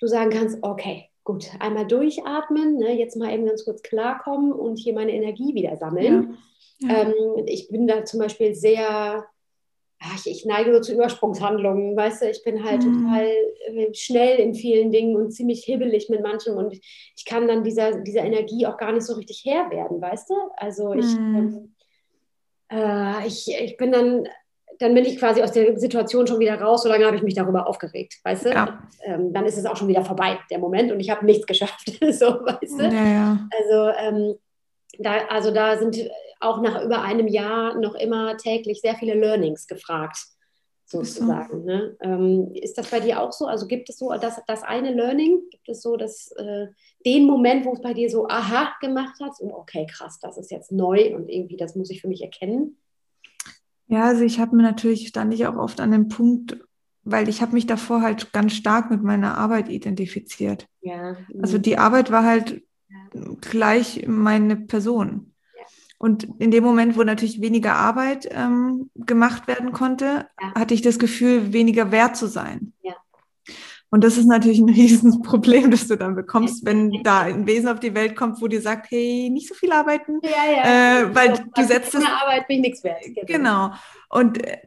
du 0.00 0.06
sagen 0.06 0.30
kannst, 0.30 0.56
okay, 0.62 1.10
gut, 1.28 1.50
einmal 1.60 1.86
durchatmen, 1.86 2.78
ne, 2.78 2.98
jetzt 2.98 3.14
mal 3.14 3.30
eben 3.34 3.44
ganz 3.44 3.66
kurz 3.66 3.82
klarkommen 3.82 4.50
und 4.50 4.78
hier 4.78 4.94
meine 4.94 5.12
Energie 5.12 5.54
wieder 5.54 5.76
sammeln. 5.76 6.38
Ja. 6.80 6.88
Ja. 6.88 7.02
Ähm, 7.02 7.44
ich 7.44 7.68
bin 7.68 7.86
da 7.86 8.06
zum 8.06 8.20
Beispiel 8.20 8.54
sehr, 8.54 9.26
ach, 10.00 10.24
ich, 10.26 10.46
neige 10.46 10.72
so 10.72 10.80
zu 10.80 10.94
Übersprungshandlungen, 10.94 11.94
weißt 11.94 12.22
du, 12.22 12.30
ich 12.30 12.42
bin 12.44 12.64
halt 12.64 12.82
mhm. 12.82 13.02
total 13.02 13.26
äh, 13.26 13.92
schnell 13.92 14.38
in 14.38 14.54
vielen 14.54 14.90
Dingen 14.90 15.16
und 15.16 15.32
ziemlich 15.32 15.64
hibbelig 15.64 16.08
mit 16.08 16.22
manchem 16.22 16.56
und 16.56 16.72
ich 16.72 17.24
kann 17.26 17.46
dann 17.46 17.62
dieser, 17.62 18.00
dieser 18.00 18.24
Energie 18.24 18.64
auch 18.64 18.78
gar 18.78 18.92
nicht 18.92 19.04
so 19.04 19.12
richtig 19.12 19.42
Herr 19.44 19.70
werden, 19.70 20.00
weißt 20.00 20.30
du? 20.30 20.34
Also 20.56 20.94
ich, 20.94 21.14
mhm. 21.14 21.74
ähm, 22.70 22.78
äh, 22.78 23.26
ich, 23.26 23.48
ich 23.48 23.76
bin 23.76 23.92
dann 23.92 24.26
dann 24.78 24.94
bin 24.94 25.04
ich 25.04 25.18
quasi 25.18 25.42
aus 25.42 25.52
der 25.52 25.78
Situation 25.78 26.26
schon 26.26 26.38
wieder 26.38 26.60
raus, 26.60 26.82
so 26.82 26.88
lange 26.88 27.04
habe 27.04 27.16
ich 27.16 27.22
mich 27.22 27.34
darüber 27.34 27.66
aufgeregt, 27.66 28.18
weißt 28.22 28.46
du? 28.46 28.50
Ja. 28.50 28.82
Ähm, 29.04 29.32
dann 29.32 29.44
ist 29.44 29.58
es 29.58 29.66
auch 29.66 29.76
schon 29.76 29.88
wieder 29.88 30.04
vorbei, 30.04 30.38
der 30.50 30.58
Moment, 30.58 30.92
und 30.92 31.00
ich 31.00 31.10
habe 31.10 31.26
nichts 31.26 31.46
geschafft, 31.46 31.86
so, 32.00 32.26
weißt 32.26 32.80
du? 32.80 32.84
Ja, 32.84 33.04
ja. 33.04 33.48
Also, 33.58 33.98
ähm, 33.98 34.34
da, 34.98 35.26
also 35.28 35.50
da 35.50 35.78
sind 35.78 35.98
auch 36.40 36.60
nach 36.60 36.84
über 36.84 37.02
einem 37.02 37.26
Jahr 37.26 37.78
noch 37.78 37.94
immer 37.94 38.36
täglich 38.36 38.80
sehr 38.80 38.94
viele 38.94 39.14
Learnings 39.14 39.66
gefragt, 39.66 40.18
sozusagen. 40.86 41.64
Ne? 41.64 41.96
Ähm, 42.00 42.50
ist 42.54 42.78
das 42.78 42.90
bei 42.90 43.00
dir 43.00 43.20
auch 43.20 43.32
so? 43.32 43.46
Also 43.46 43.66
gibt 43.66 43.90
es 43.90 43.98
so 43.98 44.10
das, 44.12 44.40
das 44.46 44.62
eine 44.62 44.92
Learning? 44.92 45.42
Gibt 45.50 45.68
es 45.68 45.82
so 45.82 45.96
das, 45.96 46.32
äh, 46.36 46.68
den 47.04 47.26
Moment, 47.26 47.66
wo 47.66 47.74
es 47.74 47.80
bei 47.80 47.92
dir 47.92 48.08
so 48.08 48.26
aha 48.28 48.72
gemacht 48.80 49.20
hat? 49.20 49.36
So, 49.36 49.52
okay, 49.54 49.86
krass, 49.86 50.18
das 50.20 50.38
ist 50.38 50.50
jetzt 50.50 50.72
neu 50.72 51.14
und 51.14 51.28
irgendwie, 51.28 51.56
das 51.56 51.74
muss 51.74 51.90
ich 51.90 52.00
für 52.00 52.08
mich 52.08 52.22
erkennen? 52.22 52.78
Ja, 53.88 54.04
also 54.04 54.22
ich 54.22 54.38
habe 54.38 54.54
mir 54.54 54.62
natürlich, 54.62 55.08
stand 55.08 55.32
ich 55.34 55.46
auch 55.46 55.56
oft 55.56 55.80
an 55.80 55.90
dem 55.90 56.08
Punkt, 56.08 56.58
weil 57.04 57.28
ich 57.28 57.40
habe 57.40 57.54
mich 57.54 57.66
davor 57.66 58.02
halt 58.02 58.32
ganz 58.32 58.52
stark 58.54 58.90
mit 58.90 59.02
meiner 59.02 59.36
Arbeit 59.38 59.68
identifiziert. 59.68 60.68
Ja. 60.82 61.16
Also 61.40 61.58
die 61.58 61.78
Arbeit 61.78 62.10
war 62.10 62.24
halt 62.24 62.62
gleich 63.40 64.06
meine 64.06 64.56
Person. 64.56 65.32
Ja. 65.56 65.64
Und 65.98 66.28
in 66.38 66.50
dem 66.50 66.64
Moment, 66.64 66.98
wo 66.98 67.02
natürlich 67.02 67.40
weniger 67.40 67.76
Arbeit 67.76 68.28
ähm, 68.30 68.90
gemacht 68.94 69.48
werden 69.48 69.72
konnte, 69.72 70.28
ja. 70.40 70.54
hatte 70.54 70.74
ich 70.74 70.82
das 70.82 70.98
Gefühl, 70.98 71.54
weniger 71.54 71.90
wert 71.90 72.16
zu 72.16 72.26
sein. 72.26 72.74
Ja. 72.82 72.94
Und 73.90 74.04
das 74.04 74.16
ist 74.16 74.26
natürlich 74.26 74.58
ein 74.58 74.68
Riesenproblem, 74.68 75.70
das 75.70 75.88
du 75.88 75.96
dann 75.96 76.14
bekommst, 76.14 76.64
wenn 76.64 77.02
da 77.02 77.20
ein 77.20 77.46
Wesen 77.46 77.68
auf 77.68 77.80
die 77.80 77.94
Welt 77.94 78.16
kommt, 78.16 78.40
wo 78.40 78.48
dir 78.48 78.60
sagt, 78.60 78.90
hey, 78.90 79.30
nicht 79.30 79.48
so 79.48 79.54
viel 79.54 79.72
arbeiten. 79.72 80.20
Ja, 80.22 80.52
ja. 80.52 81.02
Äh, 81.02 81.14
weil 81.14 81.30
also, 81.30 81.42
du 81.54 81.64
setzt 81.64 81.94
es. 81.94 82.04
Arbeit 82.04 82.46
bin 82.48 82.56
ich 82.56 82.62
nichts 82.70 82.84
wert. 82.84 83.02
Genau. 83.04 83.26
genau. 83.26 83.72
Und 84.08 84.44
äh, 84.44 84.58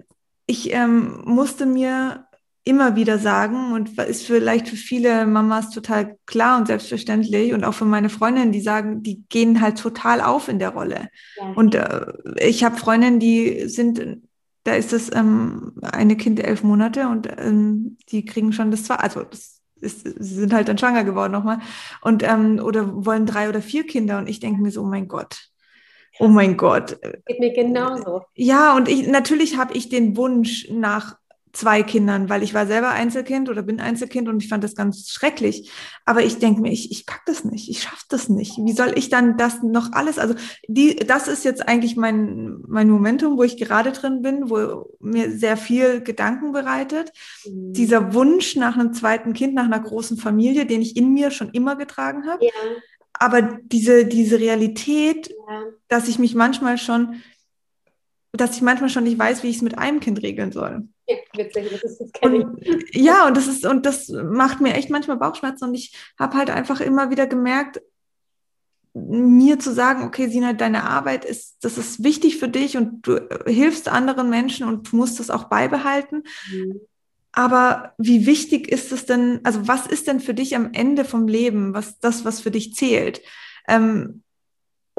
ich 0.45 0.73
ähm, 0.73 1.21
musste 1.25 1.65
mir 1.65 2.25
immer 2.63 2.95
wieder 2.95 3.17
sagen 3.17 3.73
und 3.73 3.97
ist 3.97 4.27
vielleicht 4.27 4.67
für 4.67 4.75
viele 4.75 5.25
Mamas 5.25 5.71
total 5.71 6.17
klar 6.27 6.59
und 6.59 6.67
selbstverständlich 6.67 7.53
und 7.53 7.63
auch 7.63 7.73
für 7.73 7.85
meine 7.85 8.09
Freundinnen, 8.09 8.51
die 8.51 8.61
sagen, 8.61 9.01
die 9.01 9.23
gehen 9.29 9.61
halt 9.61 9.79
total 9.79 10.21
auf 10.21 10.47
in 10.47 10.59
der 10.59 10.69
Rolle. 10.69 11.09
Ja. 11.37 11.53
Und 11.55 11.73
äh, 11.73 12.05
ich 12.37 12.63
habe 12.63 12.77
Freundinnen, 12.77 13.19
die 13.19 13.67
sind 13.67 14.21
da 14.63 14.73
ist 14.73 14.93
das 14.93 15.13
ähm, 15.13 15.73
eine 15.81 16.15
Kind 16.15 16.39
elf 16.39 16.63
Monate 16.63 17.07
und 17.07 17.27
ähm, 17.37 17.97
die 18.09 18.25
kriegen 18.25 18.53
schon 18.53 18.71
das 18.71 18.83
zwei, 18.83 18.95
also 18.95 19.23
das 19.23 19.61
ist, 19.79 20.03
sie 20.03 20.35
sind 20.35 20.53
halt 20.53 20.67
dann 20.67 20.77
schwanger 20.77 21.03
geworden 21.03 21.31
nochmal 21.31 21.59
und 22.01 22.23
ähm, 22.23 22.59
oder 22.63 23.05
wollen 23.05 23.25
drei 23.25 23.49
oder 23.49 23.61
vier 23.61 23.85
Kinder 23.85 24.19
und 24.19 24.29
ich 24.29 24.39
denke 24.39 24.61
mir 24.61 24.71
so, 24.71 24.81
oh 24.81 24.85
mein 24.85 25.07
Gott, 25.07 25.49
oh 26.19 26.27
mein 26.27 26.57
Gott. 26.57 26.99
Geht 27.25 27.39
mir 27.39 27.53
genauso. 27.53 28.23
Ja, 28.35 28.75
und 28.75 28.87
ich 28.87 29.07
natürlich 29.07 29.57
habe 29.57 29.73
ich 29.73 29.89
den 29.89 30.15
Wunsch 30.17 30.67
nach 30.69 31.17
zwei 31.53 31.83
Kindern, 31.83 32.29
weil 32.29 32.43
ich 32.43 32.53
war 32.53 32.65
selber 32.65 32.89
Einzelkind 32.89 33.49
oder 33.49 33.61
bin 33.61 33.79
Einzelkind 33.79 34.29
und 34.29 34.41
ich 34.41 34.49
fand 34.49 34.63
das 34.63 34.75
ganz 34.75 35.09
schrecklich. 35.09 35.71
Aber 36.05 36.23
ich 36.23 36.37
denke 36.39 36.61
mir, 36.61 36.71
ich, 36.71 36.91
ich 36.91 37.05
pack 37.05 37.21
das 37.25 37.43
nicht, 37.43 37.69
ich 37.69 37.83
schaffe 37.83 38.05
das 38.09 38.29
nicht. 38.29 38.57
Wie 38.57 38.71
soll 38.71 38.93
ich 38.95 39.09
dann 39.09 39.37
das 39.37 39.61
noch 39.61 39.91
alles? 39.91 40.17
Also 40.17 40.35
die, 40.67 40.95
das 40.95 41.27
ist 41.27 41.43
jetzt 41.43 41.67
eigentlich 41.67 41.95
mein, 41.95 42.57
mein 42.67 42.89
Momentum, 42.89 43.37
wo 43.37 43.43
ich 43.43 43.57
gerade 43.57 43.91
drin 43.91 44.21
bin, 44.21 44.49
wo 44.49 44.89
mir 44.99 45.31
sehr 45.37 45.57
viel 45.57 46.01
Gedanken 46.01 46.51
bereitet. 46.51 47.11
Mhm. 47.45 47.73
Dieser 47.73 48.13
Wunsch 48.13 48.55
nach 48.55 48.77
einem 48.77 48.93
zweiten 48.93 49.33
Kind, 49.33 49.53
nach 49.53 49.65
einer 49.65 49.79
großen 49.79 50.17
Familie, 50.17 50.65
den 50.65 50.81
ich 50.81 50.95
in 50.95 51.13
mir 51.13 51.31
schon 51.31 51.51
immer 51.51 51.75
getragen 51.75 52.27
habe. 52.27 52.45
Ja. 52.45 52.51
Aber 53.13 53.41
diese, 53.41 54.05
diese 54.05 54.39
Realität, 54.39 55.29
ja. 55.29 55.63
dass 55.87 56.07
ich 56.07 56.17
mich 56.17 56.33
manchmal 56.33 56.77
schon 56.77 57.21
dass 58.33 58.55
ich 58.55 58.61
manchmal 58.61 58.89
schon 58.89 59.03
nicht 59.03 59.19
weiß, 59.19 59.43
wie 59.43 59.49
ich 59.49 59.57
es 59.57 59.61
mit 59.61 59.77
einem 59.77 59.99
Kind 59.99 60.21
regeln 60.21 60.51
soll. 60.51 60.87
Ja, 61.07 61.15
witzig, 61.35 61.69
das 61.71 61.83
ist 61.83 61.99
das 61.99 62.09
und, 62.21 62.59
Ja, 62.93 63.27
und 63.27 63.35
das 63.35 63.47
ist, 63.47 63.65
und 63.65 63.85
das 63.85 64.07
macht 64.09 64.61
mir 64.61 64.73
echt 64.73 64.89
manchmal 64.89 65.17
Bauchschmerzen 65.17 65.65
und 65.65 65.75
ich 65.75 65.95
habe 66.17 66.37
halt 66.37 66.49
einfach 66.49 66.79
immer 66.79 67.09
wieder 67.09 67.27
gemerkt, 67.27 67.81
mir 68.93 69.57
zu 69.57 69.73
sagen, 69.73 70.03
okay, 70.03 70.27
Sina, 70.27 70.53
deine 70.53 70.83
Arbeit 70.83 71.23
ist, 71.23 71.57
das 71.61 71.77
ist 71.77 72.03
wichtig 72.03 72.37
für 72.37 72.49
dich 72.49 72.75
und 72.77 73.07
du 73.07 73.19
hilfst 73.45 73.87
anderen 73.87 74.29
Menschen 74.29 74.67
und 74.67 74.91
du 74.91 74.97
musst 74.97 75.19
das 75.19 75.29
auch 75.29 75.45
beibehalten. 75.45 76.23
Mhm. 76.51 76.81
Aber 77.33 77.93
wie 77.97 78.25
wichtig 78.25 78.69
ist 78.69 78.91
es 78.91 79.05
denn, 79.05 79.39
also 79.43 79.67
was 79.67 79.87
ist 79.87 80.07
denn 80.07 80.19
für 80.19 80.33
dich 80.33 80.55
am 80.55 80.73
Ende 80.73 81.05
vom 81.05 81.27
Leben, 81.27 81.73
was 81.73 81.99
das, 81.99 82.25
was 82.25 82.41
für 82.41 82.51
dich 82.51 82.75
zählt? 82.75 83.21
Ähm, 83.67 84.23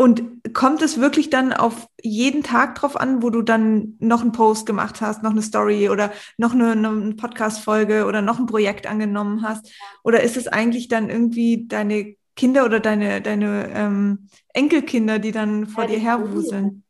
und 0.03 0.53
kommt 0.53 0.83
es 0.83 0.99
wirklich 0.99 1.31
dann 1.31 1.53
auf 1.53 1.87
jeden 2.03 2.43
Tag 2.43 2.75
drauf 2.75 3.01
an, 3.01 3.23
wo 3.23 3.31
du 3.31 3.43
dann 3.43 3.95
noch 4.01 4.21
einen 4.21 4.33
Post 4.33 4.67
gemacht 4.67 5.01
hast, 5.01 5.23
noch 5.23 5.31
eine 5.31 5.43
Story 5.43 5.91
oder 5.91 6.11
noch 6.37 6.55
eine, 6.55 6.73
eine 6.73 7.15
Podcast-Folge 7.15 8.07
oder 8.07 8.21
noch 8.21 8.41
ein 8.41 8.47
Projekt 8.47 8.89
angenommen 8.89 9.43
hast? 9.43 9.73
Oder 10.03 10.25
ist 10.25 10.37
es 10.37 10.49
eigentlich 10.49 10.89
dann 10.89 11.09
irgendwie 11.09 11.67
deine 11.69 12.17
Kinder 12.35 12.65
oder 12.65 12.81
deine, 12.81 13.21
deine 13.21 13.71
ähm, 13.73 14.27
Enkelkinder, 14.53 15.21
die 15.21 15.31
dann 15.31 15.67
vor 15.67 15.85
ja, 15.85 15.91
dir 15.91 16.01
herwuseln? 16.01 16.82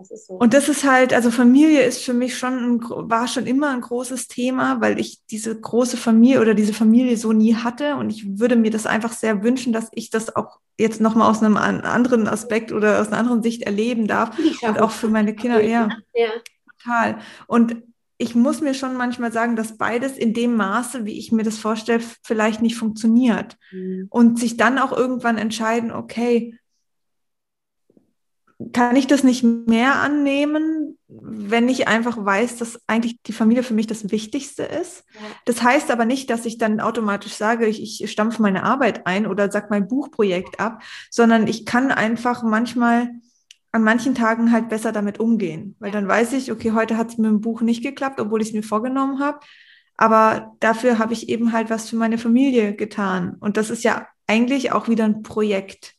Das 0.00 0.10
ist 0.10 0.28
so. 0.28 0.34
Und 0.34 0.54
das 0.54 0.70
ist 0.70 0.84
halt, 0.84 1.12
also 1.12 1.30
Familie 1.30 1.82
ist 1.82 2.02
für 2.02 2.14
mich 2.14 2.38
schon, 2.38 2.54
ein, 2.54 2.80
war 2.82 3.28
schon 3.28 3.46
immer 3.46 3.68
ein 3.70 3.82
großes 3.82 4.28
Thema, 4.28 4.80
weil 4.80 4.98
ich 4.98 5.20
diese 5.30 5.58
große 5.58 5.98
Familie 5.98 6.40
oder 6.40 6.54
diese 6.54 6.72
Familie 6.72 7.18
so 7.18 7.34
nie 7.34 7.54
hatte. 7.54 7.96
Und 7.96 8.08
ich 8.08 8.38
würde 8.38 8.56
mir 8.56 8.70
das 8.70 8.86
einfach 8.86 9.12
sehr 9.12 9.42
wünschen, 9.42 9.74
dass 9.74 9.88
ich 9.92 10.08
das 10.08 10.34
auch 10.34 10.58
jetzt 10.78 11.02
nochmal 11.02 11.30
aus 11.30 11.42
einem 11.42 11.58
anderen 11.58 12.26
Aspekt 12.26 12.72
oder 12.72 13.00
aus 13.00 13.08
einer 13.08 13.18
anderen 13.18 13.42
Sicht 13.42 13.62
erleben 13.62 14.06
darf. 14.06 14.36
Und 14.62 14.80
auch 14.80 14.90
für 14.90 15.08
meine 15.08 15.34
Kinder, 15.34 15.62
ja, 15.62 15.90
ja. 16.14 16.30
Total. 16.78 17.18
Und 17.46 17.76
ich 18.16 18.34
muss 18.34 18.62
mir 18.62 18.72
schon 18.72 18.96
manchmal 18.96 19.32
sagen, 19.32 19.54
dass 19.54 19.76
beides 19.76 20.16
in 20.16 20.32
dem 20.32 20.56
Maße, 20.56 21.04
wie 21.04 21.18
ich 21.18 21.30
mir 21.30 21.42
das 21.42 21.58
vorstelle, 21.58 22.02
vielleicht 22.22 22.62
nicht 22.62 22.76
funktioniert. 22.76 23.58
Mhm. 23.70 24.06
Und 24.08 24.38
sich 24.38 24.56
dann 24.56 24.78
auch 24.78 24.96
irgendwann 24.96 25.36
entscheiden, 25.36 25.90
okay, 25.92 26.58
kann 28.72 28.96
ich 28.96 29.06
das 29.06 29.24
nicht 29.24 29.42
mehr 29.42 29.96
annehmen, 29.96 30.98
wenn 31.08 31.68
ich 31.68 31.88
einfach 31.88 32.22
weiß, 32.22 32.58
dass 32.58 32.80
eigentlich 32.86 33.22
die 33.22 33.32
Familie 33.32 33.62
für 33.62 33.74
mich 33.74 33.86
das 33.86 34.10
Wichtigste 34.10 34.62
ist. 34.62 35.04
Das 35.46 35.62
heißt 35.62 35.90
aber 35.90 36.04
nicht, 36.04 36.28
dass 36.30 36.44
ich 36.44 36.58
dann 36.58 36.80
automatisch 36.80 37.32
sage, 37.32 37.66
ich, 37.66 38.02
ich 38.02 38.10
stampfe 38.10 38.42
meine 38.42 38.62
Arbeit 38.62 39.06
ein 39.06 39.26
oder 39.26 39.50
sag 39.50 39.70
mein 39.70 39.88
Buchprojekt 39.88 40.60
ab, 40.60 40.82
sondern 41.10 41.46
ich 41.46 41.64
kann 41.64 41.90
einfach 41.90 42.42
manchmal 42.42 43.10
an 43.72 43.82
manchen 43.82 44.14
Tagen 44.14 44.52
halt 44.52 44.68
besser 44.68 44.92
damit 44.92 45.20
umgehen, 45.20 45.76
weil 45.78 45.92
dann 45.92 46.08
weiß 46.08 46.32
ich, 46.34 46.52
okay, 46.52 46.72
heute 46.72 46.96
hat 46.96 47.08
es 47.08 47.18
mit 47.18 47.30
dem 47.30 47.40
Buch 47.40 47.62
nicht 47.62 47.82
geklappt, 47.82 48.20
obwohl 48.20 48.42
ich 48.42 48.48
es 48.48 48.54
mir 48.54 48.62
vorgenommen 48.62 49.20
habe. 49.20 49.40
Aber 49.96 50.56
dafür 50.60 50.98
habe 50.98 51.12
ich 51.12 51.28
eben 51.28 51.52
halt 51.52 51.70
was 51.70 51.88
für 51.88 51.96
meine 51.96 52.18
Familie 52.18 52.74
getan. 52.74 53.36
Und 53.38 53.56
das 53.56 53.70
ist 53.70 53.84
ja 53.84 54.06
eigentlich 54.26 54.72
auch 54.72 54.88
wieder 54.88 55.04
ein 55.04 55.22
Projekt. 55.22 55.94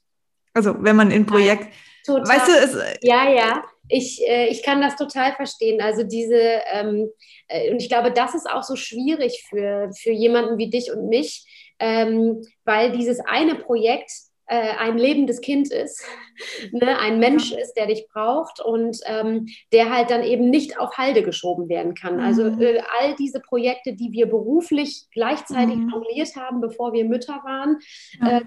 Also 0.53 0.75
wenn 0.79 0.95
man 0.95 1.11
in 1.11 1.25
Projekt, 1.25 1.73
Total. 2.05 2.27
Weißt 2.27 2.47
du, 2.47 2.51
es, 2.51 2.75
äh, 2.75 2.97
ja, 3.01 3.29
ja. 3.29 3.63
Ich, 3.87 4.21
äh, 4.27 4.47
ich 4.47 4.63
kann 4.63 4.81
das 4.81 4.95
total 4.95 5.33
verstehen. 5.33 5.81
Also 5.81 6.03
diese, 6.03 6.61
ähm, 6.71 7.09
äh, 7.47 7.71
und 7.71 7.81
ich 7.81 7.89
glaube, 7.89 8.11
das 8.11 8.35
ist 8.35 8.49
auch 8.49 8.63
so 8.63 8.75
schwierig 8.75 9.45
für, 9.49 9.91
für 9.93 10.11
jemanden 10.11 10.57
wie 10.57 10.69
dich 10.69 10.91
und 10.91 11.09
mich, 11.09 11.45
ähm, 11.79 12.41
weil 12.63 12.91
dieses 12.91 13.19
eine 13.19 13.55
Projekt 13.55 14.11
äh, 14.47 14.75
ein 14.77 14.97
lebendes 14.97 15.41
Kind 15.41 15.71
ist, 15.71 16.03
ne, 16.71 16.99
ein 16.99 17.19
Mensch 17.19 17.51
ist, 17.51 17.73
der 17.73 17.87
dich 17.87 18.07
braucht 18.11 18.59
und 18.59 18.99
ähm, 19.05 19.47
der 19.71 19.91
halt 19.93 20.11
dann 20.11 20.23
eben 20.23 20.49
nicht 20.49 20.79
auf 20.79 20.97
Halde 20.97 21.23
geschoben 21.23 21.69
werden 21.69 21.93
kann. 21.93 22.19
Also, 22.19 22.43
mhm. 22.43 22.61
Äh, 22.61 22.81
all 22.99 23.15
diese 23.15 23.39
Projekte, 23.39 23.93
die 23.93 24.11
wir 24.11 24.27
beruflich 24.27 25.07
gleichzeitig 25.11 25.75
mhm. 25.75 25.89
formuliert 25.89 26.35
haben, 26.35 26.61
bevor 26.61 26.93
wir 26.93 27.05
Mütter 27.05 27.41
waren, 27.43 27.79
ja. 28.21 28.39
äh, 28.39 28.41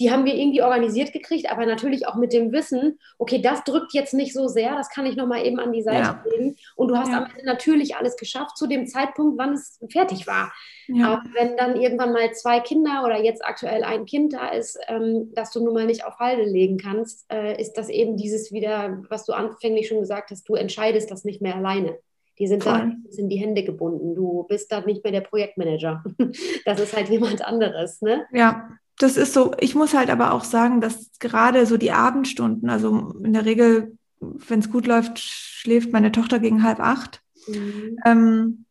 die 0.00 0.10
haben 0.10 0.24
wir 0.24 0.34
irgendwie 0.34 0.62
organisiert 0.62 1.12
gekriegt, 1.12 1.50
aber 1.50 1.66
natürlich 1.66 2.06
auch 2.06 2.14
mit 2.14 2.32
dem 2.32 2.52
Wissen, 2.52 2.98
okay, 3.18 3.40
das 3.40 3.64
drückt 3.64 3.92
jetzt 3.92 4.14
nicht 4.14 4.32
so 4.32 4.48
sehr, 4.48 4.74
das 4.74 4.90
kann 4.90 5.06
ich 5.06 5.16
nochmal 5.16 5.44
eben 5.44 5.58
an 5.58 5.72
die 5.72 5.82
Seite 5.82 5.98
ja. 5.98 6.24
legen. 6.30 6.56
Und 6.74 6.88
du 6.88 6.96
hast 6.96 7.10
ja. 7.10 7.18
am 7.18 7.30
Ende 7.30 7.44
natürlich 7.44 7.96
alles 7.96 8.16
geschafft 8.16 8.56
zu 8.56 8.66
dem 8.66 8.86
Zeitpunkt, 8.86 9.38
wann 9.38 9.54
es 9.54 9.80
fertig 9.90 10.26
war. 10.26 10.52
Ja. 10.88 11.14
Aber 11.14 11.22
wenn 11.34 11.56
dann 11.56 11.80
irgendwann 11.80 12.12
mal 12.12 12.32
zwei 12.32 12.60
Kinder 12.60 13.02
oder 13.04 13.22
jetzt 13.22 13.44
aktuell 13.44 13.84
ein 13.84 14.04
Kind 14.06 14.32
da 14.32 14.48
ist, 14.48 14.78
ähm, 14.88 15.32
das 15.34 15.50
du 15.50 15.64
nun 15.64 15.74
mal 15.74 15.86
nicht 15.86 16.04
auf 16.04 16.18
Halde 16.18 16.44
legen 16.44 16.78
kannst, 16.78 17.26
äh, 17.36 17.60
ist 17.60 17.74
das 17.74 17.88
eben 17.88 18.16
dieses 18.16 18.52
wieder, 18.52 19.02
was 19.08 19.24
du 19.24 19.32
anfänglich 19.32 19.88
schon 19.88 20.00
gesagt 20.00 20.30
hast, 20.30 20.48
du 20.48 20.54
entscheidest 20.54 21.10
das 21.10 21.24
nicht 21.24 21.42
mehr 21.42 21.56
alleine. 21.56 21.98
Die 22.38 22.46
sind 22.46 22.62
Voll. 22.62 22.72
da 22.72 23.10
sind 23.10 23.30
die 23.30 23.38
Hände 23.38 23.64
gebunden. 23.64 24.14
Du 24.14 24.44
bist 24.44 24.70
da 24.70 24.80
nicht 24.80 25.02
mehr 25.02 25.12
der 25.12 25.22
Projektmanager. 25.22 26.04
Das 26.64 26.80
ist 26.80 26.96
halt 26.96 27.08
jemand 27.08 27.44
anderes, 27.44 28.02
ne? 28.02 28.26
Ja, 28.32 28.68
das 28.98 29.16
ist 29.16 29.32
so. 29.32 29.52
Ich 29.60 29.74
muss 29.74 29.94
halt 29.94 30.10
aber 30.10 30.32
auch 30.32 30.42
sagen, 30.42 30.80
dass 30.80 31.18
gerade 31.20 31.64
so 31.64 31.76
die 31.76 31.92
Abendstunden, 31.92 32.68
also 32.68 33.14
in 33.22 33.32
der 33.32 33.44
Regel, 33.44 33.96
wenn 34.20 34.58
es 34.58 34.70
gut 34.70 34.86
läuft, 34.86 35.18
schläft 35.20 35.92
meine 35.92 36.10
Tochter 36.10 36.40
gegen 36.40 36.64
halb 36.64 36.80
acht. 36.80 37.22
Mhm. 37.46 37.98
Ähm, 38.04 38.64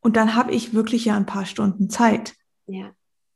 und 0.00 0.16
dann 0.16 0.34
habe 0.34 0.52
ich 0.52 0.74
wirklich 0.74 1.04
ja 1.04 1.16
ein 1.16 1.26
paar 1.26 1.46
Stunden 1.46 1.88
Zeit. 1.88 2.34
Ja. 2.66 2.90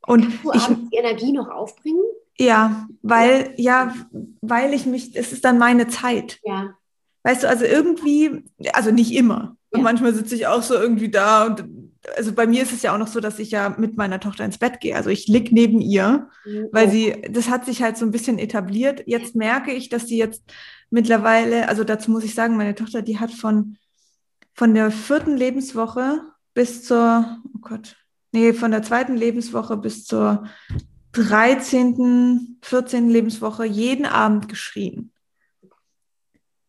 Und 0.07 0.23
Kannst 0.23 0.45
du 0.45 0.53
ich, 0.53 0.91
die 0.91 0.97
Energie 0.97 1.33
noch 1.33 1.49
aufbringen? 1.49 2.03
Ja, 2.39 2.87
weil, 3.03 3.55
ja. 3.57 3.95
weil 4.41 4.75
ich 4.75 4.87
mich, 4.87 5.17
es 5.17 5.33
ist 5.33 5.45
dann 5.45 5.59
meine 5.59 5.89
Zeit. 5.89 6.39
Ja. 6.45 6.75
Weißt 7.23 7.43
du, 7.43 7.49
also 7.49 7.65
irgendwie, 7.65 8.45
also 8.73 8.91
nicht 8.91 9.13
immer. 9.13 9.57
Ja. 9.75 9.83
manchmal 9.83 10.15
sitze 10.15 10.35
ich 10.35 10.47
auch 10.47 10.63
so 10.63 10.75
irgendwie 10.75 11.11
da 11.11 11.47
und 11.47 11.65
also 12.17 12.33
bei 12.33 12.47
mir 12.47 12.63
ist 12.63 12.73
es 12.73 12.83
ja 12.83 12.95
auch 12.95 12.99
noch 12.99 13.09
so, 13.09 13.21
dass 13.21 13.39
ich 13.39 13.51
ja 13.51 13.75
mit 13.77 13.97
meiner 13.97 14.21
Tochter 14.21 14.45
ins 14.45 14.59
Bett 14.59 14.81
gehe. 14.81 14.95
Also 14.95 15.11
ich 15.11 15.27
lieg 15.27 15.51
neben 15.51 15.81
ihr, 15.81 16.29
mhm. 16.45 16.69
weil 16.73 16.91
sie, 16.91 17.23
das 17.31 17.49
hat 17.49 17.65
sich 17.65 17.83
halt 17.83 17.97
so 17.97 18.05
ein 18.05 18.13
bisschen 18.13 18.39
etabliert. 18.39 19.03
Jetzt 19.07 19.35
merke 19.35 19.73
ich, 19.73 19.89
dass 19.89 20.07
sie 20.07 20.19
jetzt 20.19 20.45
mittlerweile, 20.91 21.69
also 21.69 21.85
dazu 21.85 22.11
muss 22.11 22.25
ich 22.25 22.35
sagen, 22.35 22.57
meine 22.57 22.75
Tochter, 22.75 23.03
die 23.03 23.19
hat 23.19 23.33
von, 23.33 23.77
von 24.55 24.75
der 24.75 24.91
vierten 24.91 25.37
Lebenswoche 25.37 26.21
bis 26.55 26.85
zur, 26.85 27.39
oh 27.55 27.59
Gott, 27.61 27.97
nee, 28.33 28.53
von 28.53 28.71
der 28.71 28.83
zweiten 28.83 29.17
Lebenswoche 29.17 29.77
bis 29.77 30.05
zur 30.05 30.45
13., 31.17 32.59
14. 32.63 33.09
Lebenswoche 33.09 33.65
jeden 33.65 34.05
Abend 34.05 34.49
geschrien. 34.49 35.13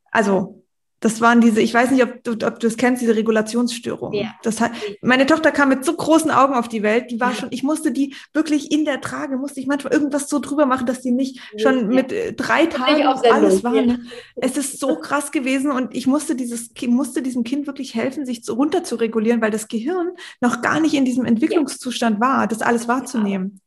Also 0.09 0.56
das 0.99 1.21
waren 1.21 1.41
diese, 1.41 1.61
ich 1.61 1.73
weiß 1.73 1.91
nicht, 1.91 2.03
ob 2.03 2.23
du, 2.23 2.31
ob 2.31 2.59
du 2.59 2.67
das 2.67 2.75
kennst, 2.75 3.01
diese 3.01 3.15
Regulationsstörungen. 3.15 4.19
Ja. 4.19 4.33
Das 4.41 4.59
hat, 4.59 4.71
meine 5.01 5.27
Tochter 5.27 5.51
kam 5.51 5.69
mit 5.69 5.85
so 5.85 5.93
großen 5.93 6.31
Augen 6.31 6.55
auf 6.55 6.67
die 6.67 6.81
Welt, 6.81 7.11
die 7.11 7.19
war 7.19 7.35
schon, 7.35 7.49
ich 7.51 7.61
musste 7.61 7.91
die 7.91 8.15
wirklich 8.33 8.71
in 8.71 8.83
der 8.83 8.99
Trage, 8.99 9.37
musste 9.37 9.59
ich 9.59 9.67
manchmal 9.67 9.93
irgendwas 9.93 10.27
so 10.27 10.39
drüber 10.39 10.65
machen, 10.65 10.87
dass 10.87 11.01
die 11.01 11.11
nicht 11.11 11.39
schon 11.57 11.77
ja. 11.77 11.83
mit 11.83 12.11
äh, 12.11 12.33
drei 12.33 12.65
Tagen 12.65 13.03
alles 13.03 13.63
war. 13.63 13.75
Ja. 13.75 13.97
Es 14.35 14.57
ist 14.57 14.79
so 14.79 14.97
krass 14.97 15.31
gewesen 15.31 15.71
und 15.71 15.95
ich 15.95 16.07
musste 16.07 16.35
dieses, 16.35 16.71
musste 16.87 17.21
diesem 17.21 17.43
Kind 17.43 17.67
wirklich 17.67 17.93
helfen, 17.93 18.25
sich 18.25 18.43
zu, 18.43 18.53
runter 18.53 18.83
zu 18.83 18.95
regulieren, 18.95 19.41
weil 19.41 19.51
das 19.51 19.67
Gehirn 19.67 20.11
noch 20.41 20.61
gar 20.61 20.79
nicht 20.79 20.95
in 20.95 21.05
diesem 21.05 21.25
Entwicklungszustand 21.25 22.19
war, 22.19 22.47
das 22.47 22.61
alles 22.61 22.87
wahrzunehmen. 22.87 23.61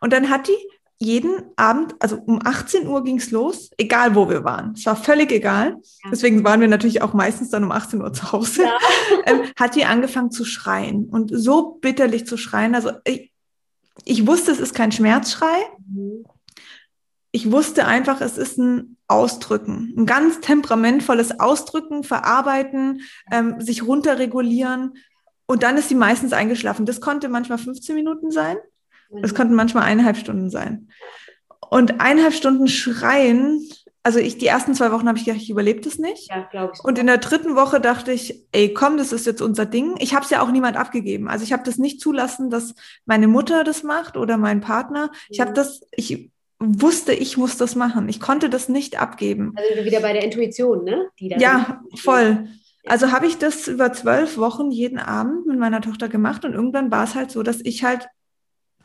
Und 0.00 0.12
dann 0.12 0.28
hat 0.28 0.48
die 0.48 0.56
jeden 1.04 1.42
Abend, 1.56 1.94
also 2.00 2.16
um 2.16 2.40
18 2.44 2.86
Uhr 2.86 3.04
ging 3.04 3.18
es 3.18 3.30
los, 3.30 3.70
egal 3.78 4.14
wo 4.14 4.28
wir 4.28 4.44
waren. 4.44 4.72
Es 4.76 4.86
war 4.86 4.96
völlig 4.96 5.30
egal. 5.30 5.76
Ja. 6.04 6.10
Deswegen 6.10 6.44
waren 6.44 6.60
wir 6.60 6.68
natürlich 6.68 7.02
auch 7.02 7.12
meistens 7.12 7.50
dann 7.50 7.64
um 7.64 7.72
18 7.72 8.00
Uhr 8.00 8.12
zu 8.12 8.32
Hause. 8.32 8.62
Ja. 8.62 8.78
ähm, 9.26 9.42
hat 9.58 9.76
die 9.76 9.84
angefangen 9.84 10.30
zu 10.30 10.44
schreien 10.44 11.06
und 11.06 11.30
so 11.34 11.78
bitterlich 11.80 12.26
zu 12.26 12.36
schreien. 12.36 12.74
Also 12.74 12.92
ich, 13.04 13.32
ich 14.04 14.26
wusste, 14.26 14.50
es 14.50 14.60
ist 14.60 14.74
kein 14.74 14.92
Schmerzschrei. 14.92 15.56
Mhm. 15.86 16.24
Ich 17.30 17.50
wusste 17.50 17.86
einfach, 17.86 18.20
es 18.20 18.38
ist 18.38 18.58
ein 18.58 18.96
Ausdrücken, 19.08 19.92
ein 19.98 20.06
ganz 20.06 20.40
temperamentvolles 20.40 21.40
Ausdrücken, 21.40 22.04
verarbeiten, 22.04 23.02
ähm, 23.30 23.60
sich 23.60 23.82
runterregulieren. 23.82 24.94
Und 25.46 25.62
dann 25.62 25.76
ist 25.76 25.88
sie 25.88 25.94
meistens 25.94 26.32
eingeschlafen. 26.32 26.86
Das 26.86 27.00
konnte 27.00 27.28
manchmal 27.28 27.58
15 27.58 27.94
Minuten 27.94 28.30
sein. 28.30 28.56
Es 29.22 29.34
konnten 29.34 29.54
manchmal 29.54 29.84
eineinhalb 29.84 30.16
Stunden 30.16 30.50
sein. 30.50 30.88
Und 31.70 32.00
eineinhalb 32.00 32.34
Stunden 32.34 32.68
schreien 32.68 33.60
also 34.06 34.18
ich, 34.18 34.36
die 34.36 34.46
ersten 34.46 34.74
zwei 34.74 34.92
Wochen 34.92 35.08
habe 35.08 35.16
ich 35.16 35.24
gedacht, 35.24 35.40
ich 35.40 35.48
überlebe 35.48 35.80
das 35.80 35.98
nicht. 35.98 36.28
Ja, 36.28 36.46
glaube 36.50 36.74
ich. 36.74 36.84
Und 36.84 36.98
in 36.98 37.06
der 37.06 37.16
dritten 37.16 37.56
Woche 37.56 37.80
dachte 37.80 38.12
ich, 38.12 38.46
ey, 38.52 38.74
komm, 38.74 38.98
das 38.98 39.12
ist 39.12 39.24
jetzt 39.24 39.40
unser 39.40 39.64
Ding. 39.64 39.94
Ich 39.98 40.14
habe 40.14 40.24
es 40.26 40.30
ja 40.30 40.42
auch 40.42 40.50
niemand 40.50 40.76
abgegeben. 40.76 41.26
Also 41.26 41.42
ich 41.42 41.54
habe 41.54 41.62
das 41.64 41.78
nicht 41.78 42.02
zulassen, 42.02 42.50
dass 42.50 42.74
meine 43.06 43.28
Mutter 43.28 43.64
das 43.64 43.82
macht 43.82 44.18
oder 44.18 44.36
mein 44.36 44.60
Partner. 44.60 45.10
Ich 45.30 45.40
habe 45.40 45.52
Mhm. 45.52 45.54
das, 45.54 45.80
ich 45.96 46.30
wusste, 46.58 47.14
ich 47.14 47.38
muss 47.38 47.56
das 47.56 47.76
machen. 47.76 48.10
Ich 48.10 48.20
konnte 48.20 48.50
das 48.50 48.68
nicht 48.68 49.00
abgeben. 49.00 49.54
Also 49.56 49.86
wieder 49.86 50.00
bei 50.00 50.12
der 50.12 50.22
Intuition, 50.22 50.84
ne? 50.84 51.08
Ja, 51.16 51.82
voll. 51.96 52.48
Also 52.84 53.10
habe 53.10 53.26
ich 53.26 53.38
das 53.38 53.68
über 53.68 53.90
zwölf 53.94 54.36
Wochen 54.36 54.70
jeden 54.70 54.98
Abend 54.98 55.46
mit 55.46 55.58
meiner 55.58 55.80
Tochter 55.80 56.10
gemacht 56.10 56.44
und 56.44 56.52
irgendwann 56.52 56.90
war 56.90 57.04
es 57.04 57.14
halt 57.14 57.30
so, 57.30 57.42
dass 57.42 57.60
ich 57.62 57.84
halt 57.84 58.06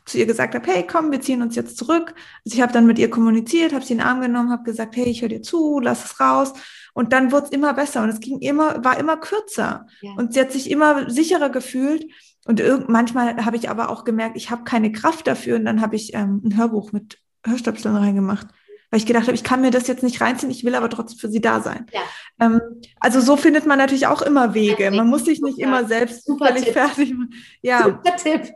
zu 0.04 0.18
ihr 0.18 0.26
gesagt 0.26 0.54
habe, 0.54 0.70
hey, 0.70 0.86
komm, 0.86 1.10
wir 1.10 1.20
ziehen 1.20 1.42
uns 1.42 1.56
jetzt 1.56 1.76
zurück. 1.76 2.14
Also 2.44 2.56
ich 2.56 2.60
habe 2.60 2.72
dann 2.72 2.86
mit 2.86 2.98
ihr 2.98 3.10
kommuniziert, 3.10 3.72
habe 3.72 3.84
sie 3.84 3.92
in 3.92 3.98
den 3.98 4.06
Arm 4.06 4.20
genommen, 4.20 4.50
habe 4.50 4.64
gesagt, 4.64 4.96
hey, 4.96 5.06
ich 5.06 5.22
höre 5.22 5.28
dir 5.28 5.42
zu, 5.42 5.80
lass 5.80 6.04
es 6.04 6.20
raus. 6.20 6.52
Und 6.92 7.12
dann 7.12 7.32
wurde 7.32 7.46
es 7.46 7.52
immer 7.52 7.72
besser 7.74 8.02
und 8.02 8.08
es 8.08 8.20
ging 8.20 8.38
immer, 8.40 8.84
war 8.84 8.98
immer 8.98 9.16
kürzer. 9.16 9.86
Ja. 10.00 10.12
Und 10.16 10.34
sie 10.34 10.40
hat 10.40 10.52
sich 10.52 10.70
immer 10.70 11.08
sicherer 11.10 11.50
gefühlt. 11.50 12.06
Und 12.46 12.62
manchmal 12.88 13.44
habe 13.44 13.56
ich 13.56 13.70
aber 13.70 13.90
auch 13.90 14.04
gemerkt, 14.04 14.36
ich 14.36 14.50
habe 14.50 14.64
keine 14.64 14.90
Kraft 14.90 15.26
dafür. 15.26 15.56
Und 15.56 15.64
dann 15.64 15.80
habe 15.80 15.96
ich 15.96 16.14
ähm, 16.14 16.42
ein 16.44 16.56
Hörbuch 16.56 16.92
mit 16.92 17.18
Hörstöpseln 17.46 17.96
reingemacht. 17.96 18.48
Weil 18.90 18.98
ich 18.98 19.06
gedacht 19.06 19.24
habe, 19.24 19.34
ich 19.34 19.44
kann 19.44 19.60
mir 19.60 19.70
das 19.70 19.86
jetzt 19.86 20.02
nicht 20.02 20.20
reinziehen, 20.20 20.50
ich 20.50 20.64
will 20.64 20.74
aber 20.74 20.90
trotzdem 20.90 21.18
für 21.18 21.28
sie 21.28 21.40
da 21.40 21.60
sein. 21.60 21.86
Ja. 21.92 22.00
Ähm, 22.40 22.60
also 22.98 23.20
so 23.20 23.36
findet 23.36 23.64
man 23.64 23.78
natürlich 23.78 24.08
auch 24.08 24.20
immer 24.20 24.52
Wege. 24.52 24.90
Man 24.90 25.06
muss 25.06 25.24
sich 25.26 25.40
nicht 25.40 25.58
immer 25.60 25.84
selbst 25.84 26.26
Super 26.26 26.48
völlig 26.48 26.64
Tipp. 26.64 26.72
fertig 26.72 27.14
machen. 27.14 27.34
Ja, 27.62 27.84
Super 27.84 28.16
Tipp. 28.16 28.52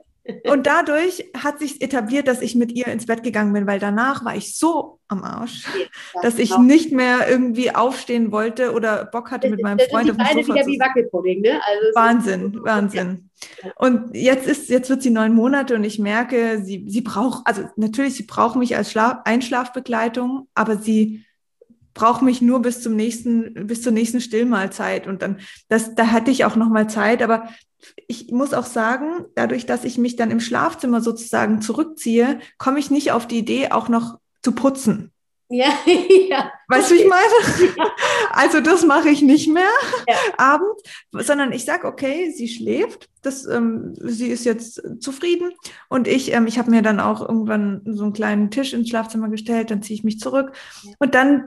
Und 0.47 0.66
dadurch 0.66 1.31
hat 1.37 1.59
sich 1.59 1.83
etabliert, 1.83 2.29
dass 2.29 2.41
ich 2.41 2.55
mit 2.55 2.72
ihr 2.72 2.87
ins 2.87 3.07
Bett 3.07 3.22
gegangen 3.22 3.53
bin, 3.53 3.66
weil 3.66 3.79
danach 3.79 4.25
war 4.25 4.35
ich 4.35 4.57
so 4.57 5.01
am 5.09 5.22
Arsch, 5.22 5.66
dass 6.22 6.39
ich 6.39 6.57
nicht 6.57 6.93
mehr 6.93 7.29
irgendwie 7.29 7.75
aufstehen 7.75 8.33
wollte 8.33 8.72
oder 8.72 9.05
Bock 9.05 9.31
hatte, 9.31 9.51
mit 9.51 9.62
meinem 9.62 9.79
Freund 9.91 10.11
auf 10.11 10.16
dem 10.16 10.27
Sofa 10.27 10.55
wieder 10.55 10.66
wie 10.66 10.81
Wackelpudding, 10.81 11.41
ne? 11.43 11.61
Also 11.66 11.95
Wahnsinn, 11.95 12.59
Wahnsinn. 12.62 13.31
Und 13.77 14.14
jetzt 14.14 14.47
ist, 14.47 14.70
jetzt 14.70 14.89
wird 14.89 15.03
sie 15.03 15.11
neun 15.11 15.35
Monate 15.35 15.75
und 15.75 15.85
ich 15.85 15.99
merke, 15.99 16.62
sie, 16.64 16.85
sie 16.89 17.03
braucht, 17.03 17.47
also 17.47 17.64
natürlich, 17.77 18.14
sie 18.14 18.22
braucht 18.25 18.57
mich 18.57 18.77
als 18.77 18.91
Schlaf, 18.91 19.18
Einschlafbegleitung, 19.25 20.49
aber 20.55 20.79
sie 20.79 21.25
braucht 21.95 22.22
mich 22.22 22.42
nur 22.42 22.61
bis 22.61 22.82
zum 22.82 22.97
nächsten, 22.97 23.66
bis 23.66 23.82
zur 23.82 23.92
nächsten 23.92 24.20
Stillmahlzeit. 24.20 25.07
Und 25.07 25.22
dann, 25.22 25.38
das, 25.68 25.95
da 25.95 26.09
hatte 26.09 26.30
ich 26.30 26.45
auch 26.45 26.57
noch 26.57 26.68
mal 26.68 26.88
Zeit. 26.88 27.22
Aber 27.22 27.49
ich 28.09 28.30
muss 28.32 28.53
auch 28.55 28.66
sagen, 28.66 29.24
dadurch, 29.34 29.66
dass 29.66 29.84
ich 29.84 29.99
mich 29.99 30.16
dann 30.16 30.30
im 30.30 30.40
Schlafzimmer 30.40 31.01
sozusagen 31.01 31.61
zurückziehe, 31.62 32.40
komme 32.59 32.78
ich 32.78 32.90
nicht 32.90 33.12
auf 33.12 33.26
die 33.26 33.38
Idee, 33.38 33.70
auch 33.70 33.88
noch 33.88 34.18
zu 34.42 34.53
putzen. 34.53 35.11
Ja, 35.51 35.66
ja. 36.28 36.51
Weißt 36.68 36.90
du, 36.90 36.95
wie 36.95 37.01
ich 37.03 37.09
meine? 37.09 37.88
Also 38.32 38.61
das 38.61 38.84
mache 38.84 39.11
ich 39.11 39.22
nicht 39.22 39.49
mehr 39.49 39.68
Ja. 40.09 40.16
abends, 40.38 40.82
sondern 41.12 41.53
ich 41.53 41.64
sage, 41.64 41.86
okay, 41.86 42.32
sie 42.34 42.49
schläft, 42.49 43.09
das, 43.22 43.45
ähm, 43.47 43.92
sie 44.01 44.28
ist 44.28 44.45
jetzt 44.45 44.82
zufrieden 45.01 45.53
und 45.88 46.09
ich, 46.09 46.32
ähm, 46.32 46.47
ich 46.47 46.59
habe 46.59 46.70
mir 46.70 46.82
dann 46.82 46.99
auch 46.99 47.20
irgendwann 47.20 47.82
so 47.84 48.05
einen 48.05 48.12
kleinen 48.14 48.51
Tisch 48.51 48.72
ins 48.72 48.88
Schlafzimmer 48.88 49.28
gestellt, 49.28 49.70
dann 49.70 49.82
ziehe 49.82 49.97
ich 49.99 50.05
mich 50.05 50.18
zurück 50.18 50.53
Ja. 50.82 50.92
und 50.99 51.14
dann 51.14 51.45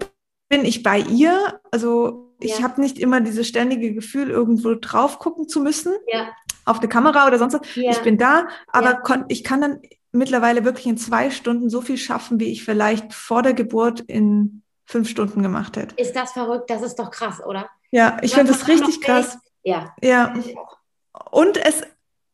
bin 0.49 0.65
ich 0.65 0.83
bei 0.83 0.99
ihr. 0.99 1.59
Also 1.71 2.31
ich 2.39 2.59
Ja. 2.59 2.63
habe 2.63 2.81
nicht 2.81 2.99
immer 2.99 3.21
dieses 3.21 3.47
ständige 3.47 3.93
Gefühl, 3.93 4.29
irgendwo 4.29 4.75
drauf 4.75 5.19
gucken 5.19 5.47
zu 5.47 5.59
müssen, 5.61 5.93
Ja. 6.07 6.29
auf 6.65 6.79
eine 6.79 6.87
Kamera 6.87 7.27
oder 7.27 7.37
sonst 7.39 7.53
was. 7.55 7.75
Ja. 7.75 7.91
Ich 7.91 7.99
bin 7.99 8.17
da, 8.17 8.47
aber 8.67 9.01
ich 9.29 9.43
kann 9.43 9.61
dann 9.61 9.81
mittlerweile 10.11 10.63
wirklich 10.65 10.87
in 10.87 10.97
zwei 10.97 11.29
Stunden 11.31 11.69
so 11.69 11.81
viel 11.81 11.97
schaffen, 11.97 12.39
wie 12.39 12.51
ich 12.51 12.63
vielleicht 12.63 13.13
vor 13.13 13.41
der 13.43 13.53
Geburt 13.53 14.01
in 14.01 14.61
fünf 14.85 15.09
Stunden 15.09 15.43
gemacht 15.43 15.75
hätte. 15.77 15.95
Ist 15.95 16.15
das 16.15 16.31
verrückt? 16.31 16.69
Das 16.69 16.81
ist 16.81 16.95
doch 16.95 17.11
krass, 17.11 17.43
oder? 17.45 17.69
Ja, 17.91 18.17
ich 18.21 18.33
finde 18.33 18.51
das 18.53 18.67
richtig 18.67 19.01
krass. 19.01 19.37
Ja. 19.63 19.93
Ja. 20.01 20.33
Und 21.31 21.57
es, 21.57 21.81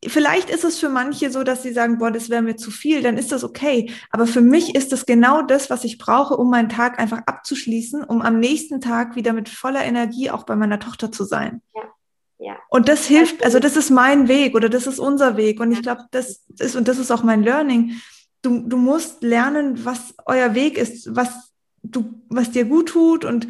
vielleicht 0.09 0.49
ist 0.49 0.63
es 0.63 0.79
für 0.79 0.89
manche 0.89 1.31
so, 1.31 1.43
dass 1.43 1.63
sie 1.63 1.73
sagen, 1.73 1.97
boah, 1.97 2.11
das 2.11 2.29
wäre 2.29 2.41
mir 2.41 2.55
zu 2.55 2.71
viel, 2.71 3.01
dann 3.01 3.17
ist 3.17 3.31
das 3.31 3.43
okay. 3.43 3.91
Aber 4.09 4.27
für 4.27 4.41
mich 4.41 4.75
ist 4.75 4.91
das 4.91 5.05
genau 5.05 5.41
das, 5.41 5.69
was 5.69 5.83
ich 5.83 5.97
brauche, 5.97 6.35
um 6.37 6.49
meinen 6.49 6.69
Tag 6.69 6.99
einfach 6.99 7.21
abzuschließen, 7.25 8.03
um 8.03 8.21
am 8.21 8.39
nächsten 8.39 8.81
Tag 8.81 9.15
wieder 9.15 9.33
mit 9.33 9.49
voller 9.49 9.83
Energie 9.83 10.29
auch 10.29 10.43
bei 10.43 10.55
meiner 10.55 10.79
Tochter 10.79 11.11
zu 11.11 11.23
sein. 11.23 11.61
Ja. 11.73 12.57
Und 12.69 12.89
das 12.89 13.05
hilft, 13.05 13.43
also 13.45 13.59
das 13.59 13.77
ist 13.77 13.89
mein 13.89 14.27
Weg 14.27 14.53
oder 14.53 14.67
das 14.67 14.85
ist 14.85 14.99
unser 14.99 15.37
Weg. 15.37 15.61
Und 15.61 15.71
ich 15.71 15.81
glaube, 15.81 16.03
das 16.11 16.43
ist, 16.59 16.75
und 16.75 16.87
das 16.87 16.99
ist 16.99 17.09
auch 17.11 17.23
mein 17.23 17.41
Learning. 17.41 17.93
Du, 18.41 18.67
du 18.67 18.75
musst 18.75 19.23
lernen, 19.23 19.85
was 19.85 20.13
euer 20.25 20.53
Weg 20.53 20.77
ist, 20.77 21.15
was 21.15 21.53
du, 21.83 22.21
was 22.27 22.51
dir 22.51 22.65
gut 22.65 22.89
tut. 22.89 23.23
Und 23.23 23.47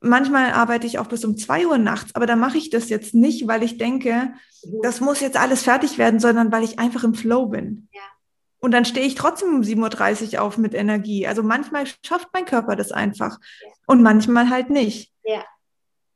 manchmal 0.00 0.52
arbeite 0.52 0.86
ich 0.86 0.98
auch 0.98 1.06
bis 1.06 1.24
um 1.24 1.36
zwei 1.36 1.66
Uhr 1.66 1.78
nachts, 1.78 2.14
aber 2.14 2.26
da 2.26 2.36
mache 2.36 2.58
ich 2.58 2.70
das 2.70 2.88
jetzt 2.88 3.14
nicht, 3.14 3.46
weil 3.48 3.62
ich 3.62 3.78
denke, 3.78 4.32
Mhm. 4.64 4.80
das 4.82 5.00
muss 5.00 5.20
jetzt 5.20 5.38
alles 5.38 5.62
fertig 5.62 5.96
werden, 5.98 6.20
sondern 6.20 6.52
weil 6.52 6.64
ich 6.64 6.78
einfach 6.78 7.02
im 7.04 7.14
Flow 7.14 7.46
bin. 7.46 7.88
Ja. 7.92 8.00
Und 8.58 8.72
dann 8.72 8.84
stehe 8.84 9.06
ich 9.06 9.14
trotzdem 9.14 9.54
um 9.54 9.62
7.30 9.62 10.34
Uhr 10.34 10.42
auf 10.42 10.58
mit 10.58 10.74
Energie. 10.74 11.26
Also 11.26 11.42
manchmal 11.42 11.84
schafft 12.04 12.28
mein 12.34 12.44
Körper 12.44 12.76
das 12.76 12.92
einfach 12.92 13.38
Ja. 13.40 13.68
und 13.86 14.02
manchmal 14.02 14.50
halt 14.50 14.68
nicht. 14.70 15.12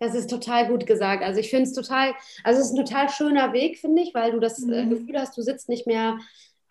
Das 0.00 0.14
ist 0.14 0.28
total 0.28 0.66
gut 0.68 0.86
gesagt. 0.86 1.22
Also 1.22 1.38
ich 1.40 1.48
finde 1.48 1.64
es 1.64 1.72
total, 1.72 2.12
also 2.42 2.60
es 2.60 2.66
ist 2.66 2.72
ein 2.76 2.84
total 2.84 3.08
schöner 3.08 3.52
Weg, 3.54 3.78
finde 3.78 4.02
ich, 4.02 4.12
weil 4.12 4.32
du 4.32 4.40
das 4.40 4.60
äh, 4.62 4.84
Mhm. 4.84 4.90
Gefühl 4.90 5.18
hast, 5.18 5.36
du 5.38 5.40
sitzt 5.42 5.68
nicht 5.68 5.86
mehr 5.86 6.18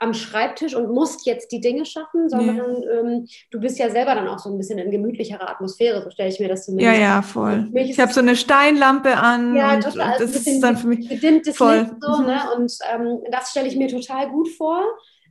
am 0.03 0.13
Schreibtisch 0.13 0.75
und 0.75 0.91
musst 0.91 1.25
jetzt 1.25 1.51
die 1.51 1.61
Dinge 1.61 1.85
schaffen, 1.85 2.29
sondern 2.29 2.83
ähm, 2.83 3.27
du 3.51 3.59
bist 3.59 3.79
ja 3.79 3.89
selber 3.89 4.13
dann 4.15 4.27
auch 4.27 4.39
so 4.39 4.49
ein 4.51 4.57
bisschen 4.57 4.77
in 4.77 4.91
gemütlicherer 4.91 5.49
Atmosphäre, 5.49 6.03
so 6.03 6.09
stelle 6.11 6.29
ich 6.29 6.39
mir 6.39 6.49
das 6.49 6.61
Ja, 6.61 6.65
zumindest 6.65 7.01
ja, 7.01 7.21
voll. 7.21 7.59
Mich 7.71 7.89
ist 7.89 7.95
Ich 7.95 7.99
habe 8.01 8.13
so 8.13 8.19
eine 8.19 8.35
Steinlampe 8.35 9.15
an 9.17 9.55
Ja, 9.55 9.73
und 9.75 9.81
total. 9.83 10.19
Das 10.19 10.35
ist 10.35 10.61
dann 10.61 10.77
für 10.77 10.87
mich 10.87 11.09
gedimmtes 11.09 11.57
Voll. 11.57 11.77
Licht 11.79 11.93
so, 12.01 12.21
Mhm. 12.21 12.25
ne? 12.27 12.39
Und 12.55 12.73
ähm, 12.93 13.19
das 13.31 13.49
stelle 13.51 13.67
ich 13.67 13.75
mir 13.75 13.87
total 13.87 14.29
gut 14.29 14.49
vor. 14.49 14.83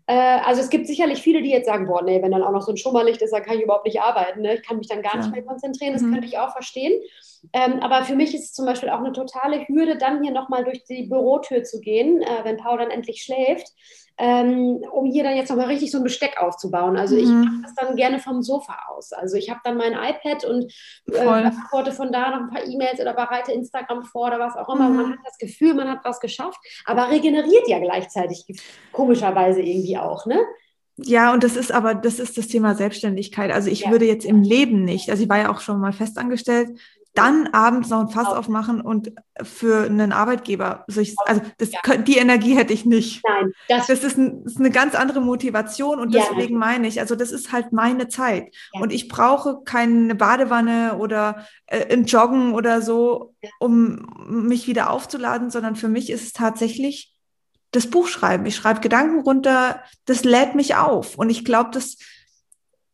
Äh, 0.07 0.41
also 0.45 0.61
es 0.61 0.69
gibt 0.71 0.89
sicherlich 0.89 1.23
viele, 1.23 1.43
die 1.43 1.51
jetzt 1.51 1.67
sagen, 1.67 1.87
boah, 1.87 2.03
nee, 2.03 2.21
wenn 2.21 2.33
dann 2.33 2.43
auch 2.43 2.51
noch 2.51 2.63
so 2.63 2.73
ein 2.73 2.77
Schummerlicht 2.77 3.23
ist, 3.23 3.33
dann 3.33 3.43
kann 3.45 3.57
ich 3.57 3.63
überhaupt 3.63 3.87
nicht 3.87 4.01
arbeiten. 4.01 4.41
Ne? 4.41 4.55
Ich 4.57 4.63
kann 4.67 4.79
mich 4.79 4.89
dann 4.89 5.01
gar 5.03 5.13
Ja. 5.15 5.21
nicht 5.21 5.31
mehr 5.33 5.45
konzentrieren. 5.45 5.93
Das 5.93 6.03
Mhm. 6.03 6.13
könnte 6.13 6.27
ich 6.27 6.39
auch 6.39 6.51
verstehen. 6.53 6.93
Ähm, 7.53 7.81
aber 7.81 8.05
für 8.05 8.15
mich 8.17 8.35
ist 8.35 8.45
es 8.45 8.53
zum 8.53 8.67
Beispiel 8.67 8.89
auch 8.91 8.99
eine 8.99 9.13
totale 9.13 9.67
Hürde, 9.69 9.97
dann 9.99 10.23
hier 10.23 10.33
nochmal 10.33 10.65
durch 10.65 10.85
die 10.85 11.05
Bürotür 11.05 11.63
zu 11.65 11.81
gehen, 11.81 12.23
äh, 12.23 12.27
wenn 12.45 12.57
Paul 12.57 12.79
dann 12.79 12.91
endlich 12.91 13.23
schläft, 13.23 13.67
ähm, 14.19 14.83
um 14.93 15.07
hier 15.07 15.25
dann 15.25 15.37
jetzt 15.37 15.49
nochmal 15.51 15.67
richtig 15.67 15.91
so 15.91 15.99
ein 15.99 16.05
Besteck 16.05 16.37
aufzubauen. 16.41 16.97
Also 16.97 17.17
ich 17.17 17.29
Mhm. 17.29 17.41
mache 17.41 17.63
das 17.63 17.75
dann 17.75 17.97
gerne 17.97 18.19
vom 18.19 18.43
Sofa 18.43 18.77
aus. 18.91 19.13
Also 19.13 19.37
ich 19.37 19.51
habe 19.51 19.61
dann 19.65 19.77
mein 19.77 19.93
iPad 19.95 20.45
und 20.45 20.73
äh, 21.07 21.13
beantworte 21.25 21.93
von 21.93 22.13
da 22.13 22.31
noch 22.31 22.41
ein 22.41 22.51
paar 22.51 22.65
E-Mails 22.67 23.01
oder 23.01 23.15
bereite 23.15 23.53
Instagram 23.53 24.05
vor 24.05 24.27
oder 24.29 24.39
was 24.39 24.57
auch 24.57 24.69
immer. 24.75 24.91
Mhm. 24.91 24.97
Man 24.97 25.11
hat 25.13 25.19
das 25.25 25.39
Gefühl, 25.39 25.75
man 25.75 25.89
hat 25.89 26.01
was 26.05 26.21
geschafft, 26.21 26.59
aber 26.85 27.11
regeneriert 27.11 27.69
ja 27.69 27.79
gleichzeitig 27.79 28.45
komischerweise 28.93 29.63
irgendwie 29.63 29.99
auch, 29.99 30.27
ne? 30.27 30.39
Ja, 30.99 31.33
und 31.33 31.43
das 31.43 31.57
ist 31.57 31.73
aber, 31.73 31.95
das 31.95 32.19
ist 32.19 32.37
das 32.37 32.49
Thema 32.49 32.75
Selbstständigkeit. 32.75 33.51
Also 33.51 33.71
ich 33.71 33.81
Ja. 33.81 33.91
würde 33.91 34.05
jetzt 34.05 34.25
im 34.27 34.43
Leben 34.43 34.85
nicht, 34.85 35.11
also 35.11 35.23
ich 35.23 35.29
war 35.29 35.39
ja 35.39 35.51
auch 35.51 35.61
schon 35.61 35.81
mal 35.81 35.93
festangestellt, 35.93 36.79
dann 37.15 37.49
abends 37.49 37.91
noch 37.91 38.01
ein 38.01 38.09
Fass 38.09 38.29
Auch. 38.29 38.39
aufmachen 38.39 38.81
und 38.81 39.13
für 39.43 39.85
einen 39.85 40.13
Arbeitgeber, 40.13 40.85
also 40.89 41.03
das, 41.59 41.71
Ja. 41.73 41.97
die 41.99 42.17
Energie 42.17 42.55
hätte 42.57 42.73
ich 42.73 42.87
nicht. 42.87 43.23
Nein, 43.29 43.53
das, 43.69 43.87
Das 43.89 44.03
ist, 44.03 44.17
ein, 44.17 44.43
das 44.45 44.55
ist 44.55 44.61
eine 44.61 44.71
ganz 44.71 44.95
andere 44.95 45.21
Motivation 45.21 45.99
und 46.01 46.15
Ja, 46.15 46.23
deswegen 46.31 46.57
meine 46.57 46.89
ich, 46.89 47.01
also 47.01 47.15
das 47.15 47.31
ist 47.31 47.53
halt 47.53 47.73
meine 47.73 48.09
Zeit. 48.09 48.55
Ja. 48.73 48.81
Und 48.81 48.93
ich 48.93 49.09
brauche 49.09 49.63
keine 49.65 50.15
Badewanne 50.15 50.97
oder 50.99 51.47
äh, 51.67 51.93
ein 51.93 52.05
Joggen 52.07 52.55
oder 52.55 52.81
so, 52.81 53.35
um 53.59 54.07
mich 54.27 54.67
wieder 54.67 54.91
aufzuladen, 54.91 55.51
sondern 55.51 55.77
für 55.77 55.89
mich 55.89 56.09
ist 56.11 56.23
es 56.23 56.33
tatsächlich 56.33 57.15
das 57.73 57.89
Buchschreiben. 57.89 58.47
Ich 58.47 58.57
schreibe 58.57 58.81
Gedanken 58.81 59.21
runter, 59.21 59.83
das 60.07 60.25
lädt 60.25 60.55
mich 60.55 60.77
auf. 60.77 61.17
Und 61.17 61.31
ich 61.31 61.45
glaube, 61.45 61.71
das, 61.73 61.97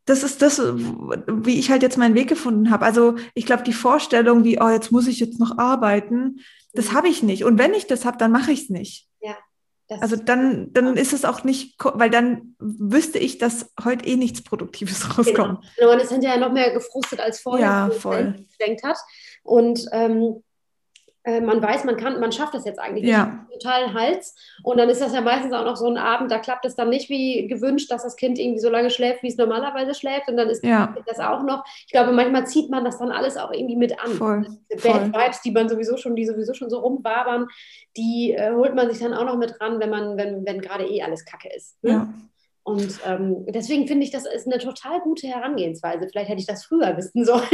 das 0.08 0.22
ist 0.22 0.40
das, 0.42 0.58
wie 0.60 1.58
ich 1.58 1.70
halt 1.70 1.82
jetzt 1.82 1.98
meinen 1.98 2.14
Weg 2.14 2.28
gefunden 2.28 2.70
habe. 2.70 2.84
Also 2.84 3.16
ich 3.34 3.44
glaube, 3.46 3.62
die 3.62 3.72
Vorstellung, 3.72 4.44
wie, 4.44 4.60
oh, 4.60 4.68
jetzt 4.68 4.90
muss 4.90 5.06
ich 5.06 5.20
jetzt 5.20 5.38
noch 5.38 5.58
arbeiten, 5.58 6.40
das 6.72 6.92
habe 6.92 7.08
ich 7.08 7.22
nicht. 7.22 7.44
Und 7.44 7.58
wenn 7.58 7.74
ich 7.74 7.86
das 7.86 8.04
habe, 8.04 8.16
dann 8.18 8.32
mache 8.32 8.52
ich 8.52 8.62
es 8.62 8.68
nicht. 8.70 9.06
das, 9.88 10.00
Also 10.02 10.16
dann, 10.16 10.72
dann 10.72 10.96
ist 10.96 11.12
es 11.12 11.24
auch 11.24 11.44
nicht, 11.44 11.76
weil 11.82 12.10
dann 12.10 12.54
wüsste 12.58 13.18
ich, 13.18 13.38
dass 13.38 13.70
heute 13.84 14.06
eh 14.06 14.16
nichts 14.16 14.42
Produktives 14.42 15.00
genau. 15.02 15.14
rauskommt. 15.18 15.64
Genau, 15.76 15.90
man 15.90 16.00
ist 16.00 16.12
hinterher 16.12 16.38
noch 16.38 16.52
mehr 16.52 16.72
gefrustet 16.72 17.20
als 17.20 17.40
vorher, 17.40 17.66
Ja, 17.66 17.90
voll. 17.90 18.44
gedenkt 18.58 18.82
hat. 18.84 18.98
Und 19.42 19.86
ähm, 19.92 20.42
äh, 21.24 21.40
man 21.40 21.60
weiß, 21.62 21.84
man 21.84 21.96
kann, 21.96 22.20
man 22.20 22.32
schafft 22.32 22.54
das 22.54 22.64
jetzt 22.64 22.78
eigentlich 22.78 23.04
Ja. 23.04 23.46
total 23.52 23.92
Hals. 23.92 24.34
Und 24.62 24.78
dann 24.78 24.88
ist 24.88 25.00
das 25.00 25.12
ja 25.12 25.20
meistens 25.20 25.52
auch 25.52 25.64
noch 25.64 25.76
so 25.76 25.86
ein 25.86 25.96
Abend, 25.98 26.30
da 26.30 26.38
klappt 26.38 26.64
es 26.64 26.74
dann 26.76 26.88
nicht 26.88 27.10
wie 27.10 27.46
gewünscht, 27.48 27.90
dass 27.90 28.02
das 28.04 28.16
Kind 28.16 28.38
irgendwie 28.38 28.60
so 28.60 28.70
lange 28.70 28.88
schläft, 28.90 29.22
wie 29.22 29.28
es 29.28 29.36
normalerweise 29.36 29.94
schläft. 29.94 30.28
Und 30.28 30.36
dann 30.36 30.48
ist 30.48 30.64
Ja, 30.64 30.94
das 31.06 31.18
auch 31.20 31.42
noch. 31.42 31.64
Ich 31.86 31.92
glaube, 31.92 32.12
manchmal 32.12 32.46
zieht 32.46 32.70
man 32.70 32.84
das 32.84 32.98
dann 32.98 33.10
alles 33.10 33.36
auch 33.36 33.52
irgendwie 33.52 33.76
mit 33.76 33.98
an. 34.02 34.10
voll. 34.12 34.46
Voll. 34.76 34.92
Bad 34.92 35.14
Vibes, 35.14 35.40
die 35.42 35.50
man 35.50 35.68
sowieso 35.68 35.96
schon, 35.96 36.14
die 36.16 36.24
sowieso 36.26 36.54
schon 36.54 36.70
so 36.70 36.78
rumwabern, 36.78 37.48
die 37.96 38.32
äh, 38.32 38.52
holt 38.52 38.74
man 38.74 38.88
sich 38.90 39.00
dann 39.00 39.12
auch 39.14 39.24
noch 39.24 39.36
mit 39.36 39.60
ran, 39.60 39.80
wenn 39.80 39.90
man, 39.90 40.16
wenn, 40.16 40.46
wenn 40.46 40.60
gerade 40.60 40.86
eh 40.86 41.02
alles 41.02 41.24
Kacke 41.24 41.48
ist. 41.54 41.82
Ne? 41.82 41.90
Ja. 41.90 42.08
Und 42.68 43.00
ähm, 43.06 43.46
deswegen 43.48 43.86
finde 43.86 44.04
ich, 44.04 44.10
das 44.10 44.26
ist 44.26 44.46
eine 44.46 44.58
total 44.58 45.00
gute 45.00 45.26
Herangehensweise. 45.26 46.06
Vielleicht 46.06 46.28
hätte 46.28 46.40
ich 46.40 46.46
das 46.46 46.66
früher 46.66 46.94
wissen 46.98 47.24
sollen. 47.24 47.48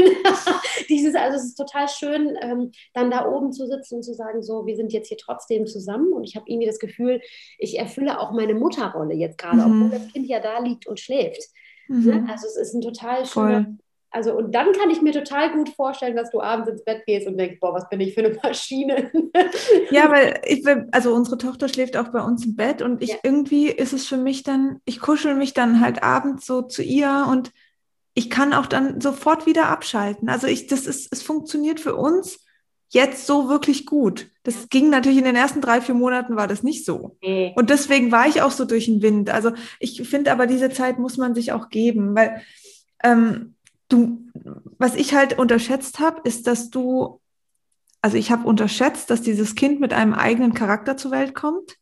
Dieses, 0.88 1.14
also 1.14 1.36
es 1.36 1.44
ist 1.44 1.54
total 1.54 1.88
schön, 1.88 2.36
ähm, 2.42 2.72
dann 2.94 3.12
da 3.12 3.28
oben 3.28 3.52
zu 3.52 3.64
sitzen 3.68 3.96
und 3.96 4.02
zu 4.02 4.12
sagen, 4.12 4.42
so, 4.42 4.66
wir 4.66 4.74
sind 4.74 4.92
jetzt 4.92 5.06
hier 5.06 5.16
trotzdem 5.16 5.66
zusammen. 5.66 6.12
Und 6.12 6.24
ich 6.24 6.34
habe 6.34 6.46
irgendwie 6.48 6.66
das 6.66 6.80
Gefühl, 6.80 7.20
ich 7.58 7.78
erfülle 7.78 8.18
auch 8.18 8.32
meine 8.32 8.54
Mutterrolle 8.54 9.14
jetzt 9.14 9.38
gerade, 9.38 9.58
mhm. 9.58 9.84
obwohl 9.84 9.98
das 10.00 10.12
Kind 10.12 10.26
ja 10.26 10.40
da 10.40 10.58
liegt 10.58 10.88
und 10.88 10.98
schläft. 10.98 11.48
Mhm. 11.86 12.06
Ne? 12.06 12.26
Also 12.28 12.48
es 12.48 12.56
ist 12.56 12.74
ein 12.74 12.80
total 12.80 13.24
schöner, 13.24 13.66
also, 14.14 14.32
und 14.36 14.54
dann 14.54 14.72
kann 14.72 14.90
ich 14.90 15.02
mir 15.02 15.12
total 15.12 15.50
gut 15.50 15.70
vorstellen, 15.70 16.14
dass 16.14 16.30
du 16.30 16.40
abends 16.40 16.68
ins 16.68 16.84
Bett 16.84 17.04
gehst 17.04 17.26
und 17.26 17.36
denkst, 17.36 17.58
boah, 17.60 17.74
was 17.74 17.88
bin 17.88 18.00
ich 18.00 18.14
für 18.14 18.24
eine 18.24 18.38
Maschine. 18.42 19.10
ja, 19.90 20.08
weil 20.08 20.40
ich, 20.46 20.64
also 20.92 21.12
unsere 21.12 21.36
Tochter 21.36 21.68
schläft 21.68 21.96
auch 21.96 22.08
bei 22.08 22.22
uns 22.22 22.46
im 22.46 22.54
Bett 22.54 22.80
und 22.80 23.02
ich 23.02 23.10
ja. 23.10 23.16
irgendwie 23.24 23.68
ist 23.68 23.92
es 23.92 24.06
für 24.06 24.16
mich 24.16 24.44
dann, 24.44 24.80
ich 24.84 25.00
kuschel 25.00 25.34
mich 25.34 25.52
dann 25.52 25.80
halt 25.80 26.04
abends 26.04 26.46
so 26.46 26.62
zu 26.62 26.84
ihr 26.84 27.26
und 27.28 27.50
ich 28.14 28.30
kann 28.30 28.52
auch 28.52 28.66
dann 28.66 29.00
sofort 29.00 29.46
wieder 29.46 29.68
abschalten. 29.68 30.28
Also 30.28 30.46
ich, 30.46 30.68
das 30.68 30.86
ist, 30.86 31.12
es 31.12 31.22
funktioniert 31.22 31.80
für 31.80 31.96
uns 31.96 32.38
jetzt 32.90 33.26
so 33.26 33.48
wirklich 33.48 33.84
gut. 33.84 34.28
Das 34.44 34.68
ging 34.68 34.90
natürlich 34.90 35.18
in 35.18 35.24
den 35.24 35.34
ersten 35.34 35.60
drei, 35.60 35.80
vier 35.80 35.96
Monaten 35.96 36.36
war 36.36 36.46
das 36.46 36.62
nicht 36.62 36.84
so. 36.84 37.16
Nee. 37.20 37.52
Und 37.56 37.68
deswegen 37.68 38.12
war 38.12 38.28
ich 38.28 38.42
auch 38.42 38.52
so 38.52 38.64
durch 38.64 38.84
den 38.84 39.02
Wind. 39.02 39.28
Also 39.30 39.50
ich 39.80 40.08
finde 40.08 40.30
aber 40.30 40.46
diese 40.46 40.70
Zeit 40.70 41.00
muss 41.00 41.16
man 41.16 41.34
sich 41.34 41.50
auch 41.50 41.68
geben, 41.68 42.14
weil 42.14 42.42
ähm, 43.02 43.53
du, 43.88 44.18
was 44.78 44.94
ich 44.94 45.14
halt 45.14 45.38
unterschätzt 45.38 45.98
habe, 45.98 46.20
ist, 46.24 46.46
dass 46.46 46.70
du, 46.70 47.20
also 48.00 48.16
ich 48.16 48.30
habe 48.30 48.46
unterschätzt, 48.46 49.10
dass 49.10 49.22
dieses 49.22 49.54
Kind 49.54 49.80
mit 49.80 49.92
einem 49.92 50.14
eigenen 50.14 50.54
Charakter 50.54 50.96
zur 50.96 51.10
Welt 51.10 51.34
kommt. 51.34 51.76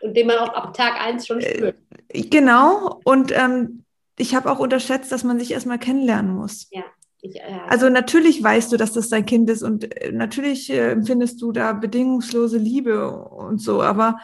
Und 0.00 0.16
den 0.16 0.26
man 0.26 0.38
auch 0.38 0.54
ab 0.54 0.74
Tag 0.74 1.00
eins 1.00 1.26
schon 1.26 1.40
spürt. 1.40 1.76
Äh, 2.08 2.22
genau. 2.22 3.00
Und 3.04 3.32
ähm, 3.32 3.84
ich 4.16 4.34
habe 4.34 4.50
auch 4.50 4.58
unterschätzt, 4.58 5.12
dass 5.12 5.24
man 5.24 5.38
sich 5.38 5.52
erstmal 5.52 5.78
kennenlernen 5.78 6.34
muss. 6.34 6.68
Ja. 6.70 6.84
Ich, 7.22 7.36
äh, 7.36 7.42
also 7.68 7.88
natürlich 7.88 8.42
weißt 8.42 8.72
du, 8.72 8.76
dass 8.76 8.92
das 8.92 9.08
dein 9.08 9.26
Kind 9.26 9.50
ist 9.50 9.62
und 9.62 9.94
äh, 9.94 10.12
natürlich 10.12 10.70
äh, 10.70 10.92
empfindest 10.92 11.40
du 11.42 11.52
da 11.52 11.72
bedingungslose 11.72 12.58
Liebe 12.58 13.10
und 13.10 13.58
so, 13.60 13.82
aber 13.82 14.18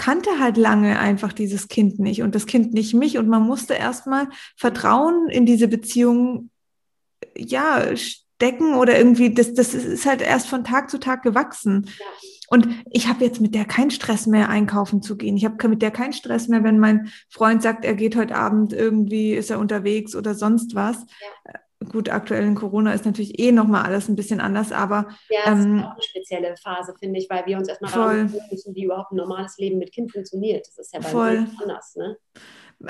kannte 0.00 0.38
halt 0.38 0.56
lange 0.56 0.98
einfach 0.98 1.34
dieses 1.34 1.68
Kind 1.68 1.98
nicht 1.98 2.22
und 2.22 2.34
das 2.34 2.46
Kind 2.46 2.72
nicht 2.72 2.94
mich 2.94 3.18
und 3.18 3.28
man 3.28 3.42
musste 3.42 3.74
erstmal 3.74 4.30
Vertrauen 4.56 5.28
in 5.28 5.44
diese 5.44 5.68
Beziehung 5.68 6.48
ja 7.36 7.94
stecken 7.94 8.76
oder 8.76 8.96
irgendwie 8.96 9.34
das 9.34 9.52
das 9.52 9.74
ist 9.74 10.06
halt 10.06 10.22
erst 10.22 10.48
von 10.48 10.64
Tag 10.64 10.88
zu 10.88 10.98
Tag 10.98 11.22
gewachsen. 11.22 11.84
Ja. 11.98 12.06
Und 12.48 12.68
ich 12.90 13.08
habe 13.08 13.26
jetzt 13.26 13.42
mit 13.42 13.54
der 13.54 13.66
keinen 13.66 13.90
Stress 13.90 14.26
mehr 14.26 14.48
einkaufen 14.48 15.02
zu 15.02 15.18
gehen. 15.18 15.36
Ich 15.36 15.44
habe 15.44 15.68
mit 15.68 15.82
der 15.82 15.90
keinen 15.90 16.14
Stress 16.14 16.48
mehr, 16.48 16.64
wenn 16.64 16.78
mein 16.78 17.10
Freund 17.28 17.62
sagt, 17.62 17.84
er 17.84 17.94
geht 17.94 18.16
heute 18.16 18.36
Abend 18.36 18.72
irgendwie, 18.72 19.34
ist 19.34 19.50
er 19.50 19.58
unterwegs 19.58 20.16
oder 20.16 20.34
sonst 20.34 20.74
was. 20.74 20.96
Ja 21.44 21.60
gut, 21.88 22.08
aktuell 22.08 22.44
in 22.44 22.54
Corona 22.54 22.92
ist 22.92 23.06
natürlich 23.06 23.38
eh 23.38 23.52
nochmal 23.52 23.84
alles 23.84 24.08
ein 24.08 24.16
bisschen 24.16 24.40
anders, 24.40 24.72
aber. 24.72 25.08
Ja, 25.30 25.54
das 25.54 25.64
ähm, 25.64 25.78
ist 25.78 25.84
auch 25.84 25.92
eine 25.92 26.02
spezielle 26.02 26.56
Phase, 26.56 26.94
finde 26.98 27.18
ich, 27.18 27.30
weil 27.30 27.46
wir 27.46 27.56
uns 27.56 27.68
erstmal 27.68 27.90
fragen 27.90 28.34
müssen, 28.50 28.74
wie 28.74 28.84
überhaupt 28.84 29.12
ein 29.12 29.16
normales 29.16 29.56
Leben 29.58 29.78
mit 29.78 29.92
Kind 29.92 30.12
funktioniert. 30.12 30.66
Das 30.66 30.78
ist 30.78 30.94
ja 30.94 31.00
bei 31.00 31.08
voll. 31.08 31.46
anders, 31.62 31.96
ne? 31.96 32.16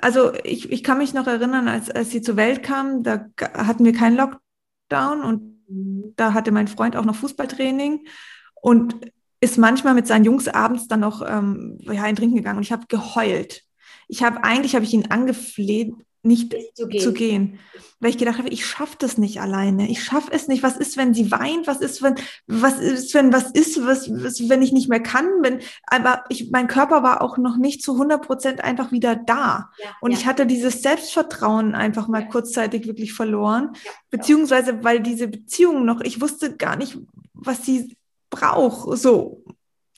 Also 0.02 0.32
ich, 0.44 0.70
ich 0.70 0.84
kann 0.84 0.98
mich 0.98 1.14
noch 1.14 1.26
erinnern, 1.26 1.66
als, 1.66 1.90
als 1.90 2.10
sie 2.10 2.22
zur 2.22 2.36
Welt 2.36 2.62
kam, 2.62 3.02
da 3.02 3.26
hatten 3.54 3.84
wir 3.84 3.92
keinen 3.92 4.16
Lockdown 4.16 5.22
und 5.22 5.68
mhm. 5.68 6.12
da 6.16 6.32
hatte 6.32 6.52
mein 6.52 6.68
Freund 6.68 6.96
auch 6.96 7.04
noch 7.04 7.16
Fußballtraining 7.16 8.06
und 8.54 8.94
ist 9.40 9.58
manchmal 9.58 9.94
mit 9.94 10.06
seinen 10.06 10.24
Jungs 10.24 10.48
abends 10.48 10.86
dann 10.86 11.00
noch 11.00 11.26
ähm, 11.26 11.78
ja, 11.80 12.02
ein 12.02 12.14
Trinken 12.14 12.36
gegangen 12.36 12.58
und 12.58 12.62
ich 12.62 12.72
habe 12.72 12.86
geheult. 12.88 13.62
Ich 14.06 14.22
habe 14.22 14.44
eigentlich 14.44 14.74
habe 14.74 14.84
ich 14.84 14.92
ihn 14.92 15.10
angefleht, 15.10 15.92
nicht 16.22 16.54
zu 16.74 16.86
gehen. 16.86 17.00
zu 17.00 17.12
gehen. 17.12 17.58
Weil 17.98 18.10
ich 18.10 18.18
gedacht 18.18 18.38
habe, 18.38 18.48
ich 18.48 18.66
schaffe 18.66 18.96
das 18.98 19.18
nicht 19.18 19.40
alleine. 19.40 19.90
Ich 19.90 20.02
schaffe 20.02 20.30
es 20.32 20.48
nicht. 20.48 20.62
Was 20.62 20.76
ist, 20.76 20.96
wenn 20.96 21.12
sie 21.12 21.30
weint? 21.30 21.66
Was 21.66 21.80
ist, 21.80 22.02
wenn, 22.02 22.14
was 22.46 22.78
ist, 22.78 23.12
wenn, 23.14 23.32
was 23.32 23.50
ist, 23.50 23.84
was, 23.84 24.10
was 24.10 24.48
wenn 24.48 24.62
ich 24.62 24.72
nicht 24.72 24.88
mehr 24.88 25.00
kann? 25.00 25.26
Wenn, 25.42 25.60
aber 25.86 26.24
ich, 26.28 26.50
mein 26.50 26.66
Körper 26.66 27.02
war 27.02 27.22
auch 27.22 27.36
noch 27.36 27.56
nicht 27.56 27.82
zu 27.82 27.92
100 27.92 28.26
Prozent 28.26 28.64
einfach 28.64 28.90
wieder 28.92 29.16
da. 29.16 29.70
Ja, 29.82 29.96
und 30.00 30.12
ja. 30.12 30.18
ich 30.18 30.26
hatte 30.26 30.46
dieses 30.46 30.82
Selbstvertrauen 30.82 31.74
einfach 31.74 32.08
mal 32.08 32.22
ja. 32.22 32.28
kurzzeitig 32.28 32.86
wirklich 32.86 33.12
verloren. 33.12 33.72
Beziehungsweise, 34.10 34.82
weil 34.82 35.00
diese 35.00 35.28
Beziehung 35.28 35.84
noch, 35.84 36.00
ich 36.00 36.20
wusste 36.20 36.56
gar 36.56 36.76
nicht, 36.76 36.98
was 37.34 37.64
sie 37.64 37.96
braucht, 38.30 38.98
so. 38.98 39.42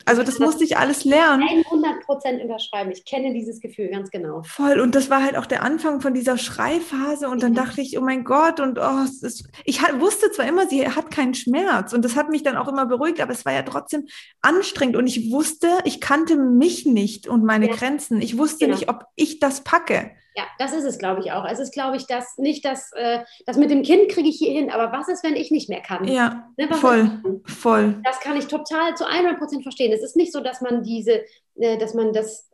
Also 0.04 0.22
das, 0.22 0.36
das 0.36 0.44
musste 0.44 0.64
ich 0.64 0.76
alles 0.76 1.04
lernen. 1.04 1.48
100 1.48 1.91
Prozent 2.02 2.42
unterschreiben. 2.42 2.90
Ich 2.90 3.04
kenne 3.04 3.32
dieses 3.32 3.60
Gefühl 3.60 3.88
ganz 3.88 4.10
genau. 4.10 4.42
Voll. 4.42 4.80
Und 4.80 4.94
das 4.94 5.10
war 5.10 5.22
halt 5.22 5.36
auch 5.36 5.46
der 5.46 5.62
Anfang 5.62 6.00
von 6.00 6.14
dieser 6.14 6.38
Schreiphase. 6.38 7.28
Und 7.28 7.42
dann 7.42 7.54
dachte 7.54 7.80
ich, 7.80 7.98
oh 7.98 8.02
mein 8.02 8.24
Gott. 8.24 8.60
Und 8.60 8.78
oh, 8.78 9.04
ist, 9.04 9.48
ich 9.64 9.80
wusste 9.98 10.30
zwar 10.30 10.46
immer, 10.46 10.66
sie 10.66 10.88
hat 10.88 11.10
keinen 11.10 11.34
Schmerz. 11.34 11.92
Und 11.92 12.04
das 12.04 12.16
hat 12.16 12.28
mich 12.28 12.42
dann 12.42 12.56
auch 12.56 12.68
immer 12.68 12.86
beruhigt. 12.86 13.20
Aber 13.20 13.32
es 13.32 13.44
war 13.44 13.52
ja 13.52 13.62
trotzdem 13.62 14.06
anstrengend. 14.40 14.96
Und 14.96 15.06
ich 15.06 15.30
wusste, 15.30 15.68
ich 15.84 16.00
kannte 16.00 16.36
mich 16.36 16.86
nicht 16.86 17.26
und 17.26 17.44
meine 17.44 17.68
ja. 17.68 17.74
Grenzen. 17.74 18.20
Ich 18.20 18.38
wusste 18.38 18.66
genau. 18.66 18.76
nicht, 18.76 18.88
ob 18.88 19.06
ich 19.16 19.40
das 19.40 19.62
packe. 19.62 20.12
Ja, 20.34 20.44
das 20.58 20.72
ist 20.72 20.84
es, 20.84 20.98
glaube 20.98 21.20
ich, 21.20 21.32
auch. 21.32 21.44
Es 21.44 21.58
ist, 21.58 21.72
glaube 21.72 21.96
ich, 21.96 22.06
das 22.06 22.38
nicht 22.38 22.64
das, 22.64 22.90
äh, 22.94 23.20
das 23.44 23.56
mit 23.56 23.70
dem 23.70 23.82
Kind 23.82 24.08
kriege 24.08 24.28
ich 24.28 24.36
hier 24.36 24.52
hin, 24.52 24.70
aber 24.70 24.92
was 24.92 25.08
ist, 25.08 25.22
wenn 25.24 25.36
ich 25.36 25.50
nicht 25.50 25.68
mehr 25.68 25.82
kann? 25.82 26.06
Ja, 26.08 26.48
ne, 26.56 26.68
voll, 26.72 27.20
voll. 27.44 28.00
Das 28.04 28.20
kann 28.20 28.36
ich 28.36 28.46
total 28.46 28.96
zu 28.96 29.06
100 29.06 29.38
Prozent 29.38 29.62
verstehen. 29.62 29.92
Es 29.92 30.02
ist 30.02 30.16
nicht 30.16 30.32
so, 30.32 30.40
dass 30.40 30.60
man 30.62 30.82
diese, 30.82 31.22
äh, 31.56 31.76
dass 31.78 31.94
man 31.94 32.12
das 32.12 32.48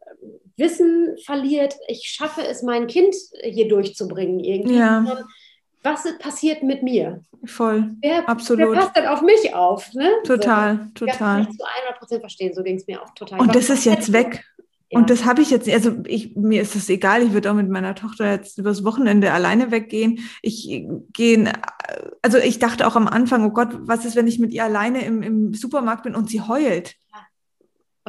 Wissen 0.56 1.16
verliert, 1.24 1.76
ich 1.86 2.02
schaffe 2.04 2.44
es, 2.44 2.62
mein 2.62 2.88
Kind 2.88 3.14
hier 3.42 3.68
durchzubringen 3.68 4.40
irgendwie. 4.40 4.78
Ja. 4.78 5.24
Was 5.84 6.04
passiert 6.18 6.64
mit 6.64 6.82
mir? 6.82 7.22
Voll, 7.44 7.90
wer, 8.00 8.28
absolut. 8.28 8.72
Wer 8.72 8.80
passt 8.80 8.96
dann 8.96 9.06
auf 9.06 9.22
mich 9.22 9.54
auf? 9.54 9.92
Ne? 9.94 10.10
Total, 10.24 10.88
so, 10.98 11.06
total. 11.06 11.42
Ich 11.42 11.56
zu 11.56 11.64
100 11.64 11.98
Prozent 11.98 12.20
verstehen, 12.20 12.52
so 12.52 12.64
ging 12.64 12.76
es 12.76 12.86
mir 12.88 13.00
auch 13.00 13.14
total. 13.14 13.40
Und 13.40 13.54
das 13.54 13.70
ist 13.70 13.84
jetzt 13.84 14.12
weg. 14.12 14.44
Und 14.90 15.10
das 15.10 15.26
habe 15.26 15.42
ich 15.42 15.50
jetzt, 15.50 15.68
also 15.68 15.96
ich, 16.06 16.34
mir 16.34 16.62
ist 16.62 16.74
das 16.74 16.88
egal, 16.88 17.22
ich 17.22 17.32
würde 17.32 17.50
auch 17.50 17.54
mit 17.54 17.68
meiner 17.68 17.94
Tochter 17.94 18.30
jetzt 18.30 18.56
übers 18.58 18.84
Wochenende 18.84 19.32
alleine 19.32 19.70
weggehen. 19.70 20.20
Ich 20.40 20.86
gehe, 21.12 21.52
also 22.22 22.38
ich 22.38 22.58
dachte 22.58 22.86
auch 22.86 22.96
am 22.96 23.06
Anfang, 23.06 23.44
oh 23.44 23.50
Gott, 23.50 23.68
was 23.82 24.06
ist, 24.06 24.16
wenn 24.16 24.26
ich 24.26 24.38
mit 24.38 24.52
ihr 24.52 24.64
alleine 24.64 25.04
im, 25.04 25.22
im 25.22 25.54
Supermarkt 25.54 26.04
bin 26.04 26.14
und 26.14 26.30
sie 26.30 26.40
heult? 26.40 26.94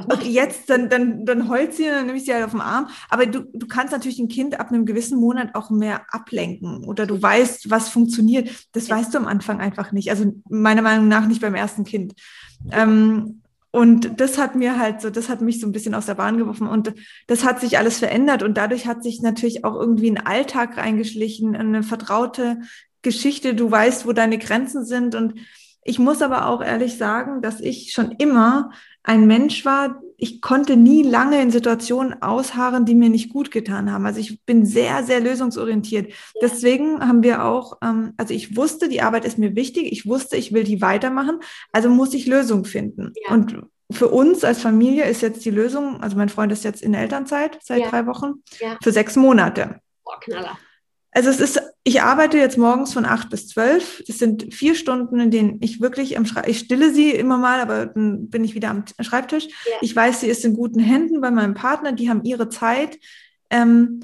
Und 0.07 0.23
jetzt, 0.23 0.69
dann, 0.69 0.89
dann, 0.89 1.25
dann 1.25 1.49
heult 1.49 1.73
sie 1.73 1.83
und 1.83 1.91
dann 1.91 2.05
nehme 2.05 2.17
ich 2.17 2.23
sie 2.23 2.33
halt 2.33 2.45
auf 2.45 2.51
den 2.51 2.61
Arm. 2.61 2.87
Aber 3.09 3.25
du, 3.25 3.41
du 3.53 3.67
kannst 3.67 3.91
natürlich 3.91 4.19
ein 4.19 4.29
Kind 4.29 4.57
ab 4.57 4.69
einem 4.69 4.85
gewissen 4.85 5.19
Monat 5.19 5.55
auch 5.55 5.69
mehr 5.69 6.03
ablenken 6.13 6.85
oder 6.85 7.05
du 7.05 7.21
weißt, 7.21 7.69
was 7.69 7.89
funktioniert. 7.89 8.49
Das 8.71 8.87
ja. 8.87 8.95
weißt 8.95 9.13
du 9.13 9.17
am 9.17 9.27
Anfang 9.27 9.59
einfach 9.59 9.91
nicht. 9.91 10.09
Also 10.09 10.33
meiner 10.47 10.81
Meinung 10.81 11.09
nach 11.09 11.27
nicht 11.27 11.41
beim 11.41 11.55
ersten 11.55 11.83
Kind. 11.83 12.13
Ähm, 12.71 13.41
und 13.71 14.19
das 14.19 14.37
hat 14.37 14.55
mir 14.55 14.79
halt 14.79 15.01
so, 15.01 15.09
das 15.09 15.29
hat 15.29 15.41
mich 15.41 15.59
so 15.59 15.67
ein 15.67 15.71
bisschen 15.71 15.93
aus 15.93 16.07
der 16.07 16.15
Bahn 16.15 16.37
geworfen 16.37 16.67
und 16.67 16.93
das 17.27 17.43
hat 17.43 17.61
sich 17.61 17.77
alles 17.77 17.99
verändert 17.99 18.41
und 18.41 18.57
dadurch 18.57 18.87
hat 18.87 19.03
sich 19.03 19.21
natürlich 19.21 19.63
auch 19.63 19.75
irgendwie 19.75 20.09
ein 20.09 20.25
Alltag 20.25 20.77
reingeschlichen, 20.77 21.55
eine 21.55 21.83
vertraute 21.83 22.61
Geschichte. 23.03 23.53
Du 23.53 23.69
weißt, 23.69 24.07
wo 24.07 24.11
deine 24.11 24.39
Grenzen 24.39 24.85
sind 24.85 25.13
und 25.13 25.35
ich 25.89 25.97
muss 25.97 26.21
aber 26.21 26.45
auch 26.45 26.61
ehrlich 26.61 26.99
sagen, 26.99 27.41
dass 27.41 27.59
ich 27.59 27.93
schon 27.93 28.11
immer 28.19 28.69
ein 29.01 29.25
Mensch 29.25 29.65
war, 29.65 29.99
ich 30.17 30.39
konnte 30.39 30.75
nie 30.75 31.01
lange 31.01 31.41
in 31.41 31.49
Situationen 31.49 32.21
ausharren, 32.21 32.85
die 32.85 32.93
mir 32.93 33.09
nicht 33.09 33.29
gut 33.33 33.49
getan 33.49 33.91
haben. 33.91 34.05
Also 34.05 34.19
ich 34.19 34.45
bin 34.45 34.67
sehr, 34.67 35.03
sehr 35.03 35.19
lösungsorientiert. 35.19 36.13
Deswegen 36.43 36.99
haben 36.99 37.23
wir 37.23 37.43
auch, 37.43 37.79
ähm, 37.81 38.13
also 38.17 38.35
ich 38.35 38.55
wusste, 38.55 38.87
die 38.87 39.01
Arbeit 39.01 39.25
ist 39.25 39.39
mir 39.39 39.55
wichtig. 39.55 39.91
Ich 39.91 40.05
wusste, 40.05 40.35
ich 40.35 40.53
will 40.53 40.63
die 40.63 40.79
weitermachen. 40.79 41.39
Also 41.71 41.89
muss 41.89 42.13
ich 42.13 42.27
Lösungen 42.27 42.65
finden. 42.65 43.13
Ja. 43.25 43.33
Und 43.33 43.59
für 43.91 44.09
uns 44.09 44.43
als 44.43 44.61
Familie 44.61 45.05
ist 45.05 45.21
jetzt 45.21 45.43
die 45.43 45.49
Lösung, 45.49 46.03
also 46.03 46.15
mein 46.17 46.29
Freund 46.29 46.51
ist 46.51 46.63
jetzt 46.63 46.83
in 46.83 46.93
Elternzeit 46.93 47.57
seit 47.63 47.79
ja. 47.79 47.89
drei 47.89 48.05
Wochen, 48.05 48.43
ja. 48.59 48.77
für 48.83 48.91
sechs 48.91 49.15
Monate. 49.15 49.79
Boah, 50.03 50.19
Knaller. 50.19 50.55
Also 51.11 51.29
es 51.29 51.39
ist, 51.39 51.61
ich 51.83 52.01
arbeite 52.01 52.37
jetzt 52.37 52.57
morgens 52.57 52.93
von 52.93 53.05
acht 53.05 53.29
bis 53.29 53.47
zwölf. 53.47 54.03
Das 54.07 54.19
sind 54.19 54.53
vier 54.53 54.75
Stunden, 54.75 55.19
in 55.19 55.31
denen 55.31 55.57
ich 55.61 55.81
wirklich 55.81 56.17
am 56.17 56.25
Schreibtisch, 56.25 56.51
ich 56.51 56.59
stille 56.59 56.93
sie 56.93 57.11
immer 57.11 57.37
mal, 57.37 57.59
aber 57.61 57.87
dann 57.87 58.29
bin 58.29 58.43
ich 58.43 58.53
wieder 58.53 58.69
am 58.69 58.83
Schreibtisch. 58.99 59.47
Ja. 59.47 59.77
Ich 59.81 59.95
weiß, 59.95 60.21
sie 60.21 60.27
ist 60.27 60.45
in 60.45 60.53
guten 60.53 60.79
Händen 60.79 61.19
bei 61.19 61.31
meinem 61.31 61.55
Partner, 61.55 61.93
die 61.93 62.09
haben 62.09 62.23
ihre 62.23 62.49
Zeit. 62.49 62.99
Ähm, 63.49 64.01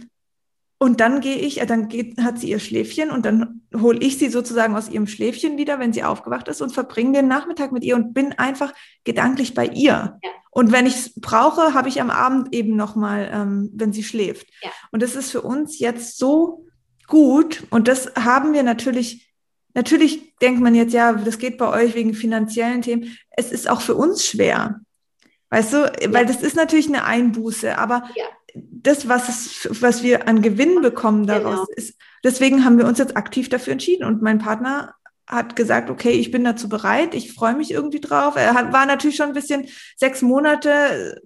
und 0.77 0.99
dann 0.99 1.21
gehe 1.21 1.37
ich, 1.37 1.61
äh, 1.61 1.65
dann 1.65 1.87
geht, 1.87 2.17
hat 2.19 2.39
sie 2.39 2.49
ihr 2.49 2.59
Schläfchen 2.59 3.11
und 3.11 3.25
dann 3.25 3.61
hole 3.75 3.99
ich 3.99 4.17
sie 4.17 4.29
sozusagen 4.29 4.75
aus 4.75 4.89
ihrem 4.89 5.07
Schläfchen 5.07 5.57
wieder, 5.57 5.79
wenn 5.79 5.93
sie 5.93 6.03
aufgewacht 6.03 6.47
ist 6.47 6.61
und 6.61 6.73
verbringe 6.73 7.13
den 7.13 7.27
Nachmittag 7.27 7.71
mit 7.71 7.83
ihr 7.83 7.95
und 7.95 8.13
bin 8.13 8.33
einfach 8.33 8.73
gedanklich 9.03 9.53
bei 9.53 9.67
ihr. 9.67 10.19
Ja. 10.21 10.29
Und 10.51 10.71
wenn 10.71 10.85
ich 10.85 10.95
es 10.95 11.13
brauche, 11.19 11.73
habe 11.73 11.89
ich 11.89 12.01
am 12.01 12.09
Abend 12.09 12.53
eben 12.53 12.75
nochmal, 12.75 13.29
ähm, 13.31 13.69
wenn 13.73 13.93
sie 13.93 14.03
schläft. 14.03 14.47
Ja. 14.61 14.69
Und 14.91 15.01
das 15.01 15.15
ist 15.15 15.31
für 15.31 15.41
uns 15.41 15.79
jetzt 15.79 16.17
so 16.17 16.65
gut. 17.07 17.63
Und 17.69 17.87
das 17.87 18.11
haben 18.15 18.53
wir 18.53 18.63
natürlich, 18.63 19.33
natürlich 19.73 20.35
denkt 20.37 20.61
man 20.61 20.75
jetzt, 20.75 20.93
ja, 20.93 21.13
das 21.13 21.37
geht 21.37 21.57
bei 21.57 21.67
euch 21.67 21.95
wegen 21.95 22.13
finanziellen 22.13 22.81
Themen. 22.81 23.17
Es 23.31 23.51
ist 23.51 23.69
auch 23.69 23.81
für 23.81 23.95
uns 23.95 24.25
schwer. 24.25 24.81
Weißt 25.49 25.73
du, 25.73 25.77
ja. 25.77 26.13
weil 26.13 26.25
das 26.25 26.41
ist 26.41 26.55
natürlich 26.55 26.87
eine 26.87 27.05
Einbuße, 27.05 27.77
aber 27.77 28.03
ja. 28.15 28.25
das, 28.53 29.07
was, 29.07 29.29
es, 29.29 29.81
was 29.81 30.03
wir 30.03 30.27
an 30.27 30.41
Gewinn 30.41 30.81
bekommen 30.81 31.27
daraus, 31.27 31.67
genau. 31.67 31.75
ist, 31.75 31.95
deswegen 32.23 32.65
haben 32.65 32.77
wir 32.77 32.87
uns 32.87 32.99
jetzt 32.99 33.15
aktiv 33.15 33.49
dafür 33.49 33.73
entschieden. 33.73 34.05
Und 34.05 34.21
mein 34.21 34.39
Partner 34.39 34.95
hat 35.27 35.55
gesagt, 35.55 35.89
okay, 35.89 36.11
ich 36.11 36.31
bin 36.31 36.43
dazu 36.43 36.69
bereit, 36.69 37.15
ich 37.15 37.33
freue 37.33 37.55
mich 37.55 37.71
irgendwie 37.71 37.99
drauf. 37.99 38.35
Er 38.35 38.53
hat, 38.53 38.73
war 38.73 38.85
natürlich 38.85 39.15
schon 39.15 39.27
ein 39.27 39.33
bisschen 39.33 39.67
sechs 39.95 40.21
Monate. 40.21 41.21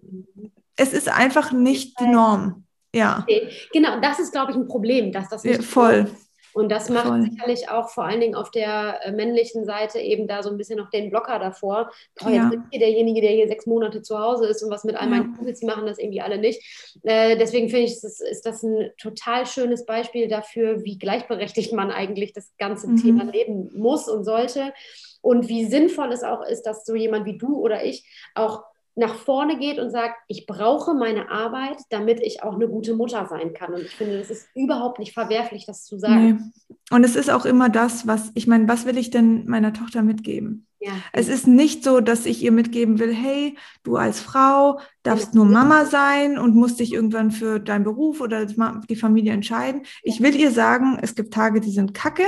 Es 0.75 0.93
ist 0.93 1.09
einfach 1.09 1.51
nicht 1.51 1.99
die 1.99 2.07
Norm. 2.07 2.65
Ja. 2.93 3.25
Genau, 3.71 3.99
das 4.01 4.19
ist, 4.19 4.31
glaube 4.31 4.51
ich, 4.51 4.57
ein 4.57 4.67
Problem, 4.67 5.11
dass 5.11 5.29
das 5.29 5.43
nicht 5.43 5.57
ja, 5.57 5.61
voll. 5.61 6.07
Ist. 6.11 6.29
Und 6.53 6.69
das 6.69 6.89
macht 6.89 7.07
Voll. 7.07 7.21
sicherlich 7.21 7.69
auch 7.69 7.89
vor 7.89 8.05
allen 8.05 8.21
Dingen 8.21 8.35
auf 8.35 8.49
der 8.51 8.99
äh, 9.03 9.11
männlichen 9.11 9.65
Seite 9.65 9.99
eben 9.99 10.27
da 10.27 10.41
so 10.41 10.49
ein 10.49 10.57
bisschen 10.57 10.77
noch 10.77 10.89
den 10.89 11.09
Blocker 11.09 11.37
davor. 11.37 11.91
Boah, 12.19 12.29
jetzt 12.29 12.49
bin 12.49 12.63
ich 12.71 12.79
derjenige, 12.79 13.21
der 13.21 13.31
hier 13.31 13.47
sechs 13.47 13.65
Monate 13.65 14.01
zu 14.01 14.17
Hause 14.17 14.47
ist 14.47 14.63
und 14.63 14.71
was 14.71 14.83
mit 14.83 14.95
all 14.95 15.07
meinen 15.07 15.31
ja. 15.31 15.37
Kumpels, 15.37 15.59
die 15.59 15.65
machen 15.65 15.85
das 15.85 15.99
irgendwie 15.99 16.21
alle 16.21 16.37
nicht. 16.37 16.61
Äh, 17.03 17.37
deswegen 17.37 17.69
finde 17.69 17.85
ich, 17.85 18.03
ist, 18.03 18.21
ist 18.21 18.45
das 18.45 18.63
ein 18.63 18.91
total 18.97 19.45
schönes 19.45 19.85
Beispiel 19.85 20.27
dafür, 20.27 20.83
wie 20.83 20.97
gleichberechtigt 20.97 21.73
man 21.73 21.91
eigentlich 21.91 22.33
das 22.33 22.51
ganze 22.57 22.89
mhm. 22.89 22.97
Thema 22.97 23.23
leben 23.25 23.69
muss 23.75 24.07
und 24.07 24.23
sollte. 24.23 24.73
Und 25.21 25.49
wie 25.49 25.65
sinnvoll 25.65 26.11
es 26.11 26.23
auch 26.23 26.45
ist, 26.45 26.63
dass 26.63 26.85
so 26.85 26.95
jemand 26.95 27.25
wie 27.25 27.37
du 27.37 27.59
oder 27.59 27.83
ich 27.83 28.05
auch 28.35 28.63
nach 28.95 29.15
vorne 29.15 29.57
geht 29.57 29.79
und 29.79 29.91
sagt, 29.91 30.15
ich 30.27 30.45
brauche 30.45 30.93
meine 30.93 31.29
Arbeit, 31.29 31.77
damit 31.89 32.19
ich 32.21 32.43
auch 32.43 32.55
eine 32.55 32.67
gute 32.67 32.95
Mutter 32.95 33.27
sein 33.27 33.53
kann. 33.53 33.73
Und 33.73 33.81
ich 33.81 33.95
finde, 33.95 34.17
das 34.17 34.29
ist 34.29 34.49
überhaupt 34.55 34.99
nicht 34.99 35.13
verwerflich, 35.13 35.65
das 35.65 35.85
zu 35.85 35.97
sagen. 35.97 36.51
Nee. 36.67 36.75
Und 36.95 37.03
es 37.03 37.15
ist 37.15 37.29
auch 37.29 37.45
immer 37.45 37.69
das, 37.69 38.07
was, 38.07 38.31
ich 38.35 38.47
meine, 38.47 38.67
was 38.67 38.85
will 38.85 38.97
ich 38.97 39.09
denn 39.09 39.47
meiner 39.47 39.73
Tochter 39.73 40.01
mitgeben? 40.01 40.65
Ja. 40.81 40.91
Es 41.11 41.27
ist 41.27 41.45
nicht 41.45 41.83
so, 41.83 41.99
dass 41.99 42.25
ich 42.25 42.41
ihr 42.41 42.53
mitgeben 42.53 42.99
will, 42.99 43.13
hey, 43.13 43.57
du 43.83 43.97
als 43.97 44.21
Frau 44.21 44.79
darfst 45.03 45.33
nur 45.33 45.45
Mama 45.45 45.85
sein 45.85 46.37
und 46.37 46.55
musst 46.55 46.79
dich 46.79 46.93
irgendwann 46.93 47.31
für 47.31 47.59
deinen 47.59 47.83
Beruf 47.83 48.21
oder 48.21 48.45
die 48.45 48.95
Familie 48.95 49.33
entscheiden. 49.33 49.83
Ich 50.03 50.21
will 50.21 50.35
ihr 50.35 50.51
sagen, 50.51 50.97
es 51.01 51.15
gibt 51.15 51.33
Tage, 51.33 51.59
die 51.59 51.71
sind 51.71 51.93
kacke. 51.93 52.23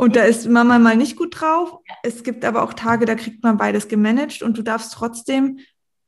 Und 0.00 0.16
da 0.16 0.22
ist 0.22 0.48
Mama 0.48 0.78
mal 0.78 0.96
nicht 0.96 1.18
gut 1.18 1.38
drauf. 1.38 1.76
Es 2.02 2.22
gibt 2.22 2.46
aber 2.46 2.62
auch 2.62 2.72
Tage, 2.72 3.04
da 3.04 3.14
kriegt 3.16 3.42
man 3.42 3.58
beides 3.58 3.86
gemanagt 3.86 4.40
und 4.40 4.56
du 4.56 4.62
darfst 4.62 4.94
trotzdem 4.94 5.58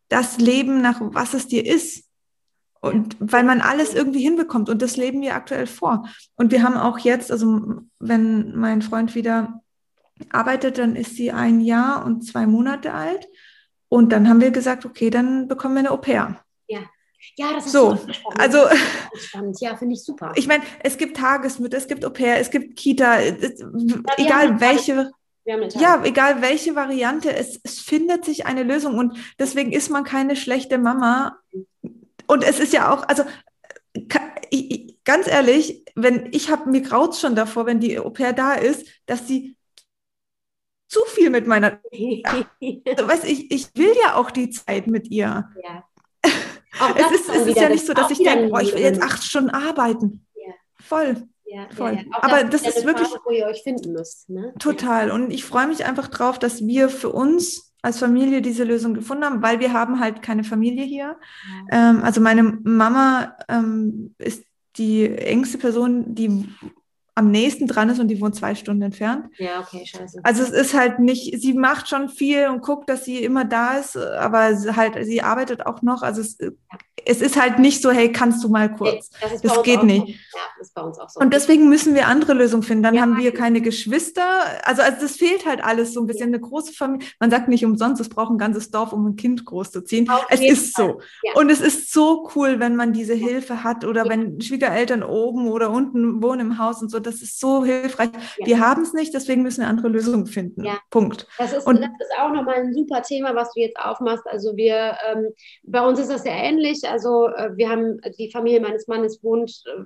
das 0.08 0.38
leben, 0.38 0.80
nach 0.80 0.96
was 1.02 1.34
es 1.34 1.46
dir 1.46 1.66
ist. 1.66 2.08
Und 2.80 3.18
weil 3.20 3.44
man 3.44 3.60
alles 3.60 3.92
irgendwie 3.92 4.22
hinbekommt 4.22 4.70
und 4.70 4.80
das 4.80 4.96
leben 4.96 5.20
wir 5.20 5.34
aktuell 5.34 5.66
vor. 5.66 6.08
Und 6.36 6.52
wir 6.52 6.62
haben 6.62 6.78
auch 6.78 7.00
jetzt, 7.00 7.30
also 7.30 7.82
wenn 7.98 8.56
mein 8.56 8.80
Freund 8.80 9.14
wieder 9.14 9.60
arbeitet, 10.30 10.78
dann 10.78 10.96
ist 10.96 11.16
sie 11.16 11.30
ein 11.30 11.60
Jahr 11.60 12.06
und 12.06 12.22
zwei 12.22 12.46
Monate 12.46 12.94
alt. 12.94 13.28
Und 13.90 14.10
dann 14.10 14.26
haben 14.26 14.40
wir 14.40 14.52
gesagt, 14.52 14.86
okay, 14.86 15.10
dann 15.10 15.48
bekommen 15.48 15.74
wir 15.74 15.80
eine 15.80 15.90
Au 15.90 15.98
pair. 15.98 16.42
Ja. 16.66 16.80
Ja, 17.36 17.52
das 17.54 17.66
ist 17.66 17.72
so. 17.72 17.98
Also, 18.36 18.58
spannend. 19.14 19.60
Ja, 19.60 19.76
finde 19.76 19.94
ich 19.94 20.04
super. 20.04 20.32
Ich 20.34 20.46
meine, 20.46 20.62
es 20.82 20.98
gibt 20.98 21.16
Tagesmütter, 21.16 21.76
es 21.76 21.86
gibt 21.86 22.04
Au 22.04 22.10
pair, 22.10 22.38
es 22.38 22.50
gibt 22.50 22.76
Kita, 22.76 23.20
es, 23.20 23.60
ja, 23.60 24.02
egal 24.16 24.60
welche. 24.60 25.10
Ja, 25.44 26.04
egal 26.04 26.40
welche 26.40 26.76
Variante, 26.76 27.34
es, 27.34 27.58
es 27.64 27.80
findet 27.80 28.24
sich 28.24 28.46
eine 28.46 28.62
Lösung 28.62 28.96
und 28.96 29.16
deswegen 29.40 29.72
ist 29.72 29.90
man 29.90 30.04
keine 30.04 30.36
schlechte 30.36 30.78
Mama. 30.78 31.36
Und 32.28 32.44
es 32.44 32.60
ist 32.60 32.72
ja 32.72 32.92
auch, 32.92 33.02
also 33.08 33.24
ganz 35.04 35.26
ehrlich, 35.26 35.84
wenn 35.94 36.28
ich 36.32 36.50
habe 36.50 36.70
mir 36.70 36.80
graut 36.80 37.16
schon 37.16 37.34
davor, 37.34 37.66
wenn 37.66 37.80
die 37.80 37.98
Au 37.98 38.10
pair 38.10 38.32
da 38.32 38.54
ist, 38.54 38.86
dass 39.06 39.26
sie 39.26 39.56
zu 40.88 41.00
viel 41.06 41.30
mit 41.30 41.46
meiner. 41.46 41.80
also, 41.92 43.08
weißt, 43.08 43.24
ich, 43.24 43.50
ich 43.50 43.68
will 43.74 43.94
ja 44.02 44.14
auch 44.16 44.30
die 44.30 44.50
Zeit 44.50 44.86
mit 44.86 45.10
ihr. 45.10 45.50
Ja. 45.62 45.84
Es 46.90 47.20
ist, 47.20 47.28
es 47.28 47.46
ist 47.46 47.56
ja 47.56 47.68
nicht 47.68 47.86
so, 47.86 47.94
dass 47.94 48.10
ich 48.10 48.18
denke, 48.18 48.48
boah, 48.48 48.60
ich 48.60 48.74
will 48.74 48.82
jetzt 48.82 49.02
acht 49.02 49.22
Stunden 49.22 49.50
arbeiten. 49.50 50.26
Ja. 50.34 50.52
Voll. 50.80 51.28
Ja, 51.44 51.66
Voll. 51.76 51.94
Ja. 51.94 52.02
Aber 52.22 52.44
das, 52.44 52.62
das 52.62 52.76
ist 52.76 52.86
wirklich. 52.86 53.08
Phase, 53.08 53.20
wo 53.24 53.30
ihr 53.30 53.46
euch 53.46 53.62
finden 53.62 53.92
müsst. 53.92 54.30
Ne? 54.30 54.54
Total. 54.58 55.10
Und 55.10 55.30
ich 55.30 55.44
freue 55.44 55.66
mich 55.66 55.84
einfach 55.84 56.08
drauf, 56.08 56.38
dass 56.38 56.66
wir 56.66 56.88
für 56.88 57.10
uns 57.10 57.74
als 57.82 57.98
Familie 57.98 58.40
diese 58.42 58.64
Lösung 58.64 58.94
gefunden 58.94 59.24
haben, 59.24 59.42
weil 59.42 59.60
wir 59.60 59.72
haben 59.72 60.00
halt 60.00 60.22
keine 60.22 60.44
Familie 60.44 60.84
hier. 60.84 61.16
Ähm, 61.70 62.00
also 62.02 62.20
meine 62.20 62.44
Mama 62.44 63.36
ähm, 63.48 64.14
ist 64.18 64.44
die 64.76 65.06
engste 65.10 65.58
Person, 65.58 66.14
die 66.14 66.48
am 67.14 67.30
nächsten 67.30 67.66
dran 67.66 67.90
ist 67.90 67.98
und 67.98 68.08
die 68.08 68.20
wohnt 68.20 68.34
zwei 68.34 68.54
Stunden 68.54 68.82
entfernt. 68.82 69.26
Ja, 69.36 69.60
okay, 69.60 69.84
scheiße. 69.84 70.20
Also 70.22 70.42
es 70.42 70.50
ist 70.50 70.74
halt 70.74 70.98
nicht, 70.98 71.40
sie 71.40 71.52
macht 71.52 71.88
schon 71.88 72.08
viel 72.08 72.48
und 72.48 72.62
guckt, 72.62 72.88
dass 72.88 73.04
sie 73.04 73.22
immer 73.22 73.44
da 73.44 73.76
ist, 73.78 73.96
aber 73.96 74.56
halt, 74.76 75.04
sie 75.04 75.22
arbeitet 75.22 75.66
auch 75.66 75.82
noch. 75.82 76.02
Also 76.02 76.22
es, 76.22 76.38
es 77.06 77.20
ist 77.20 77.40
halt 77.40 77.58
nicht 77.58 77.82
so, 77.82 77.90
hey, 77.90 78.10
kannst 78.10 78.42
du 78.42 78.48
mal 78.48 78.72
kurz. 78.74 79.10
Das, 79.20 79.40
das 79.40 79.62
geht 79.62 79.82
nicht. 79.82 80.06
So. 80.06 80.38
Ja, 80.38 80.44
das 80.58 80.68
ist 80.68 80.74
bei 80.74 80.82
uns 80.82 80.98
auch 80.98 81.08
so. 81.08 81.20
Und 81.20 81.32
deswegen 81.32 81.68
müssen 81.68 81.94
wir 81.94 82.08
andere 82.08 82.32
Lösungen 82.32 82.62
finden. 82.62 82.82
Dann 82.82 82.94
ja, 82.94 83.02
haben 83.02 83.18
wir 83.18 83.32
keine 83.34 83.60
Geschwister. 83.60 84.42
Also, 84.64 84.82
also 84.82 85.00
das 85.00 85.16
fehlt 85.16 85.46
halt 85.46 85.62
alles 85.62 85.92
so 85.92 86.00
ein 86.00 86.06
bisschen. 86.06 86.28
Eine 86.28 86.40
große 86.40 86.72
Familie. 86.72 87.06
Man 87.20 87.30
sagt 87.30 87.48
nicht 87.48 87.64
umsonst, 87.64 88.00
es 88.00 88.08
braucht 88.08 88.30
ein 88.30 88.38
ganzes 88.38 88.70
Dorf, 88.70 88.92
um 88.92 89.06
ein 89.06 89.16
Kind 89.16 89.44
großzuziehen. 89.44 90.08
Es 90.28 90.40
ist 90.40 90.74
Fall. 90.76 90.86
so. 90.86 91.00
Ja. 91.22 91.34
Und 91.34 91.50
es 91.50 91.60
ist 91.60 91.92
so 91.92 92.28
cool, 92.34 92.60
wenn 92.60 92.76
man 92.76 92.92
diese 92.92 93.14
Hilfe 93.14 93.64
hat 93.64 93.84
oder 93.84 94.08
wenn 94.08 94.40
Schwiegereltern 94.40 95.02
oben 95.02 95.48
oder 95.48 95.70
unten 95.70 96.22
wohnen 96.22 96.40
im 96.40 96.58
Haus 96.58 96.82
und 96.82 96.90
so 96.90 97.00
das 97.00 97.22
ist 97.22 97.40
so 97.40 97.64
hilfreich. 97.64 98.10
Ja. 98.38 98.46
Wir 98.46 98.60
haben 98.60 98.82
es 98.82 98.92
nicht, 98.92 99.12
deswegen 99.14 99.42
müssen 99.42 99.62
wir 99.62 99.68
andere 99.68 99.88
Lösungen 99.88 100.26
finden. 100.26 100.64
Ja. 100.64 100.78
Punkt. 100.90 101.26
Das 101.38 101.52
ist, 101.52 101.66
und, 101.66 101.80
das 101.80 101.90
ist 101.90 102.18
auch 102.20 102.32
nochmal 102.32 102.56
ein 102.56 102.72
super 102.72 103.02
Thema, 103.02 103.34
was 103.34 103.52
du 103.52 103.60
jetzt 103.60 103.78
aufmachst. 103.78 104.26
Also 104.26 104.56
wir, 104.56 104.96
ähm, 105.10 105.28
bei 105.64 105.86
uns 105.86 105.98
ist 105.98 106.10
das 106.10 106.22
sehr 106.22 106.34
ähnlich. 106.34 106.80
Also 106.92 107.28
äh, 107.28 107.56
wir 107.56 107.70
haben, 107.70 108.00
die 108.18 108.30
Familie 108.30 108.60
meines 108.60 108.86
Mannes 108.86 109.24
wohnt 109.24 109.50
äh, 109.66 109.84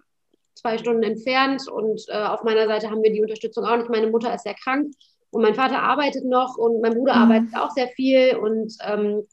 zwei 0.55 0.77
Stunden 0.77 1.05
entfernt 1.05 1.69
und 1.69 2.05
äh, 2.09 2.25
auf 2.25 2.43
meiner 2.43 2.67
Seite 2.67 2.91
haben 2.91 3.03
wir 3.03 3.13
die 3.13 3.23
Unterstützung 3.23 3.65
auch 3.65 3.77
nicht. 3.77 3.91
Meine 3.91 4.09
Mutter 4.09 4.35
ist 4.35 4.43
sehr 4.43 4.55
krank 4.55 4.93
und 5.31 5.43
mein 5.43 5.55
Vater 5.55 5.81
arbeitet 5.81 6.25
noch 6.25 6.57
und 6.59 6.81
mein 6.81 6.95
Bruder 6.95 7.15
mhm. 7.15 7.23
arbeitet 7.23 7.57
auch 7.57 7.71
sehr 7.71 7.89
viel 7.89 8.37
und 8.37 8.75
ähm, 8.85 9.27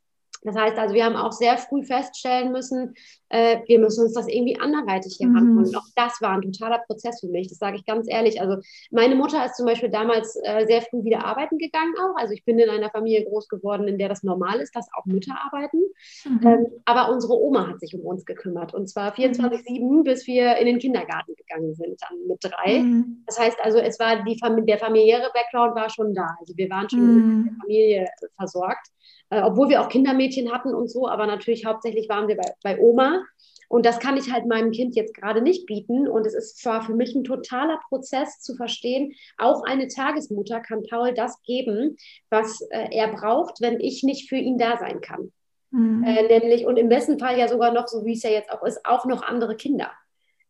das 0.44 0.56
heißt 0.56 0.78
also, 0.78 0.94
wir 0.94 1.06
haben 1.06 1.16
auch 1.16 1.32
sehr 1.32 1.58
früh 1.58 1.84
feststellen 1.84 2.52
müssen, 2.52 2.94
äh, 3.34 3.62
wir 3.66 3.80
müssen 3.80 4.04
uns 4.06 4.14
das 4.14 4.28
irgendwie 4.28 4.60
anderweitig 4.60 5.16
hier 5.18 5.28
mhm. 5.28 5.58
Und 5.58 5.76
auch 5.76 5.88
das 5.96 6.22
war 6.22 6.32
ein 6.32 6.42
totaler 6.42 6.80
Prozess 6.86 7.20
für 7.20 7.28
mich, 7.28 7.48
das 7.50 7.58
sage 7.58 7.78
ich 7.78 7.86
ganz 7.86 8.08
ehrlich. 8.08 8.40
Also 8.40 8.58
meine 8.92 9.16
Mutter 9.16 9.44
ist 9.46 9.58
zum 9.58 9.66
Beispiel 9.66 9.90
damals 9.90 10.38
äh, 10.44 10.66
sehr 10.68 10.82
früh 10.82 11.04
wieder 11.04 11.26
arbeiten 11.26 11.58
gegangen 11.58 11.96
auch. 12.00 12.16
Also 12.16 12.34
ich 12.34 12.46
bin 12.46 12.60
in 12.60 12.70
einer 12.70 12.92
Familie 12.92 13.26
groß 13.26 13.48
geworden, 13.48 13.88
in 13.88 13.98
der 13.98 14.10
das 14.10 14.24
normal 14.24 14.60
ist, 14.60 14.76
dass 14.76 14.88
auch 14.96 15.06
Mütter 15.06 15.36
arbeiten. 15.44 15.82
Mhm. 16.26 16.48
Ähm, 16.48 16.68
aber 16.86 17.12
unsere 17.12 17.34
Oma 17.34 17.70
hat 17.70 17.80
sich 17.80 17.96
um 17.96 18.02
uns 18.02 18.26
gekümmert. 18.26 18.74
Und 18.74 18.88
zwar 18.88 19.16
24-7, 19.16 19.80
mhm. 19.80 20.04
bis 20.04 20.28
wir 20.28 20.58
in 20.58 20.68
den 20.68 20.78
Kindergarten 20.80 21.34
gegangen 21.36 21.74
sind, 21.74 22.00
dann 22.02 22.28
mit 22.28 22.38
drei. 22.44 22.80
Mhm. 22.80 23.24
Das 23.26 23.40
heißt 23.40 23.58
also, 23.64 23.80
es 23.80 24.00
war 24.00 24.24
die 24.24 24.38
Fam 24.38 24.64
der 24.66 24.78
familiäre 24.78 25.32
Background 25.34 25.76
war 25.76 25.90
schon 25.90 26.14
da. 26.14 26.36
Also 26.40 26.56
wir 26.56 26.70
waren 26.70 26.90
schon 26.90 27.00
mhm. 27.00 27.18
in 27.18 27.46
der 27.46 27.54
Familie 27.62 28.08
versorgt 28.36 28.90
äh, 29.34 29.42
obwohl 29.42 29.70
wir 29.70 29.82
auch 29.82 29.90
Kindermädchen 29.90 30.52
hatten 30.52 30.74
und 30.74 30.90
so, 30.90 31.08
aber 31.08 31.26
natürlich 31.26 31.66
hauptsächlich 31.66 32.08
waren 32.10 32.28
wir 32.28 32.38
bei, 32.38 32.54
bei 32.64 32.80
Oma. 32.80 33.24
Und 33.68 33.88
das 33.88 34.00
kann 34.00 34.18
ich 34.18 34.32
halt 34.32 34.46
meinem 34.46 34.72
Kind 34.72 34.96
jetzt 34.96 35.16
gerade 35.16 35.42
nicht 35.42 35.66
bieten. 35.66 36.08
Und 36.08 36.28
es 36.28 36.36
ist 36.36 36.60
zwar 36.60 36.84
für 36.84 36.94
mich 36.94 37.16
ein 37.16 37.24
totaler 37.24 37.80
Prozess 37.90 38.40
zu 38.40 38.56
verstehen, 38.56 39.14
auch 39.40 39.64
eine 39.64 39.88
Tagesmutter 39.88 40.60
kann 40.60 40.84
Paul 40.84 41.14
das 41.16 41.42
geben, 41.42 41.98
was 42.30 42.62
äh, 42.70 42.90
er 42.92 43.08
braucht, 43.08 43.62
wenn 43.62 43.80
ich 43.80 44.04
nicht 44.04 44.30
für 44.30 44.36
ihn 44.36 44.60
da 44.60 44.78
sein 44.78 45.02
kann. 45.02 45.32
Mhm. 45.72 46.04
Äh, 46.04 46.40
nämlich, 46.40 46.68
und 46.68 46.78
im 46.78 46.90
besten 46.90 47.18
Fall 47.18 47.40
ja 47.40 47.48
sogar 47.48 47.74
noch, 47.74 47.88
so 47.88 48.06
wie 48.06 48.14
es 48.14 48.22
ja 48.22 48.30
jetzt 48.30 48.52
auch 48.52 48.64
ist, 48.64 48.86
auch 48.86 49.06
noch 49.06 49.24
andere 49.24 49.56
Kinder. 49.56 49.90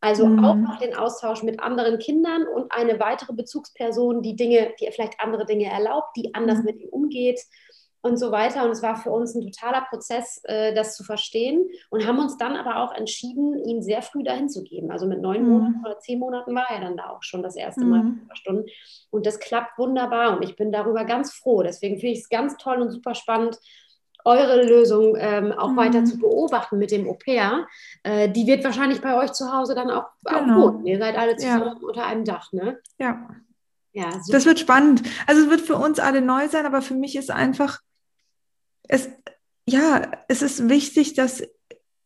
Also 0.01 0.25
mhm. 0.25 0.43
auch 0.43 0.55
noch 0.55 0.79
den 0.79 0.93
Austausch 0.93 1.43
mit 1.43 1.61
anderen 1.61 1.99
Kindern 1.99 2.45
und 2.45 2.73
eine 2.73 2.99
weitere 2.99 3.31
Bezugsperson, 3.31 4.21
die 4.21 4.35
Dinge, 4.35 4.73
die 4.81 4.91
vielleicht 4.91 5.21
andere 5.21 5.45
Dinge 5.45 5.71
erlaubt, 5.71 6.17
die 6.17 6.35
anders 6.35 6.57
mhm. 6.57 6.65
mit 6.65 6.81
ihm 6.81 6.89
umgeht 6.89 7.39
und 8.03 8.17
so 8.17 8.31
weiter. 8.31 8.65
Und 8.65 8.71
es 8.71 8.83
war 8.83 8.97
für 8.97 9.09
uns 9.09 9.33
ein 9.33 9.41
totaler 9.41 9.81
Prozess, 9.89 10.41
äh, 10.43 10.73
das 10.75 10.95
zu 10.95 11.03
verstehen 11.03 11.65
und 11.89 12.05
haben 12.05 12.19
uns 12.19 12.37
dann 12.37 12.55
aber 12.55 12.83
auch 12.83 12.93
entschieden, 12.93 13.57
ihn 13.65 13.81
sehr 13.81 14.01
früh 14.01 14.23
dahin 14.23 14.49
zu 14.49 14.61
geben. 14.63 14.91
Also 14.91 15.07
mit 15.07 15.21
neun 15.21 15.43
mhm. 15.43 15.49
Monaten 15.49 15.85
oder 15.85 15.99
zehn 15.99 16.19
Monaten 16.19 16.53
war 16.53 16.69
er 16.69 16.81
dann 16.81 16.97
da 16.97 17.09
auch 17.09 17.23
schon 17.23 17.41
das 17.41 17.55
erste 17.55 17.85
Mal 17.85 18.03
mhm. 18.03 18.29
Stunden. 18.33 18.65
Und 19.09 19.25
das 19.25 19.39
klappt 19.39 19.79
wunderbar 19.79 20.35
und 20.35 20.43
ich 20.43 20.55
bin 20.55 20.71
darüber 20.71 21.05
ganz 21.05 21.33
froh. 21.33 21.63
Deswegen 21.63 21.97
finde 21.97 22.13
ich 22.13 22.19
es 22.19 22.29
ganz 22.29 22.57
toll 22.57 22.81
und 22.81 22.91
super 22.91 23.15
spannend, 23.15 23.57
eure 24.25 24.63
Lösung 24.63 25.15
ähm, 25.17 25.53
auch 25.53 25.71
mhm. 25.71 25.77
weiter 25.77 26.05
zu 26.05 26.17
beobachten 26.17 26.77
mit 26.77 26.91
dem 26.91 27.09
Au-pair. 27.09 27.67
Äh, 28.03 28.29
die 28.29 28.45
wird 28.47 28.65
wahrscheinlich 28.65 29.01
bei 29.01 29.17
euch 29.17 29.31
zu 29.31 29.51
Hause 29.53 29.75
dann 29.75 29.89
auch, 29.89 30.07
genau. 30.23 30.69
auch. 30.69 30.83
Ihr 30.83 30.97
seid 30.97 31.17
alle 31.17 31.37
zusammen 31.37 31.77
ja. 31.81 31.87
unter 31.87 32.05
einem 32.05 32.25
Dach, 32.25 32.51
ne? 32.51 32.79
Ja. 32.97 33.29
Ja, 33.95 34.09
das 34.27 34.45
wird 34.45 34.59
spannend. 34.59 35.03
Also 35.27 35.43
es 35.43 35.49
wird 35.51 35.61
für 35.61 35.75
uns 35.75 35.99
alle 35.99 36.19
neu 36.19 36.47
sein, 36.47 36.65
aber 36.65 36.81
für 36.81 36.95
mich 36.95 37.15
ist 37.15 37.29
einfach 37.29 37.79
es, 38.87 39.09
ja, 39.65 40.11
es 40.27 40.41
ist 40.41 40.69
wichtig, 40.69 41.13
dass 41.13 41.43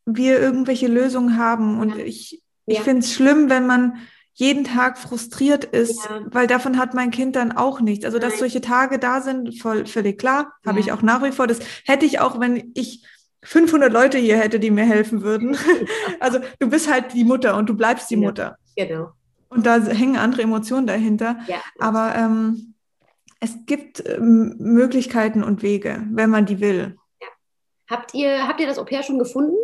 wir 0.06 0.40
irgendwelche 0.40 0.88
Lösungen 0.88 1.38
haben. 1.38 1.80
Und 1.80 1.98
ja. 1.98 2.06
ich, 2.06 2.42
ich 2.66 2.78
ja. 2.78 2.84
finde 2.84 3.02
es 3.02 3.14
schlimm, 3.14 3.50
wenn 3.50 3.68
man 3.68 3.98
jeden 4.34 4.64
Tag 4.64 5.00
frustriert 5.00 5.64
ist, 5.66 6.06
ja. 6.06 6.22
weil 6.30 6.46
davon 6.46 6.78
hat 6.78 6.94
mein 6.94 7.10
Kind 7.10 7.36
dann 7.36 7.52
auch 7.52 7.82
nichts. 7.82 8.06
Also, 8.06 8.20
dass 8.20 8.34
Nein. 8.34 8.40
solche 8.40 8.62
Tage 8.62 9.00
da 9.00 9.22
sind, 9.22 9.60
voll, 9.60 9.88
völlig 9.88 10.20
klar, 10.20 10.54
habe 10.66 10.80
ich 10.80 10.92
auch 10.92 11.02
nach 11.02 11.24
wie 11.24 11.32
vor. 11.32 11.48
Das 11.48 11.60
hätte 11.86 12.06
ich 12.06 12.20
auch, 12.20 12.40
wenn 12.40 12.72
ich 12.76 13.04
500 13.44 13.92
Leute 13.92 14.18
hier 14.18 14.38
hätte, 14.38 14.60
die 14.60 14.72
mir 14.72 14.86
helfen 14.86 15.22
würden. 15.22 15.58
Also 16.20 16.40
du 16.60 16.70
bist 16.70 16.92
halt 16.92 17.14
die 17.14 17.24
Mutter 17.24 17.56
und 17.56 17.70
du 17.70 17.76
bleibst 17.76 18.10
die. 18.10 18.16
Mutter. 18.16 18.58
Genau. 18.76 19.12
Und 19.50 19.66
da 19.66 19.80
hängen 19.80 20.18
andere 20.18 20.42
Emotionen 20.42 20.88
dahinter. 20.88 21.38
Ja. 21.48 21.62
Aber 21.80 22.14
ähm, 22.16 22.76
es 23.40 23.56
gibt 23.66 24.04
ähm, 24.08 24.56
Möglichkeiten 24.58 25.44
und 25.44 25.62
Wege, 25.62 26.06
wenn 26.12 26.30
man 26.30 26.46
die 26.46 26.60
will. 26.60 26.98
Habt 27.90 28.14
ihr, 28.14 28.48
habt 28.48 28.60
ihr 28.60 28.68
das 28.68 28.78
Au 28.78 28.84
pair 28.84 29.04
schon 29.04 29.20
gefunden? 29.20 29.56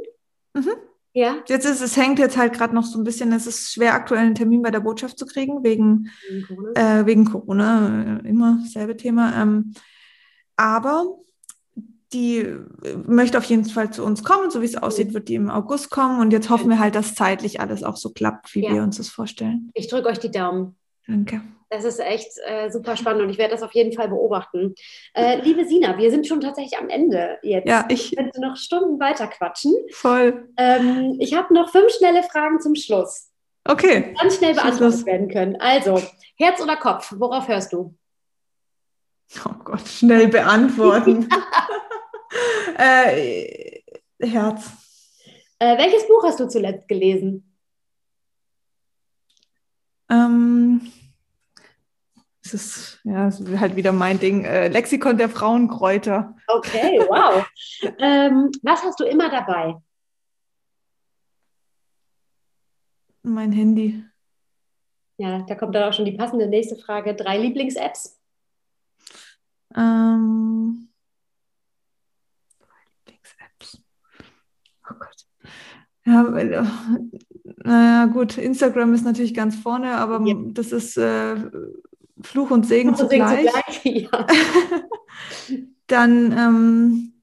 Mhm. 0.54 0.70
Ja. 1.14 1.38
Jetzt 1.48 1.66
ist 1.66 1.82
es 1.82 1.96
hängt 1.96 2.18
jetzt 2.20 2.38
halt 2.38 2.54
gerade 2.54 2.74
noch 2.74 2.86
so 2.86 2.98
ein 2.98 3.04
bisschen, 3.04 3.32
es 3.34 3.46
ist 3.46 3.72
schwer, 3.72 3.94
aktuell 3.94 4.22
einen 4.22 4.36
Termin 4.36 4.62
bei 4.62 4.72
der 4.72 4.80
Botschaft 4.80 5.20
zu 5.20 5.26
kriegen, 5.26 5.64
wegen, 5.64 6.10
äh, 6.76 7.06
wegen 7.06 7.26
Corona, 7.26 8.22
äh, 8.24 8.28
immer 8.28 8.60
dasselbe 8.64 8.98
Thema. 8.98 9.40
Ähm, 9.40 9.74
aber 10.56 11.06
die 12.14 12.38
äh, 12.38 12.64
möchte 13.06 13.38
auf 13.38 13.44
jeden 13.44 13.66
Fall 13.66 13.92
zu 13.92 14.04
uns 14.04 14.24
kommen. 14.24 14.50
So 14.50 14.62
wie 14.62 14.66
es 14.66 14.76
aussieht, 14.76 15.14
wird 15.14 15.28
die 15.28 15.36
im 15.36 15.50
August 15.50 15.92
kommen. 15.92 16.20
Und 16.20 16.32
jetzt 16.32 16.50
hoffen 16.50 16.70
wir 16.70 16.80
halt, 16.80 16.96
dass 16.96 17.14
zeitlich 17.16 17.60
alles 17.60 17.84
auch 17.84 17.98
so 17.98 18.12
klappt, 18.12 18.54
wie 18.56 18.64
Ja. 18.64 18.74
wir 18.74 18.84
uns 18.84 18.98
das 18.98 19.10
vorstellen. 19.10 19.72
Ich 19.74 19.88
drücke 19.90 20.08
euch 20.08 20.20
die 20.20 20.32
Daumen. 20.32 20.76
Danke. 21.08 21.42
Das 21.74 21.86
ist 21.86 22.00
echt 22.00 22.38
äh, 22.46 22.70
super 22.70 22.96
spannend 22.96 23.24
und 23.24 23.30
ich 23.32 23.40
werde 23.40 23.54
das 23.56 23.64
auf 23.64 23.72
jeden 23.74 23.94
Fall 23.94 24.08
beobachten. 24.08 24.76
Äh, 25.16 25.42
liebe 25.42 25.66
Sina, 25.66 25.98
wir 25.98 26.12
sind 26.12 26.28
schon 26.28 26.40
tatsächlich 26.40 26.78
am 26.80 26.88
Ende 26.88 27.40
jetzt. 27.42 27.68
Ja, 27.68 27.86
ich 27.90 28.12
Ich 28.12 28.16
könnte 28.16 28.40
noch 28.40 28.56
Stunden 28.58 29.00
weiter 29.00 29.26
quatschen. 29.26 29.74
voll. 29.90 30.50
Ähm, 30.58 31.18
ich 31.20 31.34
habe 31.34 31.52
noch 31.52 31.72
fünf 31.72 31.92
schnelle 31.92 32.22
Fragen 32.22 32.60
zum 32.60 32.76
Schluss. 32.76 33.32
Okay. 33.66 34.14
Ganz 34.22 34.38
schnell 34.38 34.54
beantwortet 34.54 35.06
werden 35.08 35.30
können. 35.30 35.56
Also, 35.56 36.00
Herz 36.38 36.62
oder 36.62 36.76
Kopf? 36.78 37.12
Worauf 37.18 37.48
hörst 37.48 37.74
du? 37.74 37.96
Oh 39.44 39.54
Gott, 39.64 39.88
schnell 39.88 40.28
beantworten. 40.28 41.28
äh, 42.78 43.80
Herz. 44.22 44.70
Äh, 45.58 45.78
welches 45.80 46.08
Buch 46.08 46.24
hast 46.24 46.40
du 46.40 46.48
zuletzt 46.48 46.88
gelesen? 46.88 47.58
Ähm, 50.12 50.92
es 52.46 52.54
ist 52.54 53.00
ja 53.04 53.28
es 53.28 53.40
ist 53.40 53.60
halt 53.60 53.76
wieder 53.76 53.92
mein 53.92 54.20
Ding. 54.20 54.44
Äh, 54.46 54.68
Lexikon 54.68 55.18
der 55.18 55.30
Frauenkräuter. 55.30 56.36
Okay, 56.48 57.00
wow. 57.08 57.46
ähm, 58.00 58.52
was 58.62 58.84
hast 58.84 59.00
du 59.00 59.06
immer 59.06 59.30
dabei? 59.30 59.76
Mein 63.24 63.52
Handy. 63.54 64.04
Ja, 65.18 65.44
da 65.44 65.56
kommt 65.56 65.76
dann 65.76 65.88
auch 65.90 65.94
schon 65.94 66.06
die 66.06 66.12
passende 66.18 66.48
nächste 66.48 66.76
Frage. 66.76 67.16
Drei 67.16 67.38
Lieblings-Apps? 67.38 68.20
Ähm, 69.76 70.90
Lieblings-Apps. 73.06 73.82
Oh 74.90 74.96
Gott. 75.00 75.26
Ja, 76.06 76.38
äh, 76.38 76.66
naja, 77.64 78.06
gut, 78.08 78.38
Instagram 78.38 78.94
ist 78.94 79.06
natürlich 79.06 79.34
ganz 79.34 79.56
vorne, 79.56 79.96
aber 79.96 80.20
Ja. 80.28 80.36
das 80.52 80.74
ist 80.74 80.98
äh, 80.98 81.36
Fluch 82.22 82.52
und 82.52 82.66
Segen 82.66 82.92
Deswegen 82.92 83.10
zugleich. 83.28 83.46
zugleich. 83.82 84.10
Ja. 84.12 84.28
Dann 85.88 86.32
ähm, 86.32 87.14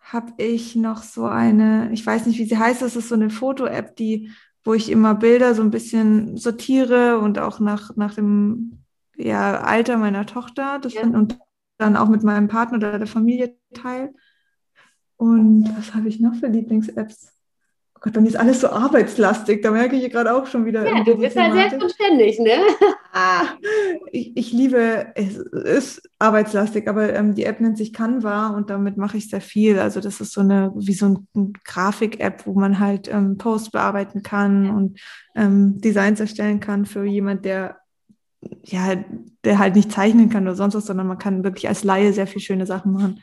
habe 0.00 0.32
ich 0.38 0.76
noch 0.76 1.02
so 1.02 1.24
eine, 1.26 1.90
ich 1.92 2.04
weiß 2.06 2.26
nicht, 2.26 2.38
wie 2.38 2.44
sie 2.44 2.58
heißt, 2.58 2.82
das 2.82 2.96
ist 2.96 3.08
so 3.08 3.14
eine 3.14 3.30
Foto-App, 3.30 3.96
die, 3.96 4.30
wo 4.62 4.74
ich 4.74 4.90
immer 4.90 5.14
Bilder 5.14 5.54
so 5.54 5.62
ein 5.62 5.70
bisschen 5.70 6.36
sortiere 6.36 7.18
und 7.18 7.38
auch 7.38 7.58
nach, 7.60 7.96
nach 7.96 8.14
dem 8.14 8.84
ja, 9.16 9.60
Alter 9.60 9.98
meiner 9.98 10.26
Tochter 10.26 10.78
das 10.78 10.94
Ja. 10.94 11.02
find- 11.02 11.14
und 11.16 11.38
dann 11.78 11.96
auch 11.96 12.08
mit 12.08 12.22
meinem 12.22 12.48
Partner 12.48 12.78
oder 12.78 12.98
der 12.98 13.08
Familie 13.08 13.56
teile. 13.74 14.12
Und 15.16 15.68
was 15.76 15.94
habe 15.94 16.08
ich 16.08 16.20
noch 16.20 16.34
für 16.34 16.46
Lieblings-Apps? 16.46 17.33
Gott, 18.04 18.12
bei 18.12 18.20
mir 18.20 18.28
ist 18.28 18.36
alles 18.36 18.60
so 18.60 18.68
arbeitslastig, 18.68 19.62
da 19.62 19.70
merke 19.70 19.94
ich 19.94 20.02
hier 20.02 20.10
gerade 20.10 20.34
auch 20.34 20.46
schon 20.46 20.66
wieder. 20.66 20.84
ja, 20.84 21.02
du 21.02 21.16
bist 21.16 21.34
halt 21.38 21.72
verständlich, 21.80 22.38
ne? 22.38 22.58
Ich, 24.12 24.36
ich 24.36 24.52
liebe, 24.52 25.06
es 25.14 25.38
ist 25.38 26.02
arbeitslastig, 26.18 26.86
aber 26.88 27.14
ähm, 27.14 27.34
die 27.34 27.44
App 27.44 27.60
nennt 27.60 27.78
sich 27.78 27.94
Canva 27.94 28.48
und 28.48 28.68
damit 28.68 28.98
mache 28.98 29.16
ich 29.16 29.30
sehr 29.30 29.40
viel. 29.40 29.78
Also 29.78 30.00
das 30.00 30.20
ist 30.20 30.32
so 30.32 30.42
eine, 30.42 30.72
wie 30.76 30.92
so 30.92 31.06
ein, 31.06 31.28
ein 31.34 31.52
Grafik-App, 31.64 32.46
wo 32.46 32.52
man 32.52 32.78
halt 32.78 33.08
ähm, 33.08 33.38
Posts 33.38 33.70
bearbeiten 33.70 34.22
kann 34.22 34.68
und 34.68 35.00
ähm, 35.34 35.80
Designs 35.80 36.20
erstellen 36.20 36.60
kann 36.60 36.84
für 36.84 37.04
jemand, 37.04 37.44
der 37.44 37.78
ja, 38.64 38.96
der 39.44 39.58
halt 39.58 39.76
nicht 39.76 39.90
zeichnen 39.90 40.28
kann 40.28 40.42
oder 40.42 40.56
sonst 40.56 40.74
was, 40.74 40.86
sondern 40.86 41.06
man 41.06 41.18
kann 41.18 41.42
wirklich 41.42 41.68
als 41.68 41.84
Laie 41.84 42.12
sehr 42.12 42.26
viel 42.26 42.42
schöne 42.42 42.66
Sachen 42.66 42.92
machen. 42.92 43.22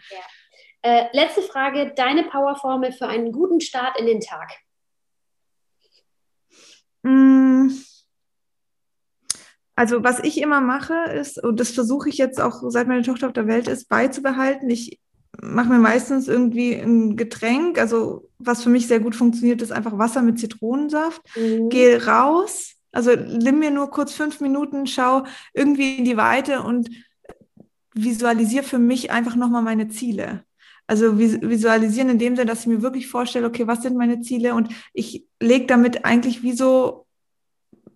Äh, 0.82 1.04
letzte 1.14 1.44
Frage: 1.44 1.94
Deine 1.96 2.24
Powerformel 2.24 2.92
für 2.92 3.08
einen 3.08 3.32
guten 3.32 3.62
Start 3.62 4.00
in 4.00 4.08
den 4.08 4.22
Tag? 4.22 4.50
Mm. 7.04 7.70
Also 9.76 10.04
was 10.04 10.20
ich 10.20 10.40
immer 10.42 10.62
mache 10.62 10.94
ist, 11.12 11.44
und 11.44 11.60
das 11.60 11.72
versuche 11.72 12.10
ich 12.10 12.18
jetzt 12.18 12.40
auch, 12.40 12.62
seit 12.68 12.88
meine 12.88 13.02
Tochter 13.02 13.28
auf 13.28 13.34
der 13.34 13.48
Welt 13.48 13.68
ist, 13.68 13.90
beizubehalten. 13.90 14.70
Ich 14.70 15.00
mache 15.42 15.70
mir 15.70 15.80
meistens 15.80 16.28
irgendwie 16.28 16.74
ein 16.74 17.16
Getränk. 17.16 17.80
Also 17.80 18.30
was 18.38 18.64
für 18.64 18.70
mich 18.70 18.88
sehr 18.88 19.00
gut 19.00 19.16
funktioniert, 19.16 19.62
ist 19.62 19.72
einfach 19.72 19.98
Wasser 19.98 20.22
mit 20.22 20.40
Zitronensaft. 20.40 21.22
Mhm. 21.36 21.70
Gehe 21.70 22.06
raus, 22.06 22.76
also 22.92 23.12
nimm 23.16 23.60
mir 23.60 23.72
nur 23.72 23.90
kurz 23.90 24.14
fünf 24.14 24.42
Minuten, 24.42 24.86
schau 24.86 25.24
irgendwie 25.54 25.98
in 25.98 26.06
die 26.06 26.18
Weite 26.18 26.62
und 26.62 26.90
visualisiere 27.94 28.64
für 28.64 28.80
mich 28.80 29.12
einfach 29.12 29.36
nochmal 29.36 29.62
meine 29.62 29.90
Ziele. 29.90 30.44
Also 30.92 31.18
vis- 31.18 31.40
visualisieren 31.42 32.10
in 32.10 32.20
dem 32.20 32.36
Sinne, 32.36 32.48
dass 32.48 32.62
ich 32.62 32.68
mir 32.68 32.82
wirklich 32.82 33.08
vorstelle, 33.08 33.48
okay, 33.48 33.66
was 33.66 33.82
sind 33.82 33.96
meine 33.96 34.20
Ziele? 34.22 34.54
Und 34.54 34.68
ich 34.94 35.26
lege 35.40 35.66
damit 35.66 36.04
eigentlich 36.04 36.44
wie 36.44 36.52
so, 36.52 37.06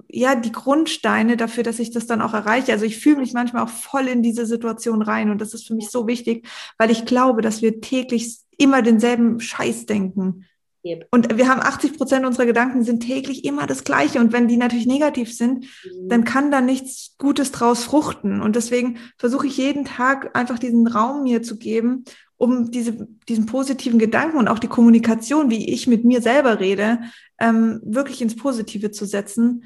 ja, 0.09 0.35
die 0.35 0.53
Grundsteine 0.53 1.35
dafür, 1.35 1.63
dass 1.63 1.79
ich 1.79 1.91
das 1.91 2.07
dann 2.07 2.21
auch 2.21 2.33
erreiche. 2.33 2.71
Also 2.71 2.85
ich 2.85 2.97
fühle 2.99 3.17
mich 3.17 3.33
manchmal 3.33 3.63
auch 3.63 3.69
voll 3.69 4.07
in 4.07 4.23
diese 4.23 4.45
Situation 4.45 5.01
rein 5.01 5.29
und 5.29 5.41
das 5.41 5.53
ist 5.53 5.67
für 5.67 5.75
mich 5.75 5.89
so 5.89 6.07
wichtig, 6.07 6.47
weil 6.77 6.89
ich 6.89 7.05
glaube, 7.05 7.41
dass 7.41 7.61
wir 7.61 7.81
täglich 7.81 8.37
immer 8.57 8.81
denselben 8.81 9.41
Scheiß 9.41 9.85
denken. 9.87 10.45
Yep. 10.85 11.07
Und 11.11 11.35
wir 11.37 11.49
haben 11.49 11.61
80 11.61 11.97
Prozent 11.97 12.25
unserer 12.25 12.45
Gedanken 12.45 12.83
sind 12.83 13.01
täglich 13.01 13.43
immer 13.43 13.65
das 13.67 13.83
Gleiche. 13.83 14.19
Und 14.19 14.31
wenn 14.31 14.47
die 14.47 14.55
natürlich 14.55 14.85
negativ 14.85 15.35
sind, 15.35 15.65
Mhm. 15.65 16.09
dann 16.09 16.23
kann 16.23 16.51
da 16.51 16.61
nichts 16.61 17.15
Gutes 17.17 17.51
draus 17.51 17.83
fruchten. 17.83 18.39
Und 18.39 18.55
deswegen 18.55 18.99
versuche 19.17 19.47
ich 19.47 19.57
jeden 19.57 19.83
Tag 19.83 20.37
einfach 20.37 20.59
diesen 20.59 20.85
Raum 20.87 21.23
mir 21.23 21.41
zu 21.41 21.57
geben, 21.57 22.05
um 22.37 22.71
diese, 22.71 23.07
diesen 23.27 23.45
positiven 23.45 23.99
Gedanken 23.99 24.37
und 24.37 24.47
auch 24.47 24.59
die 24.59 24.67
Kommunikation, 24.67 25.49
wie 25.49 25.69
ich 25.69 25.87
mit 25.87 26.03
mir 26.03 26.21
selber 26.21 26.59
rede, 26.59 26.99
ähm, 27.39 27.79
wirklich 27.83 28.21
ins 28.21 28.35
Positive 28.35 28.91
zu 28.91 29.05
setzen. 29.05 29.65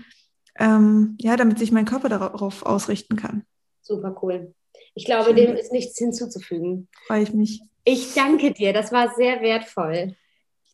Ähm, 0.58 1.16
ja, 1.20 1.38
damit 1.38 1.58
sich 1.58 1.72
mein 1.72 1.86
Körper 1.86 2.10
darauf 2.10 2.64
ausrichten 2.64 3.16
kann. 3.16 3.44
Super 3.82 4.16
cool. 4.22 4.54
Ich 4.94 5.06
glaube, 5.06 5.34
dem 5.34 5.56
ist 5.56 5.72
nichts 5.72 5.98
hinzuzufügen. 5.98 6.90
Freue 7.08 7.24
ich 7.24 7.34
mich. 7.34 7.62
Ich 7.86 8.14
danke 8.14 8.52
dir, 8.52 8.74
das 8.74 8.92
war 8.92 9.14
sehr 9.16 9.42
wertvoll. 9.42 10.16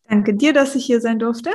Danke 0.10 0.34
dir, 0.34 0.54
dass 0.54 0.76
ich 0.76 0.86
hier 0.86 1.02
sein 1.02 1.20
durfte. 1.20 1.52